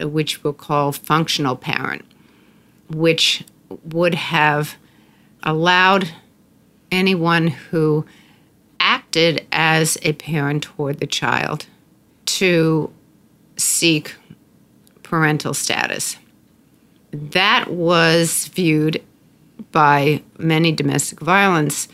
which 0.00 0.44
we'll 0.44 0.52
call 0.52 0.92
functional 0.92 1.56
parent 1.56 2.04
which 2.88 3.44
would 3.84 4.14
have 4.14 4.76
allowed 5.42 6.10
anyone 6.90 7.48
who 7.48 8.04
acted 8.80 9.46
as 9.52 9.98
a 10.02 10.12
parent 10.14 10.62
toward 10.62 10.98
the 10.98 11.06
child 11.06 11.66
to 12.24 12.90
seek 13.56 14.14
parental 15.02 15.54
status. 15.54 16.16
That 17.12 17.70
was 17.70 18.48
viewed 18.48 19.02
by 19.72 20.22
many 20.38 20.72
domestic 20.72 21.20
violence 21.20 21.88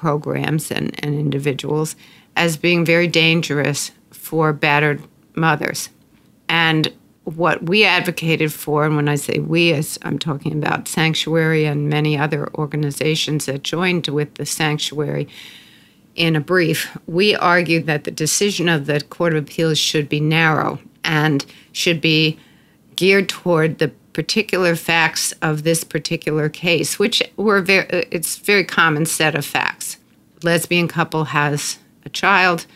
programs 0.00 0.70
and, 0.70 0.94
and 1.04 1.14
individuals 1.14 1.96
as 2.36 2.56
being 2.56 2.84
very 2.84 3.08
dangerous 3.08 3.90
for 4.10 4.52
battered 4.52 5.02
mothers. 5.34 5.88
And 6.48 6.92
what 7.24 7.64
we 7.64 7.84
advocated 7.84 8.52
for, 8.52 8.86
and 8.86 8.96
when 8.96 9.08
I 9.08 9.16
say 9.16 9.38
we, 9.38 9.72
as 9.72 9.98
I'm 10.02 10.18
talking 10.18 10.52
about 10.52 10.88
Sanctuary 10.88 11.66
and 11.66 11.88
many 11.88 12.16
other 12.16 12.48
organizations 12.54 13.46
that 13.46 13.62
joined 13.62 14.08
with 14.08 14.34
the 14.34 14.46
Sanctuary 14.46 15.28
in 16.14 16.36
a 16.36 16.40
brief, 16.40 16.96
we 17.06 17.34
argued 17.34 17.86
that 17.86 18.04
the 18.04 18.10
decision 18.10 18.68
of 18.68 18.86
the 18.86 19.00
Court 19.00 19.34
of 19.34 19.44
Appeals 19.44 19.78
should 19.78 20.08
be 20.08 20.20
narrow 20.20 20.78
and 21.04 21.44
should 21.72 22.00
be 22.00 22.38
geared 22.96 23.28
toward 23.28 23.78
the 23.78 23.88
particular 24.12 24.74
facts 24.74 25.32
of 25.42 25.62
this 25.62 25.84
particular 25.84 26.48
case, 26.48 26.98
which 26.98 27.22
were 27.36 27.60
very, 27.60 27.86
it's 28.10 28.38
very 28.38 28.64
common 28.64 29.06
set 29.06 29.36
of 29.36 29.44
facts. 29.44 29.87
Lesbian 30.42 30.88
couple 30.88 31.24
has 31.24 31.78
a 32.04 32.08
child 32.08 32.66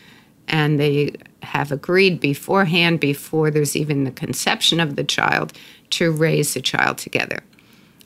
and 0.47 0.79
they 0.79 1.13
have 1.41 1.71
agreed 1.71 2.19
beforehand, 2.19 2.99
before 2.99 3.51
there's 3.51 3.75
even 3.75 4.03
the 4.03 4.11
conception 4.11 4.79
of 4.79 4.95
the 4.95 5.03
child, 5.03 5.53
to 5.89 6.11
raise 6.11 6.53
the 6.53 6.61
child 6.61 6.97
together. 6.97 7.39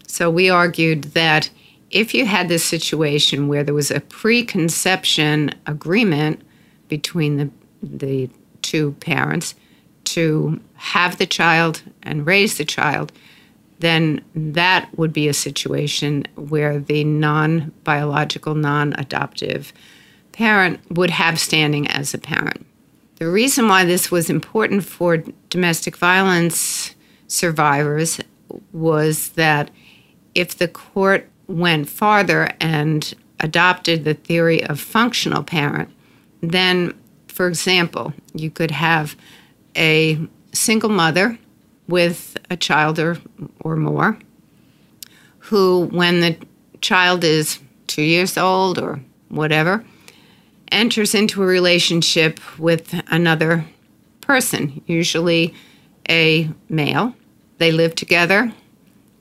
So 0.08 0.30
we 0.30 0.50
argued 0.50 1.04
that 1.14 1.50
if 1.90 2.14
you 2.14 2.26
had 2.26 2.50
this 2.50 2.66
situation 2.66 3.48
where 3.48 3.64
there 3.64 3.74
was 3.74 3.92
a 3.92 4.02
preconception 4.02 5.52
agreement 5.66 6.42
between 6.90 7.38
the, 7.38 7.50
the 7.82 8.30
two 8.62 8.94
parents 9.00 9.56
to 10.04 10.60
have 10.76 11.18
the 11.18 11.26
child 11.26 11.82
and 12.04 12.26
raise 12.26 12.58
the 12.58 12.66
child, 12.66 13.12
then 13.80 14.24
that 14.36 14.90
would 14.98 15.14
be 15.14 15.28
a 15.28 15.34
situation 15.34 16.26
where 16.36 16.80
the 16.80 17.04
non 17.04 17.72
biological, 17.84 18.56
non 18.56 18.94
adoptive 18.94 19.74
parent 20.32 20.80
would 20.92 21.10
have 21.10 21.40
standing 21.40 21.88
as 21.88 22.14
a 22.14 22.18
parent. 22.18 22.66
The 23.18 23.28
reason 23.28 23.68
why 23.68 23.86
this 23.86 24.12
was 24.12 24.30
important 24.30 24.84
for 24.84 25.24
domestic 25.50 25.98
violence 25.98 26.96
survivors 27.28 28.20
was 28.72 29.30
that 29.30 29.72
if 30.36 30.58
the 30.58 30.68
court 30.68 31.30
went 31.48 31.90
farther 31.90 32.52
and 32.60 33.14
adopted 33.40 34.04
the 34.04 34.14
theory 34.14 34.64
of 34.64 34.80
functional 34.80 35.44
parent, 35.44 35.90
then, 36.42 36.94
for 37.28 37.48
example, 37.48 38.14
you 38.34 38.52
could 38.52 38.72
have 38.72 39.16
a 39.76 40.20
single 40.54 40.90
mother 40.90 41.38
with 41.88 42.38
a 42.50 42.58
child 42.58 43.00
or, 43.00 43.18
or 43.62 43.76
more 43.76 44.18
who, 45.40 45.88
when 45.92 46.20
the 46.20 46.38
child 46.82 47.24
is 47.24 47.60
two 47.88 48.02
years 48.02 48.38
old 48.38 48.78
or 48.78 49.00
whatever, 49.30 49.84
enters 50.72 51.16
into 51.16 51.42
a 51.42 51.46
relationship 51.46 52.40
with 52.60 52.94
another 53.08 53.66
person, 54.22 54.82
usually 54.86 55.54
a 56.10 56.50
male. 56.70 57.14
They 57.60 57.72
live 57.72 57.96
together, 57.96 58.54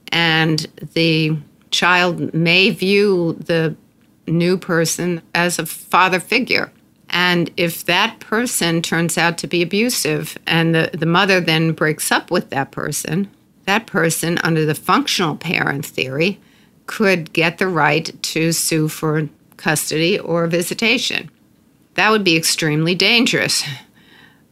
and 0.08 0.60
the 0.94 1.38
child 1.70 2.34
may 2.34 2.70
view 2.70 3.34
the 3.34 3.76
new 4.26 4.58
person 4.58 5.22
as 5.34 5.58
a 5.58 5.66
father 5.66 6.20
figure. 6.20 6.72
And 7.10 7.50
if 7.56 7.84
that 7.84 8.18
person 8.20 8.82
turns 8.82 9.16
out 9.16 9.38
to 9.38 9.46
be 9.46 9.62
abusive 9.62 10.36
and 10.46 10.74
the, 10.74 10.90
the 10.92 11.06
mother 11.06 11.40
then 11.40 11.72
breaks 11.72 12.10
up 12.10 12.30
with 12.30 12.50
that 12.50 12.72
person, 12.72 13.30
that 13.64 13.86
person, 13.86 14.38
under 14.38 14.64
the 14.64 14.74
functional 14.74 15.36
parent 15.36 15.84
theory, 15.84 16.40
could 16.86 17.32
get 17.32 17.58
the 17.58 17.68
right 17.68 18.10
to 18.22 18.52
sue 18.52 18.88
for 18.88 19.28
custody 19.56 20.18
or 20.18 20.46
visitation. 20.46 21.30
That 21.94 22.10
would 22.10 22.24
be 22.24 22.36
extremely 22.36 22.94
dangerous. 22.94 23.64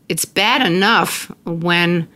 It's 0.08 0.24
bad 0.24 0.66
enough 0.66 1.30
when 1.44 2.08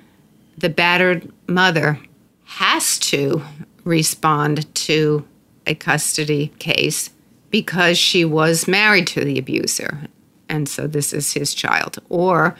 the 0.57 0.69
battered 0.69 1.31
mother 1.47 2.01
has 2.45 2.99
to 2.99 3.43
respond 3.85 4.73
to 4.75 5.27
a 5.67 5.75
custody 5.75 6.49
case 6.59 7.11
because 7.51 7.97
she 7.97 8.25
was 8.25 8.67
married 8.67 9.07
to 9.09 9.25
the 9.25 9.39
abuser. 9.39 10.01
And 10.49 10.69
so 10.69 10.87
this 10.87 11.13
is 11.13 11.33
his 11.33 11.55
child. 11.55 11.99
Or 12.09 12.57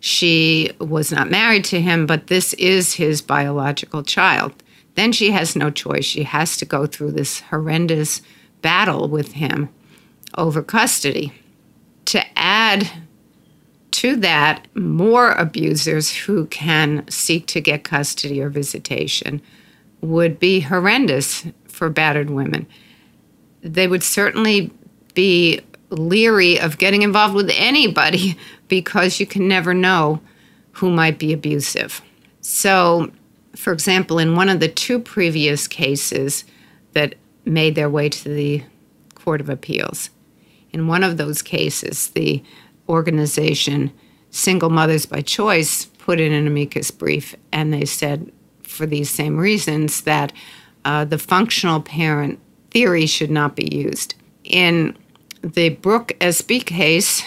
she 0.00 0.70
was 0.80 1.10
not 1.10 1.30
married 1.30 1.64
to 1.66 1.80
him, 1.80 2.06
but 2.06 2.26
this 2.26 2.52
is 2.54 2.94
his 2.94 3.22
biological 3.22 4.02
child. 4.02 4.52
Then 4.94 5.12
she 5.12 5.30
has 5.30 5.56
no 5.56 5.70
choice. 5.70 6.04
She 6.04 6.24
has 6.24 6.56
to 6.58 6.64
go 6.64 6.86
through 6.86 7.12
this 7.12 7.40
horrendous 7.40 8.22
battle 8.62 9.08
with 9.08 9.32
him 9.32 9.68
over 10.36 10.62
custody 10.62 11.32
to 12.06 12.22
add 12.36 12.90
to 13.92 14.16
that 14.16 14.66
more 14.74 15.32
abusers 15.32 16.10
who 16.12 16.46
can 16.46 17.06
seek 17.08 17.46
to 17.46 17.60
get 17.60 17.84
custody 17.84 18.42
or 18.42 18.48
visitation 18.48 19.40
would 20.00 20.38
be 20.38 20.60
horrendous 20.60 21.46
for 21.66 21.88
battered 21.88 22.30
women. 22.30 22.66
They 23.62 23.86
would 23.86 24.02
certainly 24.02 24.70
be 25.14 25.60
leery 25.94 26.58
of 26.58 26.78
getting 26.78 27.02
involved 27.02 27.34
with 27.34 27.50
anybody 27.54 28.38
because 28.68 29.20
you 29.20 29.26
can 29.26 29.48
never 29.48 29.74
know 29.74 30.20
who 30.72 30.90
might 30.90 31.18
be 31.18 31.32
abusive. 31.32 32.02
So, 32.40 33.10
for 33.54 33.72
example, 33.72 34.18
in 34.18 34.36
one 34.36 34.48
of 34.48 34.60
the 34.60 34.68
two 34.68 34.98
previous 34.98 35.68
cases 35.68 36.44
that 36.92 37.14
made 37.44 37.74
their 37.74 37.90
way 37.90 38.08
to 38.08 38.28
the 38.28 38.62
Court 39.14 39.40
of 39.40 39.48
Appeals, 39.48 40.10
in 40.72 40.88
one 40.88 41.04
of 41.04 41.16
those 41.16 41.40
cases, 41.40 42.08
the 42.08 42.42
organization 42.88 43.92
Single 44.30 44.70
Mothers 44.70 45.06
by 45.06 45.20
Choice 45.20 45.84
put 45.84 46.18
in 46.18 46.32
an 46.32 46.46
amicus 46.46 46.90
brief, 46.90 47.36
and 47.52 47.72
they 47.72 47.84
said, 47.84 48.32
for 48.64 48.84
these 48.84 49.08
same 49.08 49.38
reasons, 49.38 50.00
that 50.02 50.32
uh, 50.84 51.04
the 51.04 51.18
functional 51.18 51.80
parent 51.80 52.40
theory 52.70 53.06
should 53.06 53.30
not 53.30 53.54
be 53.54 53.74
used. 53.74 54.16
In 54.42 54.96
the 55.44 55.68
Brooke 55.68 56.12
SB 56.20 56.64
case, 56.64 57.22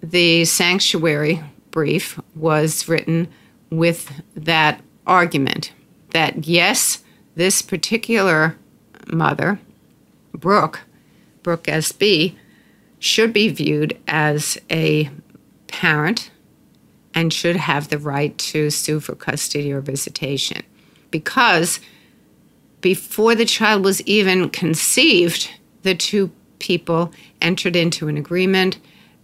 the 0.00 0.44
sanctuary 0.44 1.42
brief 1.72 2.20
was 2.36 2.88
written 2.88 3.26
with 3.70 4.22
that 4.36 4.80
argument 5.04 5.72
that 6.10 6.46
yes, 6.46 7.02
this 7.34 7.62
particular 7.62 8.56
mother, 9.08 9.58
Brooke, 10.32 10.82
Brooke 11.42 11.64
SB, 11.64 12.36
should 13.00 13.32
be 13.32 13.48
viewed 13.48 13.98
as 14.06 14.56
a 14.70 15.10
parent 15.66 16.30
and 17.14 17.32
should 17.32 17.56
have 17.56 17.88
the 17.88 17.98
right 17.98 18.38
to 18.38 18.70
sue 18.70 19.00
for 19.00 19.16
custody 19.16 19.72
or 19.72 19.80
visitation. 19.80 20.62
Because 21.10 21.80
before 22.80 23.34
the 23.34 23.44
child 23.44 23.84
was 23.84 24.02
even 24.02 24.50
conceived, 24.50 25.50
the 25.82 25.94
two 25.94 26.30
people 26.58 27.12
entered 27.40 27.76
into 27.76 28.08
an 28.08 28.16
agreement 28.16 28.78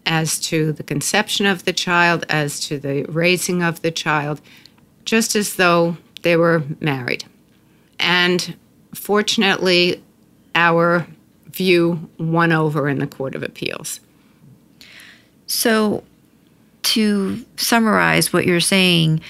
as 0.07 0.39
to 0.41 0.73
the 0.73 0.83
conception 0.83 1.47
of 1.47 1.65
the 1.65 1.73
child, 1.73 2.25
as 2.29 2.61
to 2.61 2.79
the 2.79 3.05
raising 3.05 3.63
of 3.63 3.83
the 3.83 3.91
child, 3.91 4.41
just 5.05 5.37
as 5.37 5.57
though 5.57 5.97
they 6.23 6.37
were 6.37 6.63
married. 6.81 7.25
And 7.99 8.57
fortunately, 8.95 10.03
our 10.55 11.07
view 11.47 12.11
won 12.19 12.53
over 12.53 12.89
in 12.89 12.99
the 12.99 13.07
Court 13.07 13.35
of 13.35 13.43
Appeals. 13.43 14.01
So, 15.47 16.03
to 16.83 17.45
summarize 17.57 18.33
what 18.33 18.47
you're 18.47 18.61
saying, 18.61 19.21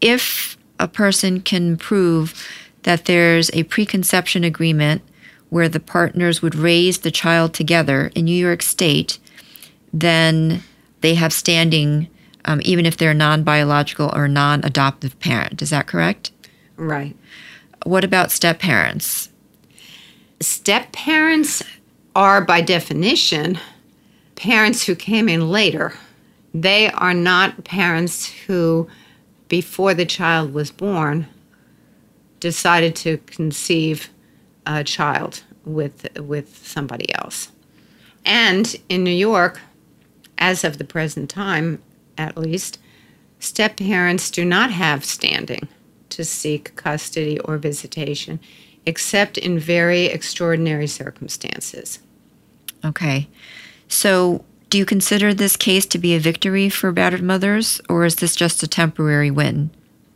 if 0.00 0.56
a 0.78 0.86
person 0.86 1.40
can 1.40 1.76
prove 1.76 2.48
that 2.82 3.06
there's 3.06 3.50
a 3.52 3.64
preconception 3.64 4.44
agreement 4.44 5.02
where 5.50 5.68
the 5.68 5.80
partners 5.80 6.40
would 6.40 6.54
raise 6.54 6.98
the 6.98 7.10
child 7.10 7.52
together 7.52 8.10
in 8.14 8.24
New 8.24 8.32
York 8.32 8.62
State, 8.62 9.18
then 9.92 10.62
they 11.00 11.14
have 11.14 11.32
standing 11.32 12.08
um, 12.44 12.60
even 12.64 12.86
if 12.86 12.96
they're 12.96 13.14
non 13.14 13.42
biological 13.42 14.10
or 14.14 14.28
non 14.28 14.64
adoptive 14.64 15.18
parent. 15.20 15.60
Is 15.62 15.70
that 15.70 15.86
correct? 15.86 16.30
Right. 16.76 17.16
What 17.84 18.04
about 18.04 18.30
step 18.30 18.58
parents? 18.58 19.28
Step 20.40 20.92
parents 20.92 21.62
are, 22.14 22.40
by 22.40 22.60
definition, 22.60 23.58
parents 24.36 24.84
who 24.84 24.94
came 24.94 25.28
in 25.28 25.50
later. 25.50 25.94
They 26.54 26.90
are 26.90 27.14
not 27.14 27.64
parents 27.64 28.26
who, 28.26 28.88
before 29.48 29.94
the 29.94 30.06
child 30.06 30.52
was 30.52 30.70
born, 30.70 31.26
decided 32.40 32.96
to 32.96 33.18
conceive 33.18 34.08
a 34.78 34.84
child 34.84 35.42
with 35.64 36.06
with 36.18 36.66
somebody 36.66 37.12
else. 37.14 37.50
And 38.24 38.76
in 38.88 39.02
New 39.02 39.10
York, 39.10 39.60
as 40.38 40.64
of 40.64 40.78
the 40.78 40.84
present 40.84 41.28
time, 41.28 41.82
at 42.16 42.36
least, 42.36 42.78
step 43.38 43.76
parents 43.76 44.30
do 44.30 44.44
not 44.44 44.70
have 44.70 45.04
standing 45.04 45.68
to 46.10 46.24
seek 46.24 46.76
custody 46.76 47.38
or 47.40 47.56
visitation, 47.56 48.40
except 48.86 49.38
in 49.38 49.58
very 49.58 50.06
extraordinary 50.06 50.86
circumstances. 50.86 52.00
Okay. 52.84 53.28
So, 53.88 54.44
do 54.68 54.78
you 54.78 54.84
consider 54.84 55.34
this 55.34 55.56
case 55.56 55.84
to 55.86 55.98
be 55.98 56.14
a 56.14 56.20
victory 56.20 56.68
for 56.68 56.92
battered 56.92 57.22
mothers, 57.22 57.80
or 57.88 58.04
is 58.04 58.16
this 58.16 58.36
just 58.36 58.62
a 58.62 58.68
temporary 58.68 59.30
win? 59.30 59.70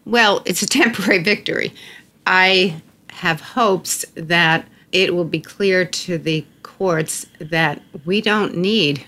Well, 0.04 0.42
it's 0.44 0.62
a 0.62 0.66
temporary 0.80 1.22
victory. 1.22 1.72
I 2.26 2.80
have 3.14 3.40
hopes 3.40 4.04
that 4.14 4.66
it 4.92 5.14
will 5.14 5.24
be 5.24 5.40
clear 5.40 5.84
to 5.84 6.18
the 6.18 6.44
courts 6.62 7.26
that 7.38 7.80
we 8.04 8.20
don't 8.20 8.56
need 8.56 9.04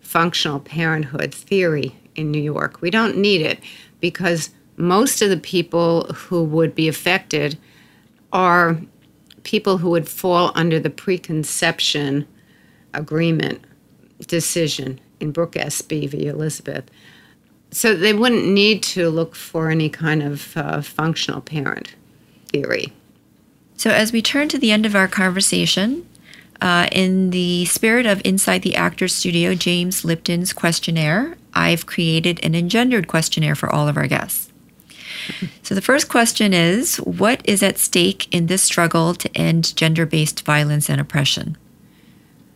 functional 0.00 0.60
parenthood 0.60 1.34
theory 1.34 1.96
in 2.14 2.30
New 2.30 2.42
York. 2.42 2.80
We 2.80 2.90
don't 2.90 3.16
need 3.16 3.40
it 3.40 3.60
because 4.00 4.50
most 4.76 5.22
of 5.22 5.30
the 5.30 5.36
people 5.36 6.04
who 6.12 6.44
would 6.44 6.74
be 6.74 6.88
affected 6.88 7.58
are 8.32 8.78
people 9.42 9.78
who 9.78 9.90
would 9.90 10.08
fall 10.08 10.52
under 10.54 10.78
the 10.78 10.90
preconception 10.90 12.26
agreement 12.92 13.62
decision 14.26 15.00
in 15.20 15.32
Brooke 15.32 15.52
SB 15.52 16.08
v. 16.10 16.26
Elizabeth. 16.26 16.84
So 17.70 17.94
they 17.94 18.12
wouldn't 18.12 18.46
need 18.46 18.82
to 18.84 19.08
look 19.10 19.34
for 19.34 19.70
any 19.70 19.88
kind 19.88 20.22
of 20.22 20.56
uh, 20.56 20.82
functional 20.82 21.40
parent 21.40 21.94
theory. 22.52 22.92
So, 23.76 23.90
as 23.90 24.12
we 24.12 24.22
turn 24.22 24.48
to 24.48 24.58
the 24.58 24.72
end 24.72 24.86
of 24.86 24.94
our 24.96 25.08
conversation, 25.08 26.06
uh, 26.60 26.88
in 26.90 27.30
the 27.30 27.66
spirit 27.66 28.06
of 28.06 28.22
Inside 28.24 28.62
the 28.62 28.76
Actors 28.76 29.14
Studio, 29.14 29.54
James 29.54 30.04
Lipton's 30.04 30.52
questionnaire, 30.52 31.36
I've 31.52 31.84
created 31.84 32.42
an 32.42 32.54
engendered 32.54 33.08
questionnaire 33.08 33.54
for 33.54 33.70
all 33.70 33.88
of 33.88 33.96
our 33.96 34.06
guests. 34.06 34.50
So, 35.62 35.74
the 35.74 35.82
first 35.82 36.08
question 36.08 36.54
is 36.54 36.96
What 36.98 37.40
is 37.44 37.62
at 37.62 37.78
stake 37.78 38.32
in 38.34 38.46
this 38.46 38.62
struggle 38.62 39.14
to 39.14 39.36
end 39.36 39.76
gender 39.76 40.06
based 40.06 40.44
violence 40.44 40.88
and 40.88 41.00
oppression? 41.00 41.56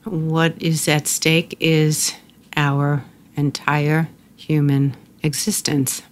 What 0.05 0.55
is 0.61 0.89
at 0.89 1.07
stake 1.07 1.57
is 1.61 2.15
our 2.57 3.05
entire 3.37 4.09
human 4.37 4.97
existence. 5.23 6.03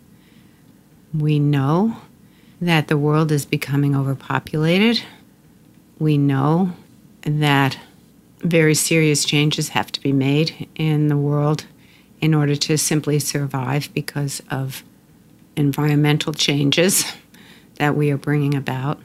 We 1.15 1.39
know 1.39 1.97
that 2.61 2.89
the 2.89 2.97
world 2.97 3.31
is 3.31 3.45
becoming 3.45 3.95
overpopulated. 3.95 5.03
We 5.99 6.19
know 6.19 6.73
that 7.23 7.79
very 8.41 8.75
serious 8.75 9.25
changes 9.25 9.71
have 9.71 9.91
to 9.93 10.01
be 10.01 10.13
made 10.13 10.69
in 10.75 11.09
the 11.09 11.17
world 11.17 11.67
in 12.21 12.35
order 12.35 12.57
to 12.57 12.77
simply 12.77 13.19
survive 13.19 13.93
because 13.95 14.43
of 14.51 14.83
environmental 15.57 16.33
changes 16.33 17.05
that 17.77 17.95
we 17.95 18.11
are 18.11 18.17
bringing 18.17 18.55
about. 18.55 18.99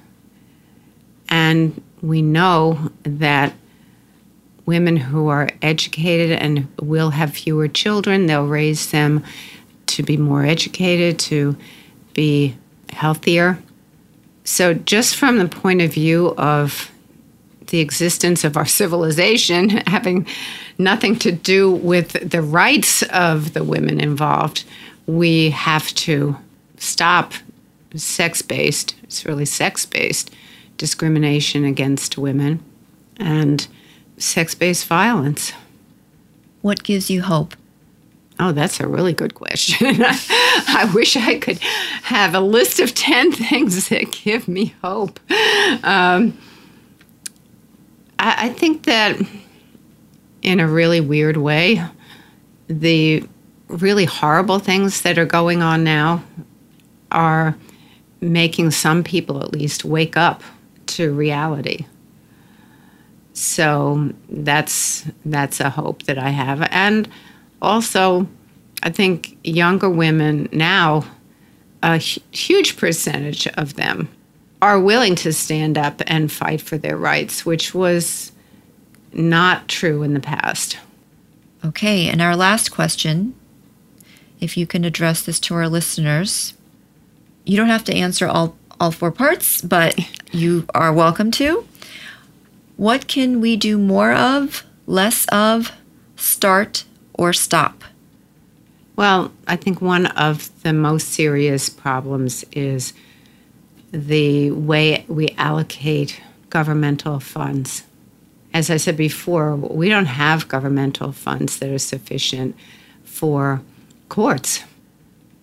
And 1.29 1.81
we 2.01 2.21
know 2.21 2.91
that 3.03 3.53
women 4.65 4.97
who 4.97 5.27
are 5.27 5.49
educated 5.61 6.31
and 6.31 6.67
will 6.81 7.11
have 7.11 7.33
fewer 7.33 7.67
children, 7.67 8.25
they'll 8.25 8.47
raise 8.47 8.91
them 8.91 9.23
to 9.87 10.03
be 10.03 10.17
more 10.17 10.43
educated, 10.43 11.19
to 11.19 11.55
be 12.13 12.55
healthier. 12.93 13.59
So, 14.43 14.73
just 14.73 15.15
from 15.15 15.37
the 15.37 15.47
point 15.47 15.81
of 15.81 15.93
view 15.93 16.33
of 16.37 16.91
the 17.67 17.79
existence 17.79 18.43
of 18.43 18.57
our 18.57 18.65
civilization 18.81 19.69
having 19.87 20.27
nothing 20.77 21.17
to 21.19 21.31
do 21.31 21.71
with 21.71 22.29
the 22.29 22.41
rights 22.41 23.03
of 23.03 23.53
the 23.53 23.63
women 23.63 23.99
involved, 23.99 24.63
we 25.07 25.49
have 25.51 25.87
to 25.95 26.37
stop 26.77 27.33
sex 27.95 28.41
based, 28.41 28.95
it's 29.03 29.25
really 29.25 29.45
sex 29.45 29.85
based 29.85 30.31
discrimination 30.77 31.63
against 31.63 32.17
women 32.17 32.63
and 33.17 33.67
sex 34.17 34.55
based 34.55 34.85
violence. 34.87 35.53
What 36.61 36.83
gives 36.83 37.09
you 37.09 37.21
hope? 37.21 37.55
Oh, 38.39 38.51
that's 38.51 38.79
a 38.79 38.87
really 38.87 39.13
good 39.13 39.35
question. 39.35 39.87
I 40.01 40.89
wish 40.93 41.15
I 41.15 41.37
could 41.37 41.59
have 41.59 42.33
a 42.33 42.39
list 42.39 42.79
of 42.79 42.93
10 42.95 43.31
things 43.33 43.89
that 43.89 44.11
give 44.11 44.47
me 44.47 44.73
hope. 44.83 45.19
Um, 45.83 46.37
I, 48.19 48.47
I 48.47 48.49
think 48.49 48.83
that 48.83 49.19
in 50.41 50.59
a 50.59 50.67
really 50.67 50.99
weird 50.99 51.37
way, 51.37 51.83
the 52.67 53.23
really 53.67 54.05
horrible 54.05 54.59
things 54.59 55.01
that 55.01 55.17
are 55.17 55.25
going 55.25 55.61
on 55.61 55.83
now 55.83 56.23
are 57.11 57.55
making 58.21 58.71
some 58.71 59.03
people 59.03 59.41
at 59.41 59.51
least 59.51 59.85
wake 59.85 60.17
up 60.17 60.41
to 60.87 61.13
reality. 61.13 61.85
So 63.33 64.11
that's 64.29 65.05
that's 65.25 65.59
a 65.59 65.69
hope 65.69 66.03
that 66.03 66.17
I 66.17 66.29
have. 66.29 66.67
And 66.71 67.09
also, 67.63 68.27
I 68.83 68.89
think 68.91 69.37
younger 69.43 69.89
women 69.89 70.49
now, 70.51 71.05
a 71.81 71.97
huge 71.97 72.77
percentage 72.77 73.47
of 73.47 73.75
them 73.75 74.09
are 74.61 74.79
willing 74.79 75.15
to 75.15 75.33
stand 75.33 75.77
up 75.77 76.01
and 76.07 76.31
fight 76.31 76.61
for 76.61 76.77
their 76.77 76.95
rights, 76.95 77.45
which 77.45 77.73
was 77.73 78.31
not 79.11 79.67
true 79.67 80.03
in 80.03 80.13
the 80.13 80.19
past. 80.19 80.77
Okay, 81.65 82.07
and 82.07 82.21
our 82.21 82.35
last 82.35 82.69
question 82.69 83.35
if 84.43 84.57
you 84.57 84.67
can 84.67 84.83
address 84.83 85.21
this 85.21 85.39
to 85.39 85.55
our 85.55 85.69
listeners. 85.69 86.53
You 87.45 87.55
don't 87.55 87.69
have 87.69 87.85
to 87.85 87.95
answer 87.95 88.27
all, 88.27 88.57
all 88.77 88.91
four 88.91 89.11
parts, 89.11 89.61
but 89.61 89.97
you 90.31 90.65
are 90.75 90.91
welcome 90.91 91.31
to. 91.31 91.65
What 92.75 93.07
can 93.07 93.39
we 93.39 93.55
do 93.55 93.77
more 93.77 94.13
of, 94.13 94.63
less 94.85 95.25
of, 95.27 95.71
start, 96.17 96.83
or 97.13 97.33
stop? 97.33 97.83
Well, 98.95 99.31
I 99.47 99.55
think 99.55 99.81
one 99.81 100.05
of 100.05 100.49
the 100.61 100.73
most 100.73 101.09
serious 101.09 101.69
problems 101.69 102.45
is 102.51 102.93
the 103.91 104.51
way 104.51 105.05
we 105.07 105.29
allocate 105.37 106.21
governmental 106.49 107.19
funds. 107.19 107.83
As 108.53 108.69
I 108.69 108.77
said 108.77 108.95
before, 108.95 109.55
we 109.55 109.89
don't 109.89 110.05
have 110.05 110.47
governmental 110.47 111.11
funds 111.11 111.57
that 111.59 111.69
are 111.69 111.79
sufficient 111.79 112.55
for 113.03 113.61
courts. 114.09 114.63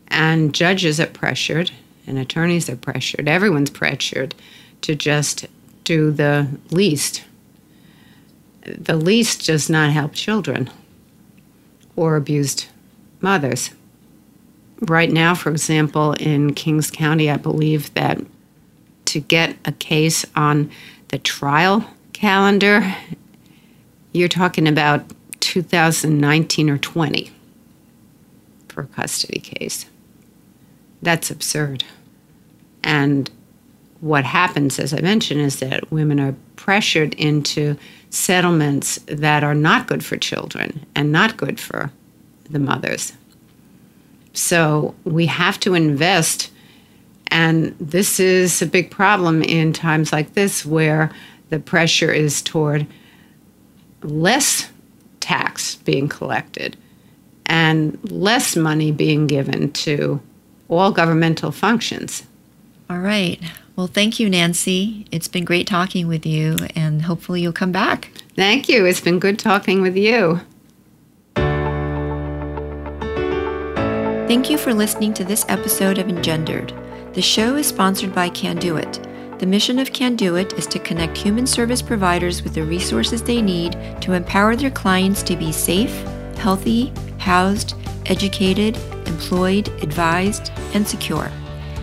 And 0.09 0.55
judges 0.55 1.01
are 1.01 1.07
pressured, 1.07 1.73
and 2.07 2.19
attorneys 2.19 2.69
are 2.69 2.77
pressured, 2.77 3.29
everyone's 3.29 3.71
pressured 3.71 4.35
to 4.83 4.95
just 4.95 5.47
do 5.85 6.13
the 6.13 6.49
least. 6.71 7.25
The 8.65 8.97
least 8.97 9.47
does 9.47 9.69
not 9.69 9.91
help 9.91 10.15
children 10.15 10.71
or 12.01 12.17
abused 12.17 12.65
mothers. 13.21 13.73
Right 14.81 15.13
now, 15.13 15.35
for 15.35 15.51
example, 15.51 16.15
in 16.15 16.55
Kings 16.55 16.91
County, 16.91 17.31
I 17.31 17.37
believe 17.37 17.93
that 17.93 18.19
to 19.05 19.21
get 19.21 19.55
a 19.67 19.73
case 19.73 20.25
on 20.35 20.71
the 21.09 21.19
trial 21.19 21.85
calendar, 22.15 22.97
you're 24.13 24.29
talking 24.29 24.67
about 24.67 25.05
2019 25.41 26.71
or 26.71 26.79
20 26.79 27.31
for 28.69 28.85
a 28.85 28.87
custody 28.87 29.39
case. 29.39 29.85
That's 31.03 31.31
absurd. 31.31 31.85
And 32.83 33.31
what 34.01 34.25
happens, 34.25 34.79
as 34.79 34.95
I 34.95 35.01
mentioned, 35.01 35.41
is 35.41 35.61
that 35.61 35.91
women 35.93 36.19
are 36.21 36.35
pressured 36.57 37.15
into 37.15 37.77
settlements 38.11 38.99
that 39.07 39.45
are 39.45 39.55
not 39.55 39.87
good 39.87 40.05
for 40.05 40.17
children 40.17 40.85
and 40.95 41.13
not 41.13 41.37
good 41.37 41.61
for 41.61 41.91
the 42.49 42.59
mothers. 42.59 43.13
So 44.33 44.95
we 45.05 45.27
have 45.27 45.61
to 45.61 45.75
invest. 45.75 46.51
And 47.29 47.77
this 47.79 48.19
is 48.19 48.63
a 48.63 48.67
big 48.67 48.91
problem 48.91 49.43
in 49.43 49.73
times 49.73 50.13
like 50.13 50.35
this 50.35 50.65
where 50.65 51.11
the 51.51 51.61
pressure 51.61 52.13
is 52.13 52.43
toward 52.43 52.87
less 54.03 54.71
tax 55.21 55.77
being 55.77 56.09
collected 56.09 56.77
and 57.47 57.99
less 58.11 58.57
money 58.57 58.91
being 58.93 59.27
given 59.27 59.73
to 59.73 60.21
all 60.69 60.91
governmental 60.91 61.53
functions. 61.53 62.25
All 62.89 62.99
right. 62.99 63.41
Well, 63.81 63.87
thank 63.87 64.21
you, 64.21 64.29
Nancy. 64.29 65.07
It's 65.11 65.27
been 65.27 65.47
great 65.47 65.67
talking 65.67 66.07
with 66.07 66.27
you, 66.27 66.55
and 66.77 67.01
hopefully 67.01 67.41
you'll 67.41 67.55
come 67.55 67.73
back. 67.73 68.11
Thank 68.37 68.69
you. 68.69 68.85
It's 68.85 69.01
been 69.01 69.19
good 69.19 69.39
talking 69.39 69.81
with 69.81 69.97
you. 69.97 70.43
Thank 74.29 74.51
you 74.51 74.59
for 74.59 74.75
listening 74.75 75.15
to 75.15 75.25
this 75.25 75.47
episode 75.49 75.97
of 75.97 76.11
Engendered. 76.11 76.75
The 77.15 77.23
show 77.23 77.57
is 77.57 77.69
sponsored 77.69 78.15
by 78.15 78.29
Canduit. 78.29 79.39
The 79.39 79.47
mission 79.47 79.79
of 79.79 79.95
Canduit 79.95 80.59
is 80.59 80.67
to 80.67 80.79
connect 80.79 81.17
human 81.17 81.47
service 81.47 81.81
providers 81.81 82.43
with 82.43 82.53
the 82.53 82.65
resources 82.65 83.23
they 83.23 83.41
need 83.41 83.79
to 84.03 84.13
empower 84.13 84.57
their 84.57 84.71
clients 84.71 85.23
to 85.23 85.37
be 85.37 85.53
safe, 85.53 86.03
healthy, 86.37 86.93
housed, 87.17 87.77
educated, 88.05 88.77
employed, 89.07 89.69
advised, 89.83 90.53
and 90.75 90.87
secure. 90.87 91.31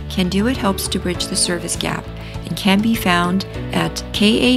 Canduit 0.08 0.56
helps 0.56 0.88
to 0.88 0.98
bridge 0.98 1.26
the 1.26 1.36
service 1.36 1.76
gap 1.76 2.06
and 2.46 2.56
can 2.56 2.80
be 2.80 2.94
found 2.94 3.44
at 3.74 3.94
kanduit.com. 4.12 4.50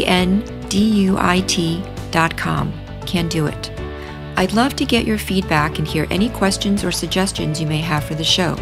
Canduit. 3.02 3.78
I'd 4.38 4.54
love 4.54 4.76
to 4.78 4.86
get 4.86 5.06
your 5.06 5.18
feedback 5.18 5.78
and 5.78 5.88
hear 5.88 6.08
any 6.10 6.30
questions 6.30 6.84
or 6.84 6.92
suggestions 6.92 7.60
you 7.60 7.68
may 7.68 7.80
have 7.80 8.04
for 8.04 8.16
the 8.16 8.24
show. 8.24 8.56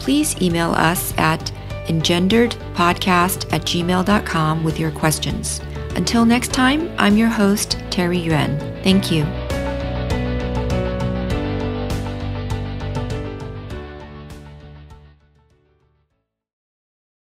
Please 0.00 0.40
email 0.40 0.72
us 0.72 1.16
at 1.18 1.52
engenderedpodcast 1.86 3.52
at 3.52 3.62
gmail.com 3.62 4.64
with 4.64 4.80
your 4.80 4.90
questions. 4.90 5.60
Until 5.94 6.24
next 6.24 6.52
time, 6.52 6.92
I'm 6.98 7.16
your 7.16 7.28
host, 7.28 7.78
Terry 7.90 8.18
Yuen. 8.18 8.58
Thank 8.82 9.12
you. 9.12 9.43